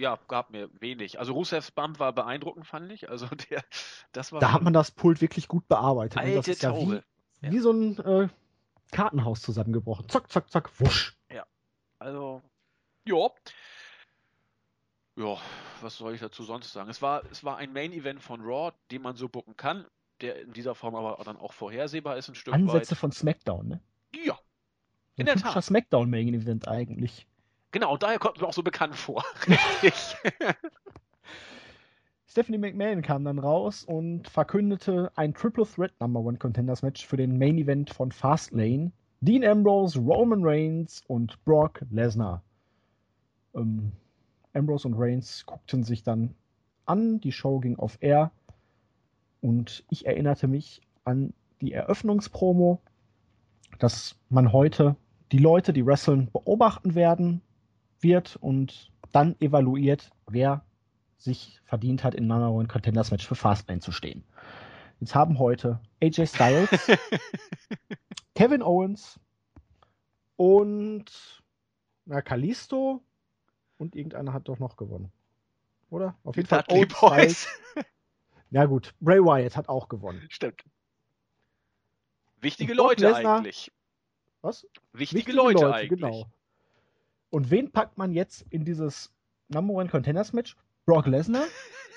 [0.00, 1.18] ja, gab mir wenig.
[1.18, 3.08] Also Rusevs Bump war beeindruckend, fand ich.
[3.08, 3.62] Also der,
[4.12, 4.40] das war.
[4.40, 6.18] Da hat man das Pult wirklich gut bearbeitet.
[6.18, 7.02] Alte das ist ja wie, ja.
[7.52, 8.28] wie so ein äh,
[8.90, 10.08] Kartenhaus zusammengebrochen.
[10.08, 11.16] Zack, zack, zack, wusch.
[11.32, 11.46] Ja.
[11.98, 12.42] Also,
[13.04, 13.28] ja.
[15.16, 15.36] Ja,
[15.80, 16.88] was soll ich dazu sonst sagen?
[16.88, 19.86] Es war, es war ein Main-Event von Raw, den man so bucken kann,
[20.20, 22.98] der in dieser Form aber dann auch vorhersehbar ist, ein Stück Ansätze weit.
[22.98, 23.80] von SmackDown, ne?
[24.24, 24.38] Ja.
[25.16, 25.62] In der Tat.
[25.62, 27.26] SmackDown Main Event eigentlich.
[27.72, 29.24] Genau, und daher kommt mir auch so bekannt vor.
[29.82, 30.16] Richtig.
[32.30, 37.16] Stephanie McMahon kam dann raus und verkündete ein Triple Threat Number One Contenders Match für
[37.16, 38.92] den Main Event von Fastlane.
[39.20, 42.44] Dean Ambrose, Roman Reigns und Brock Lesnar.
[43.52, 43.90] Ähm,
[44.52, 46.36] Ambrose und Reigns guckten sich dann
[46.86, 48.30] an, die Show ging auf Air
[49.40, 52.80] und ich erinnerte mich an die Eröffnungspromo,
[53.80, 54.94] dass man heute
[55.32, 57.40] die Leute, die wresteln, beobachten werden,
[58.00, 60.62] wird und dann evaluiert, wer
[61.20, 64.24] sich verdient hat, in Number One Contenders Match für Fastlane zu stehen.
[65.00, 66.70] Jetzt haben heute AJ Styles,
[68.34, 69.20] Kevin Owens
[70.36, 71.04] und
[72.06, 73.02] na, Kalisto
[73.78, 75.12] und irgendeiner hat doch noch gewonnen.
[75.90, 76.16] Oder?
[76.24, 77.48] Auf jeden Fall Owens Boys.
[78.52, 80.26] Ja gut, Bray Wyatt hat auch gewonnen.
[80.28, 80.64] Stimmt.
[82.40, 83.70] Wichtige Leute Lesnar, eigentlich.
[84.40, 84.66] Was?
[84.92, 86.00] Wichtige, Wichtige Leute, Leute, eigentlich.
[86.00, 86.26] Genau.
[87.30, 89.12] Und wen packt man jetzt in dieses
[89.48, 90.56] Number One Contenders Match?
[90.86, 91.44] Brock Lesnar,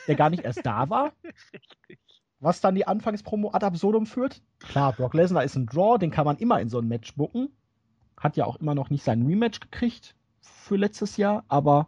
[0.08, 1.14] der gar nicht erst da war.
[2.40, 4.42] Was dann die Anfangspromo ad absurdum führt.
[4.60, 7.50] Klar, Brock Lesnar ist ein Draw, den kann man immer in so ein Match booken.
[8.18, 11.88] Hat ja auch immer noch nicht sein Rematch gekriegt für letztes Jahr, aber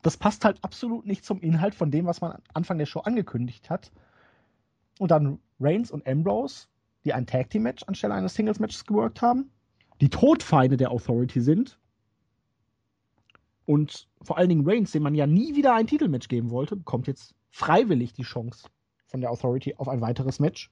[0.00, 3.68] das passt halt absolut nicht zum Inhalt von dem, was man Anfang der Show angekündigt
[3.68, 3.92] hat.
[4.98, 6.66] Und dann Reigns und Ambrose,
[7.04, 9.50] die ein Tag Team Match anstelle eines Singles Matches geworkt haben,
[10.00, 11.78] die Todfeinde der Authority sind
[13.72, 17.06] und vor allen Dingen Reigns, dem man ja nie wieder ein Titelmatch geben wollte, bekommt
[17.06, 18.68] jetzt freiwillig die Chance
[19.06, 20.70] von der Authority auf ein weiteres Match.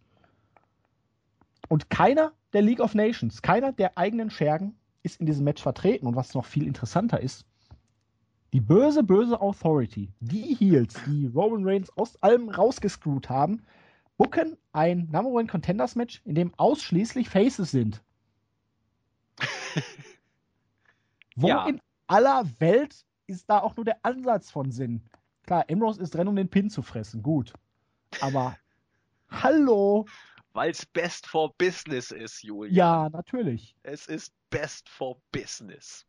[1.71, 6.07] Und keiner der League of Nations, keiner der eigenen Schergen ist in diesem Match vertreten.
[6.07, 7.47] Und was noch viel interessanter ist,
[8.53, 13.63] die böse, böse Authority, die Heels, die Roman Reigns aus allem rausgescrewt haben,
[14.19, 18.03] booken ein Number One Contenders Match, in dem ausschließlich Faces sind.
[21.37, 21.67] Wo ja.
[21.67, 21.81] in
[22.11, 25.03] aller Welt ist da auch nur der Ansatz von Sinn.
[25.45, 27.53] Klar, Ambrose ist drin, um den Pin zu fressen, gut.
[28.21, 28.57] Aber
[29.31, 30.07] hallo.
[30.53, 32.75] Weil es best for business ist, Julian.
[32.75, 33.77] Ja, natürlich.
[33.85, 36.05] Es ist best for business.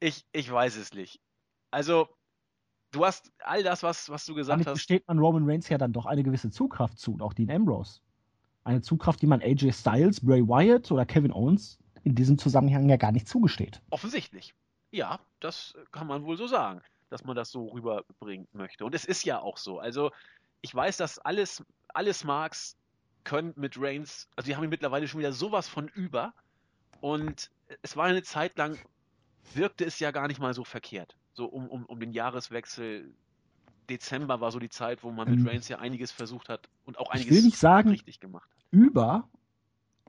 [0.00, 1.20] Ich, ich weiß es nicht.
[1.70, 2.08] Also,
[2.90, 4.74] du hast all das, was, was du gesagt Damit hast.
[4.74, 8.00] besteht man Roman Reigns ja dann doch eine gewisse Zugkraft zu, und auch Dean Ambrose.
[8.64, 12.96] Eine Zugkraft, die man AJ Styles, Bray Wyatt oder Kevin Owens in diesem Zusammenhang ja
[12.96, 13.82] gar nicht zugesteht.
[13.90, 14.54] Offensichtlich.
[14.92, 16.80] Ja, das kann man wohl so sagen,
[17.10, 18.84] dass man das so rüberbringen möchte.
[18.84, 19.80] Und es ist ja auch so.
[19.80, 20.12] Also,
[20.60, 22.76] ich weiß, dass alles, alles Marks
[23.24, 26.32] können mit Reigns, also die haben ihn mittlerweile schon wieder sowas von über.
[27.00, 27.50] Und
[27.82, 28.78] es war eine Zeit lang,
[29.52, 31.16] wirkte es ja gar nicht mal so verkehrt.
[31.34, 33.12] So um, um, um den Jahreswechsel.
[33.90, 36.98] Dezember war so die Zeit, wo man mit ähm, Reigns ja einiges versucht hat und
[36.98, 38.66] auch einiges ich will nicht sagen, richtig gemacht hat.
[38.72, 39.28] Über,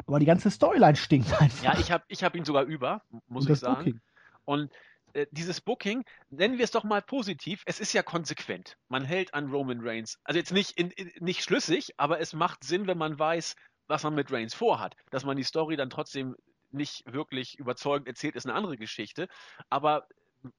[0.06, 1.64] aber die ganze Storyline stinkt einfach.
[1.64, 3.86] Ja, ich habe ich hab ihn sogar über, muss ich sagen.
[3.86, 4.02] Booking.
[4.46, 4.72] Und
[5.14, 8.78] äh, dieses Booking, nennen wir es doch mal positiv, es ist ja konsequent.
[8.88, 10.20] Man hält an Roman Reigns.
[10.24, 13.56] Also jetzt nicht, in, in, nicht schlüssig, aber es macht Sinn, wenn man weiß,
[13.88, 14.96] was man mit Reigns vorhat.
[15.10, 16.36] Dass man die Story dann trotzdem
[16.72, 19.28] nicht wirklich überzeugend erzählt, ist eine andere Geschichte.
[19.70, 20.08] Aber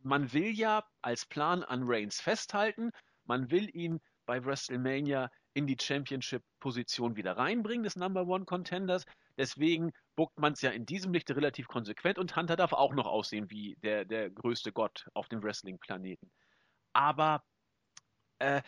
[0.02, 2.90] man will ja als Plan an Reigns festhalten.
[3.26, 9.04] Man will ihn bei WrestleMania in die Championship-Position wieder reinbringen, des Number One Contenders.
[9.36, 13.08] Deswegen buckt man es ja in diesem Licht relativ konsequent und Hunter darf auch noch
[13.08, 16.30] aussehen wie der, der größte Gott auf dem Wrestling-Planeten.
[16.92, 17.42] Aber
[18.38, 18.62] äh,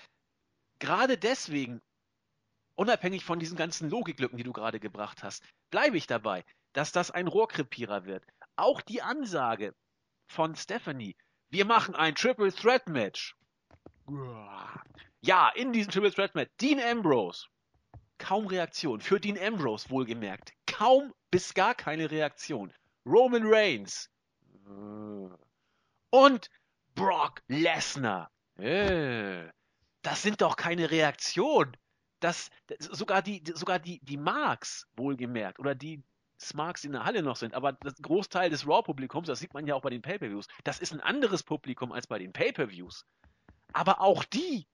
[0.80, 1.80] gerade deswegen,
[2.74, 7.12] unabhängig von diesen ganzen Logiklücken, die du gerade gebracht hast, bleibe ich dabei, dass das
[7.12, 8.24] ein Rohrkrepierer wird.
[8.56, 9.76] auch die Ansage
[10.26, 11.16] von Stephanie,
[11.50, 13.36] wir machen ein Triple Threat Match.
[15.22, 17.46] Ja, in diesem Triple Threat Match, Dean Ambrose.
[18.18, 19.00] Kaum Reaktion.
[19.00, 20.52] Für Dean Ambrose wohlgemerkt.
[20.66, 22.72] Kaum bis gar keine Reaktion.
[23.06, 24.10] Roman Reigns.
[26.10, 26.50] Und
[26.94, 28.30] Brock Lesnar.
[28.58, 29.48] Äh,
[30.02, 31.76] das sind doch keine Reaktionen.
[32.20, 36.02] Das, sogar die, sogar die, die Marks, wohlgemerkt, oder die
[36.38, 39.74] Smarks, in der Halle noch sind, aber das Großteil des Raw-Publikums, das sieht man ja
[39.74, 43.06] auch bei den Pay-Per-Views, das ist ein anderes Publikum als bei den Pay-Per-Views.
[43.72, 44.66] Aber auch die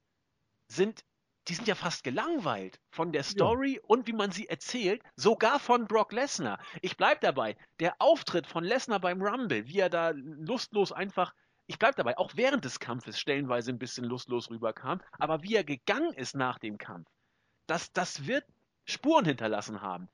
[0.68, 1.04] sind,
[1.48, 3.80] die sind ja fast gelangweilt von der Story ja.
[3.86, 6.58] und wie man sie erzählt, sogar von Brock Lesnar.
[6.82, 11.32] Ich bleib dabei, der Auftritt von Lesnar beim Rumble, wie er da lustlos einfach
[11.68, 15.64] ich bleib dabei, auch während des Kampfes stellenweise ein bisschen lustlos rüberkam, aber wie er
[15.64, 17.08] gegangen ist nach dem Kampf,
[17.66, 18.44] das, das wird
[18.84, 20.08] Spuren hinterlassen haben.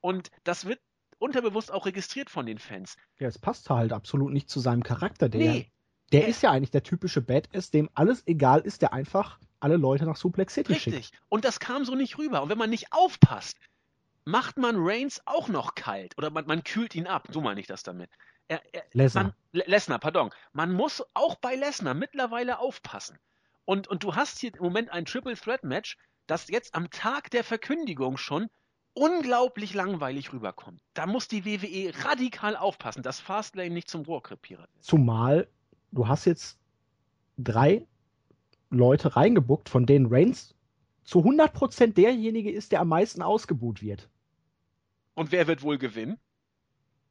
[0.00, 0.80] Und das wird
[1.18, 2.96] unterbewusst auch registriert von den Fans.
[3.18, 5.28] Ja, es passt halt absolut nicht zu seinem Charakter.
[5.28, 5.72] Der, nee.
[6.14, 6.28] Der ja.
[6.28, 10.16] ist ja eigentlich der typische Badass, dem alles egal ist, der einfach alle Leute nach
[10.16, 10.94] Suplex City Richtig.
[10.94, 10.96] schickt.
[10.96, 11.20] Richtig.
[11.28, 12.42] Und das kam so nicht rüber.
[12.42, 13.58] Und wenn man nicht aufpasst,
[14.24, 16.16] macht man Reigns auch noch kalt.
[16.16, 17.28] Oder man, man kühlt ihn ab.
[17.32, 18.10] So meine ich das damit.
[18.46, 19.34] Er, er, Lesnar.
[19.52, 20.30] Lesnar, pardon.
[20.52, 23.18] Man muss auch bei Lesnar mittlerweile aufpassen.
[23.64, 25.96] Und, und du hast hier im Moment ein Triple Threat Match,
[26.26, 28.50] das jetzt am Tag der Verkündigung schon
[28.92, 30.80] unglaublich langweilig rüberkommt.
[30.94, 34.84] Da muss die WWE radikal aufpassen, dass Fastlane nicht zum Rohrkrepierer wird.
[34.84, 35.48] Zumal
[35.94, 36.58] du hast jetzt
[37.38, 37.86] drei
[38.70, 40.54] Leute reingebuckt, von denen Reigns
[41.04, 44.08] zu 100% derjenige ist, der am meisten ausgebuht wird.
[45.14, 46.18] Und wer wird wohl gewinnen?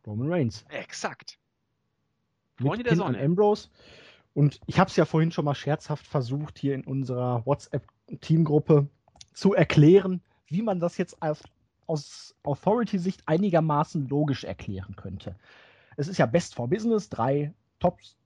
[0.05, 0.65] Roman Reigns.
[0.69, 1.37] Exakt.
[2.57, 3.19] Freunde der Sonne.
[3.19, 3.69] Ambrose.
[4.33, 8.87] Und ich habe es ja vorhin schon mal scherzhaft versucht, hier in unserer WhatsApp-Teamgruppe
[9.33, 11.43] zu erklären, wie man das jetzt aus,
[11.87, 15.35] aus Authority-Sicht einigermaßen logisch erklären könnte.
[15.95, 17.53] Es ist ja Best for Business, drei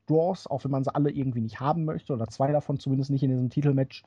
[0.08, 3.24] Top-Draws, auch wenn man sie alle irgendwie nicht haben möchte, oder zwei davon zumindest nicht
[3.24, 4.04] in diesem Titelmatch.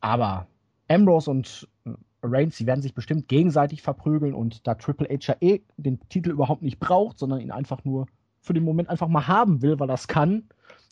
[0.00, 0.46] Aber
[0.88, 1.68] Ambrose und
[2.22, 6.30] Reigns, sie werden sich bestimmt gegenseitig verprügeln und da Triple H ja eh den Titel
[6.30, 8.06] überhaupt nicht braucht, sondern ihn einfach nur
[8.40, 10.44] für den Moment einfach mal haben will, weil das kann,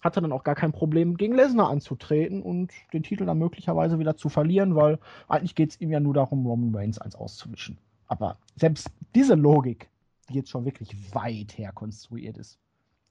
[0.03, 3.99] hat er dann auch gar kein Problem, gegen Lesnar anzutreten und den Titel dann möglicherweise
[3.99, 7.79] wieder zu verlieren, weil eigentlich geht es ihm ja nur darum, Roman Reigns eins auszuwischen.
[8.07, 9.89] Aber selbst diese Logik,
[10.29, 12.59] die jetzt schon wirklich weit her konstruiert ist,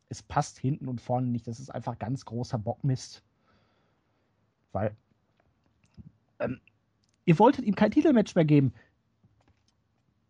[0.09, 1.47] es passt hinten und vorne nicht.
[1.47, 3.23] Das ist einfach ganz großer Bockmist.
[4.71, 4.95] Weil
[6.39, 6.59] ähm,
[7.29, 8.73] Ihr wolltet ihm kein Titelmatch mehr geben.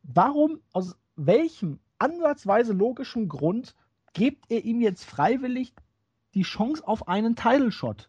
[0.04, 3.74] Warum, aus welchem ansatzweise logischen Grund
[4.12, 5.74] gebt ihr ihm jetzt freiwillig
[6.34, 8.09] die Chance auf einen Title Shot?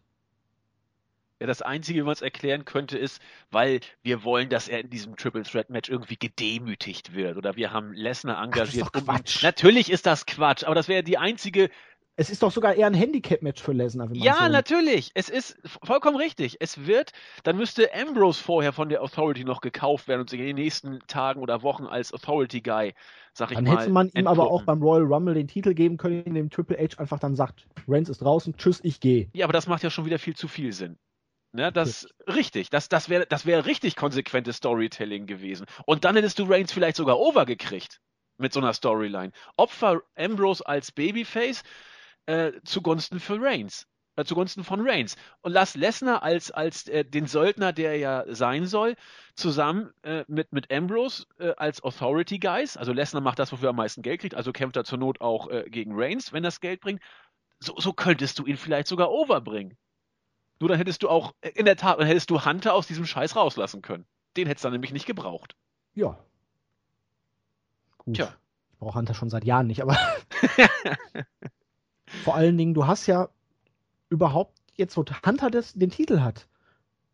[1.41, 3.19] Ja, das Einzige, wie man es erklären könnte, ist,
[3.49, 7.35] weil wir wollen, dass er in diesem Triple Threat Match irgendwie gedemütigt wird.
[7.35, 8.85] Oder wir haben Lesnar engagiert.
[8.85, 9.43] Ach, das ist doch Quatsch.
[9.43, 11.71] Natürlich ist das Quatsch, aber das wäre die einzige
[12.17, 14.09] es ist doch sogar eher ein Handicap-Match für Lesnar.
[14.13, 15.09] Ja, so natürlich.
[15.15, 16.57] Es ist vollkommen richtig.
[16.59, 17.13] Es wird,
[17.43, 20.99] dann müsste Ambrose vorher von der Authority noch gekauft werden und sich in den nächsten
[21.07, 22.93] Tagen oder Wochen als Authority Guy,
[23.33, 23.71] sag ich dann mal.
[23.71, 24.39] Dann hätte man ihm entpuppen.
[24.39, 27.35] aber auch beim Royal Rumble den Titel geben können, in dem Triple H einfach dann
[27.35, 29.29] sagt, Reigns ist draußen, tschüss, ich gehe.
[29.33, 30.97] Ja, aber das macht ja schon wieder viel zu viel Sinn.
[31.53, 35.65] Ne, das richtig, das, das wäre das wär richtig konsequentes Storytelling gewesen.
[35.85, 37.99] Und dann hättest du Reigns vielleicht sogar overgekriegt
[38.37, 39.31] mit so einer Storyline.
[39.57, 41.63] Opfer Ambrose als Babyface
[42.25, 43.85] äh, zugunsten für Reigns,
[44.15, 45.17] äh, zugunsten von Reigns.
[45.41, 48.95] Und lass Lesnar als, als äh, den Söldner, der er ja sein soll,
[49.35, 52.77] zusammen äh, mit, mit Ambrose äh, als Authority Guys.
[52.77, 55.19] Also Lesnar macht das, wofür er am meisten Geld kriegt, also kämpft er zur Not
[55.19, 57.01] auch äh, gegen Reigns, wenn das Geld bringt.
[57.59, 59.77] So, so könntest du ihn vielleicht sogar overbringen.
[60.61, 63.05] Nur dann hättest du auch, äh, in der Tat, dann hättest du Hunter aus diesem
[63.05, 64.05] Scheiß rauslassen können.
[64.37, 65.55] Den hättest du dann nämlich nicht gebraucht.
[65.95, 66.17] Ja.
[67.97, 68.15] Gut.
[68.15, 68.35] Tja.
[68.71, 69.95] Ich brauche Hunter schon seit Jahren nicht, aber.
[72.23, 73.29] Vor allen Dingen, du hast ja
[74.09, 76.47] überhaupt jetzt, wo Hunter das, den Titel hat,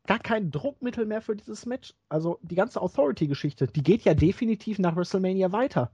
[0.05, 1.93] gar kein Druckmittel mehr für dieses Match.
[2.09, 5.91] Also die ganze Authority-Geschichte, die geht ja definitiv nach WrestleMania weiter.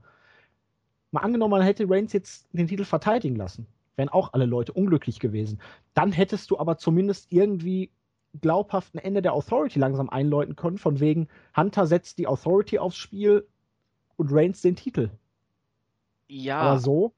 [1.12, 3.66] Mal angenommen, man hätte Reigns jetzt den Titel verteidigen lassen.
[3.96, 5.60] Wären auch alle Leute unglücklich gewesen.
[5.94, 7.90] Dann hättest du aber zumindest irgendwie
[8.40, 12.96] glaubhaft ein Ende der Authority langsam einläuten können, von wegen Hunter setzt die Authority aufs
[12.96, 13.46] Spiel
[14.16, 15.10] und Reigns den Titel.
[16.26, 16.60] Ja.
[16.60, 17.12] Aber so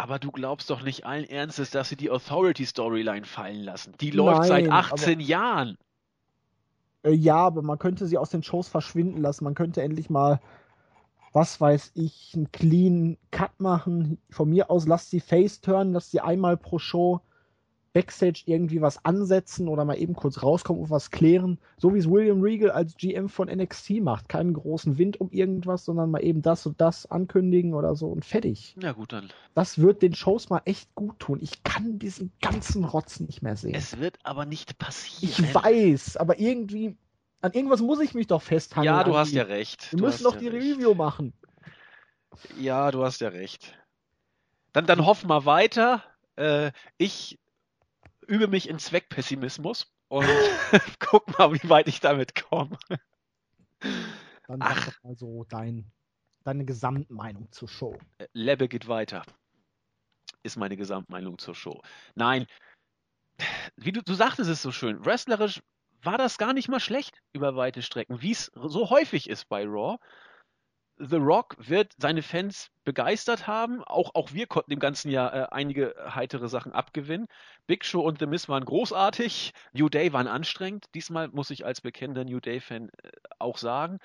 [0.00, 3.92] aber du glaubst doch nicht allen Ernstes, dass sie die Authority-Storyline fallen lassen.
[4.00, 5.78] Die läuft Nein, seit 18 aber, Jahren.
[7.02, 9.44] Äh, ja, aber man könnte sie aus den Shows verschwinden lassen.
[9.44, 10.40] Man könnte endlich mal,
[11.32, 14.18] was weiß ich, einen clean Cut machen.
[14.30, 17.20] Von mir aus lasst sie face turn, dass sie einmal pro Show
[17.92, 21.58] Backstage irgendwie was ansetzen oder mal eben kurz rauskommen und was klären.
[21.76, 24.28] So wie es William Regal als GM von NXT macht.
[24.28, 28.24] Keinen großen Wind um irgendwas, sondern mal eben das und das ankündigen oder so und
[28.24, 28.76] fertig.
[28.80, 29.28] Ja, gut, dann.
[29.54, 31.38] Das wird den Shows mal echt gut tun.
[31.42, 33.74] Ich kann diesen ganzen Rotz nicht mehr sehen.
[33.74, 35.48] Es wird aber nicht passieren.
[35.48, 36.96] Ich weiß, aber irgendwie,
[37.40, 38.86] an irgendwas muss ich mich doch festhalten.
[38.86, 39.92] Ja, du hast ja recht.
[39.92, 40.76] Wir Du müssen doch ja die recht.
[40.76, 41.32] Review machen.
[42.58, 43.76] Ja, du hast ja recht.
[44.72, 46.04] Dann, dann hoff mal weiter.
[46.36, 47.38] Äh, ich
[48.26, 50.26] übe mich in Zweckpessimismus und
[50.98, 52.78] guck mal, wie weit ich damit komme.
[54.46, 54.84] Dann Ach.
[54.84, 55.90] sag doch mal so dein,
[56.44, 57.98] deine Gesamtmeinung zur Show.
[58.18, 59.24] Äh, Lebbe geht weiter.
[60.42, 61.82] Ist meine Gesamtmeinung zur Show.
[62.14, 62.46] Nein,
[63.76, 65.62] wie du, du sagtest es so schön, wrestlerisch
[66.02, 69.64] war das gar nicht mal schlecht über weite Strecken, wie es so häufig ist bei
[69.64, 69.98] Raw.
[71.02, 73.82] The Rock wird seine Fans begeistert haben.
[73.84, 77.26] Auch, auch wir konnten dem ganzen Jahr äh, einige heitere Sachen abgewinnen.
[77.66, 79.54] Big Show und The Miz waren großartig.
[79.72, 80.86] New Day waren anstrengend.
[80.94, 83.98] Diesmal muss ich als bekennender New Day-Fan äh, auch sagen.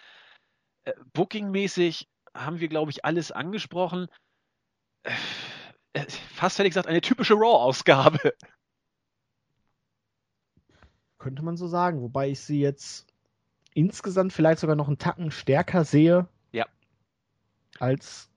[0.85, 4.07] Äh, Booking-mäßig haben wir, glaube ich, alles angesprochen.
[5.03, 5.11] Äh,
[5.93, 8.33] äh, fast hätte ich gesagt, eine typische Raw-Ausgabe.
[11.25, 12.03] Könnte man so sagen.
[12.03, 13.07] Wobei ich sie jetzt
[13.73, 16.27] insgesamt vielleicht sogar noch einen Tacken stärker sehe.
[16.51, 16.67] Ja.
[17.79, 18.29] Als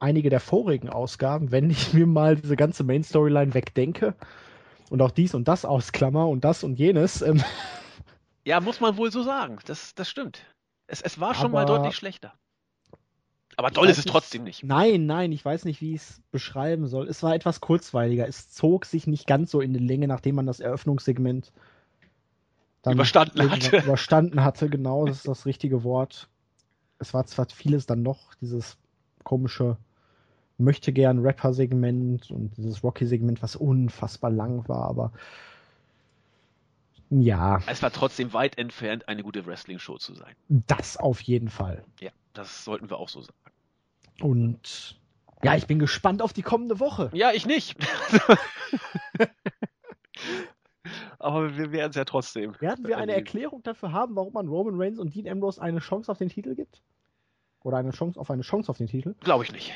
[0.00, 4.14] einige der vorigen Ausgaben, wenn ich mir mal diese ganze Main-Storyline wegdenke
[4.88, 7.20] und auch dies und das ausklammer und das und jenes.
[7.20, 7.44] Ähm,
[8.46, 9.58] Ja, muss man wohl so sagen.
[9.66, 10.40] Das, das stimmt.
[10.86, 12.32] Es, es war schon mal Aber- deutlich schlechter.
[13.58, 14.64] Aber toll ist es trotzdem nicht.
[14.64, 17.08] Nein, nein, ich weiß nicht, wie ich es beschreiben soll.
[17.08, 18.26] Es war etwas kurzweiliger.
[18.26, 21.52] Es zog sich nicht ganz so in die Länge, nachdem man das Eröffnungssegment
[22.86, 23.78] dann Überstanden hatte.
[23.78, 26.28] Überstanden hatte, genau, das ist das richtige Wort.
[27.00, 28.78] Es war zwar vieles dann noch, dieses
[29.24, 29.76] komische
[30.56, 35.12] möchte gern Rapper-Segment und dieses Rocky-Segment, was unfassbar lang war, aber
[37.10, 40.34] ja, Es war trotzdem weit entfernt, eine gute Wrestling-Show zu sein.
[40.48, 41.84] das auf jeden Fall.
[42.00, 43.36] Ja, das sollten wir auch so sagen.
[44.20, 44.96] Und
[45.42, 47.10] ja, ich bin gespannt auf die kommende Woche.
[47.12, 47.76] Ja, ich nicht.
[51.26, 52.54] Aber wir werden es ja trotzdem.
[52.60, 53.12] Werden wir eine.
[53.12, 56.54] Erklärung dafür haben, warum man Roman Reigns und Dean Ambrose eine Chance auf den Titel
[56.54, 56.82] gibt?
[57.64, 59.16] Oder eine Chance auf eine Chance auf den Titel?
[59.24, 59.72] Glaube ich nicht.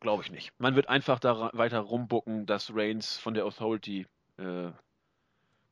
[0.00, 0.50] Glaube ich nicht.
[0.56, 4.06] Man wird einfach da weiter rumbucken, dass Reigns von der Authority
[4.38, 4.70] äh,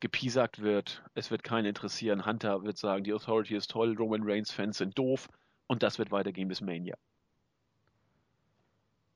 [0.01, 1.03] gepiesackt wird.
[1.15, 2.27] Es wird keinen interessieren.
[2.27, 5.29] Hunter wird sagen, die Authority ist toll, Roman Reigns-Fans sind doof.
[5.65, 6.95] Und das wird weitergehen bis Mania.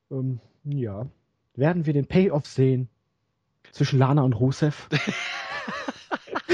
[0.09, 1.05] Ähm, ja.
[1.53, 2.89] Werden wir den Payoff sehen
[3.71, 4.89] zwischen Lana und Rusev?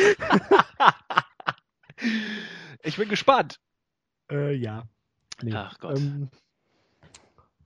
[2.84, 3.60] ich bin gespannt.
[4.32, 4.84] äh, ja.
[5.42, 5.54] Nee.
[5.54, 6.00] Ach Gott.
[6.00, 6.30] Ähm,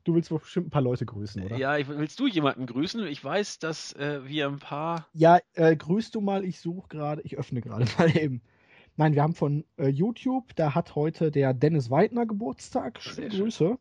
[0.04, 1.58] du willst wohl bestimmt ein paar Leute grüßen, oder?
[1.58, 3.06] Ja, ich, willst du jemanden grüßen?
[3.08, 5.08] Ich weiß, dass äh, wir ein paar.
[5.14, 8.42] Ja, äh, grüßt du mal, ich suche gerade, ich öffne gerade mal eben.
[8.96, 13.02] Nein, wir haben von äh, YouTube, da hat heute der Dennis Weidner Geburtstag.
[13.02, 13.42] Schöne schön.
[13.42, 13.78] Grüße.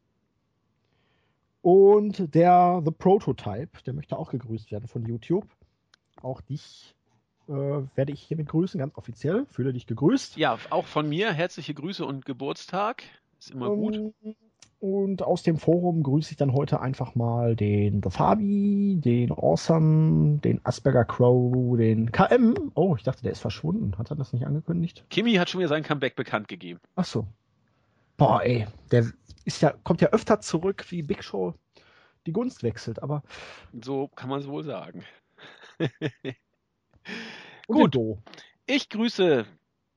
[1.63, 5.47] Und der The Prototype, der möchte auch gegrüßt werden von YouTube.
[6.21, 6.96] Auch dich
[7.49, 7.53] äh,
[7.95, 9.47] werde ich hiermit grüßen, ganz offiziell.
[9.51, 10.37] Fühle dich gegrüßt.
[10.37, 13.03] Ja, auch von mir herzliche Grüße und Geburtstag.
[13.39, 13.97] Ist immer gut.
[13.97, 14.35] Ähm,
[14.79, 20.39] Und aus dem Forum grüße ich dann heute einfach mal den The Fabi, den Awesome,
[20.39, 22.73] den Asperger Crow, den KM.
[22.75, 23.97] Oh, ich dachte, der ist verschwunden.
[23.99, 25.05] Hat er das nicht angekündigt?
[25.09, 26.81] Kimi hat schon wieder sein Comeback bekannt gegeben.
[26.95, 27.27] Ach so.
[28.17, 29.07] Boah, ey, der
[29.45, 31.55] ist ja, kommt ja öfter zurück, wie Big Show
[32.27, 33.23] die Gunst wechselt, aber
[33.81, 35.05] So kann man es wohl sagen.
[37.67, 37.95] Gut.
[37.95, 38.23] Do
[38.67, 39.47] Ich grüße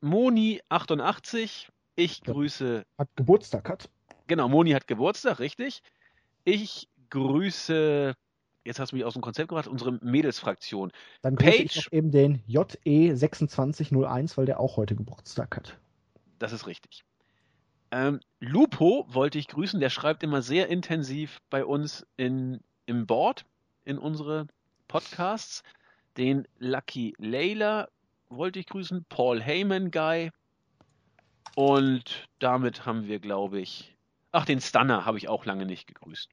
[0.02, 1.68] Moni88.
[1.96, 3.90] Ich grüße, hat Geburtstag hat.
[4.28, 5.84] genau, Moni hat Geburtstag, richtig.
[6.46, 8.16] Ich grüße,
[8.64, 10.92] jetzt hast du mich aus dem Konzept gebracht, unsere Mädelsfraktion.
[11.22, 11.78] Dann grüße Page.
[11.78, 15.78] ich eben den JE2601, weil der auch heute Geburtstag hat.
[16.38, 17.04] Das ist richtig.
[17.92, 23.46] Ähm, Lupo wollte ich grüßen, der schreibt immer sehr intensiv bei uns in, im Board,
[23.84, 24.48] in unsere
[24.88, 25.64] Podcasts.
[26.18, 27.88] Den Lucky Layla
[28.30, 30.32] wollte ich grüßen, Paul Heyman Guy.
[31.56, 33.96] Und damit haben wir, glaube ich,
[34.32, 36.30] ach, den Stunner habe ich auch lange nicht gegrüßt.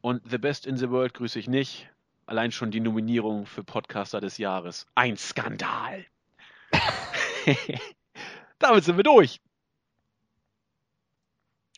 [0.00, 1.88] Und The Best in the World grüße ich nicht.
[2.26, 4.86] Allein schon die Nominierung für Podcaster des Jahres.
[4.94, 6.06] Ein Skandal.
[8.58, 9.40] damit sind wir durch.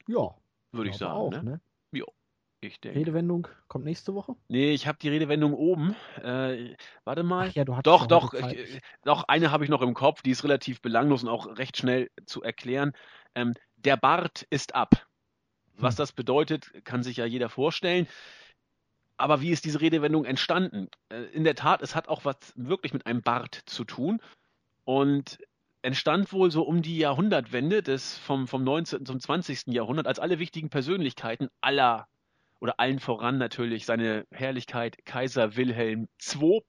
[0.07, 0.35] Ja,
[0.73, 1.13] würde ich sagen.
[1.13, 1.43] auch, ne?
[1.43, 1.61] ne?
[2.65, 3.01] Ich denke.
[3.01, 4.37] Redewendung kommt nächste Woche.
[4.49, 5.97] Nee, ich habe die Redewendung oben.
[6.23, 7.49] Äh, warte mal.
[7.49, 8.35] Ach ja, du doch, doch.
[8.35, 11.59] Ich, äh, doch, eine habe ich noch im Kopf, die ist relativ belanglos und auch
[11.59, 12.93] recht schnell zu erklären.
[13.35, 15.07] Ähm, der Bart ist ab.
[15.77, 15.99] Was Hm.
[15.99, 18.07] das bedeutet, kann sich ja jeder vorstellen.
[19.17, 20.89] aber wie ist diese Redewendung entstanden?
[21.09, 24.21] Äh, in der Tat, es hat auch was wirklich mit einem Bart zu tun
[24.85, 25.39] und
[25.83, 29.07] entstand wohl so um die Jahrhundertwende des vom, vom 19.
[29.07, 29.69] zum 20.
[29.69, 32.09] Jahrhundert, als alle wichtigen Persönlichkeiten aller
[32.63, 36.61] oder allen voran natürlich seine Herrlichkeit Kaiser Wilhelm II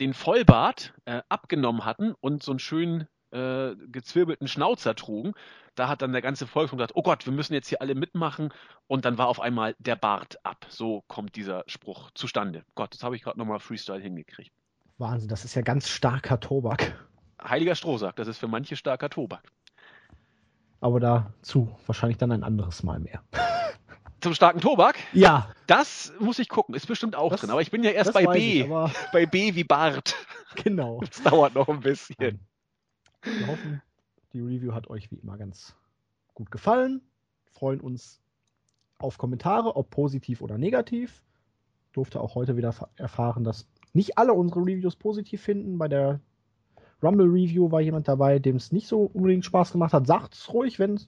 [0.00, 5.34] den Vollbart äh, abgenommen hatten und so einen schönen äh, gezwirbelten Schnauzer trugen.
[5.74, 8.54] Da hat dann der ganze Volksmund gesagt, oh Gott, wir müssen jetzt hier alle mitmachen.
[8.86, 10.64] Und dann war auf einmal der Bart ab.
[10.70, 12.64] So kommt dieser Spruch zustande.
[12.74, 14.50] Gott, das habe ich gerade nochmal Freestyle hingekriegt.
[14.96, 17.06] Wahnsinn, das ist ja ganz starker Tobak.
[17.42, 19.42] Heiliger Strohsack, das ist für manche starker Tobak.
[20.80, 23.22] Aber dazu wahrscheinlich dann ein anderes Mal mehr.
[24.22, 24.96] Zum starken Tobak?
[25.12, 25.52] Ja.
[25.66, 27.50] Das muss ich gucken, ist bestimmt auch das, drin.
[27.50, 28.62] Aber ich bin ja erst bei B.
[28.62, 28.68] Ich,
[29.12, 30.14] bei B wie Bart.
[30.62, 31.00] Genau.
[31.00, 32.38] Das dauert noch ein bisschen.
[33.22, 33.82] Wir hoffen,
[34.32, 35.74] die Review hat euch wie immer ganz
[36.34, 37.00] gut gefallen.
[37.50, 38.20] Freuen uns
[38.98, 41.22] auf Kommentare, ob positiv oder negativ.
[41.92, 45.78] Durfte auch heute wieder erfahren, dass nicht alle unsere Reviews positiv finden.
[45.78, 46.20] Bei der
[47.02, 50.06] Rumble Review war jemand dabei, dem es nicht so unbedingt Spaß gemacht hat.
[50.06, 51.00] Sagt es ruhig, wenn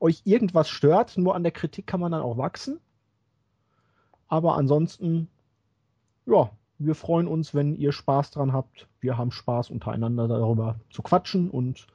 [0.00, 1.16] euch irgendwas stört.
[1.16, 2.80] Nur an der Kritik kann man dann auch wachsen.
[4.28, 5.28] Aber ansonsten,
[6.26, 8.88] ja, wir freuen uns, wenn ihr Spaß dran habt.
[9.00, 11.86] Wir haben Spaß untereinander darüber zu quatschen und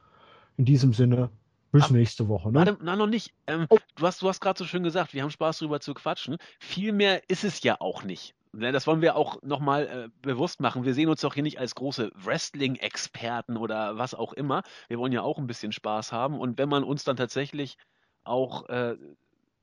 [0.57, 1.30] in diesem Sinne
[1.72, 2.49] bis Aber, nächste Woche.
[2.49, 2.56] Ne?
[2.56, 3.34] Warte, na, noch nicht.
[3.48, 3.78] Ähm, oh.
[3.95, 6.38] Du hast, du hast gerade so schön gesagt, wir haben Spaß darüber zu quatschen.
[6.60, 8.36] Viel mehr ist es ja auch nicht.
[8.53, 10.84] Ne, das wollen wir auch nochmal äh, bewusst machen.
[10.84, 14.64] Wir sehen uns doch hier nicht als große Wrestling-Experten oder was auch immer.
[14.90, 16.38] Wir wollen ja auch ein bisschen Spaß haben.
[16.38, 17.78] Und wenn man uns dann tatsächlich
[18.26, 18.98] auch äh,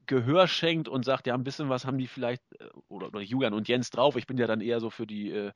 [0.06, 3.52] Gehör schenkt und sagt, ja, ein bisschen was haben die vielleicht, äh, oder, oder Julian
[3.52, 5.52] und Jens drauf, ich bin ja dann eher so für die, äh,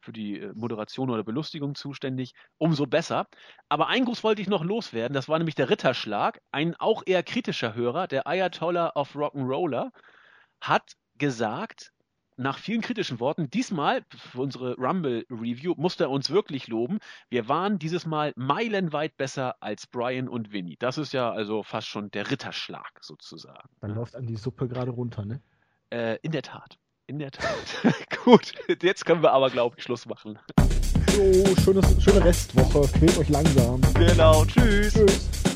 [0.00, 3.28] für die äh, Moderation oder Belustigung zuständig, umso besser.
[3.70, 7.22] Aber ein Gruß wollte ich noch loswerden, das war nämlich der Ritterschlag, ein auch eher
[7.22, 9.90] kritischer Hörer, der Ayatollah of Rock'n'Roller,
[10.60, 11.93] hat gesagt,
[12.36, 16.98] nach vielen kritischen Worten, diesmal für unsere Rumble-Review musste er uns wirklich loben.
[17.28, 20.76] Wir waren dieses Mal meilenweit besser als Brian und Vinny.
[20.78, 23.68] Das ist ja also fast schon der Ritterschlag sozusagen.
[23.80, 25.40] Dann läuft an die Suppe gerade runter, ne?
[25.90, 26.78] Äh, in der Tat.
[27.06, 27.54] In der Tat.
[28.24, 28.52] Gut,
[28.82, 30.38] jetzt können wir aber, glaube ich, Schluss machen.
[31.08, 32.88] So, schönes, schöne Restwoche.
[32.98, 33.80] Quält euch langsam.
[33.94, 34.94] Genau, tschüss.
[34.94, 35.53] Tschüss.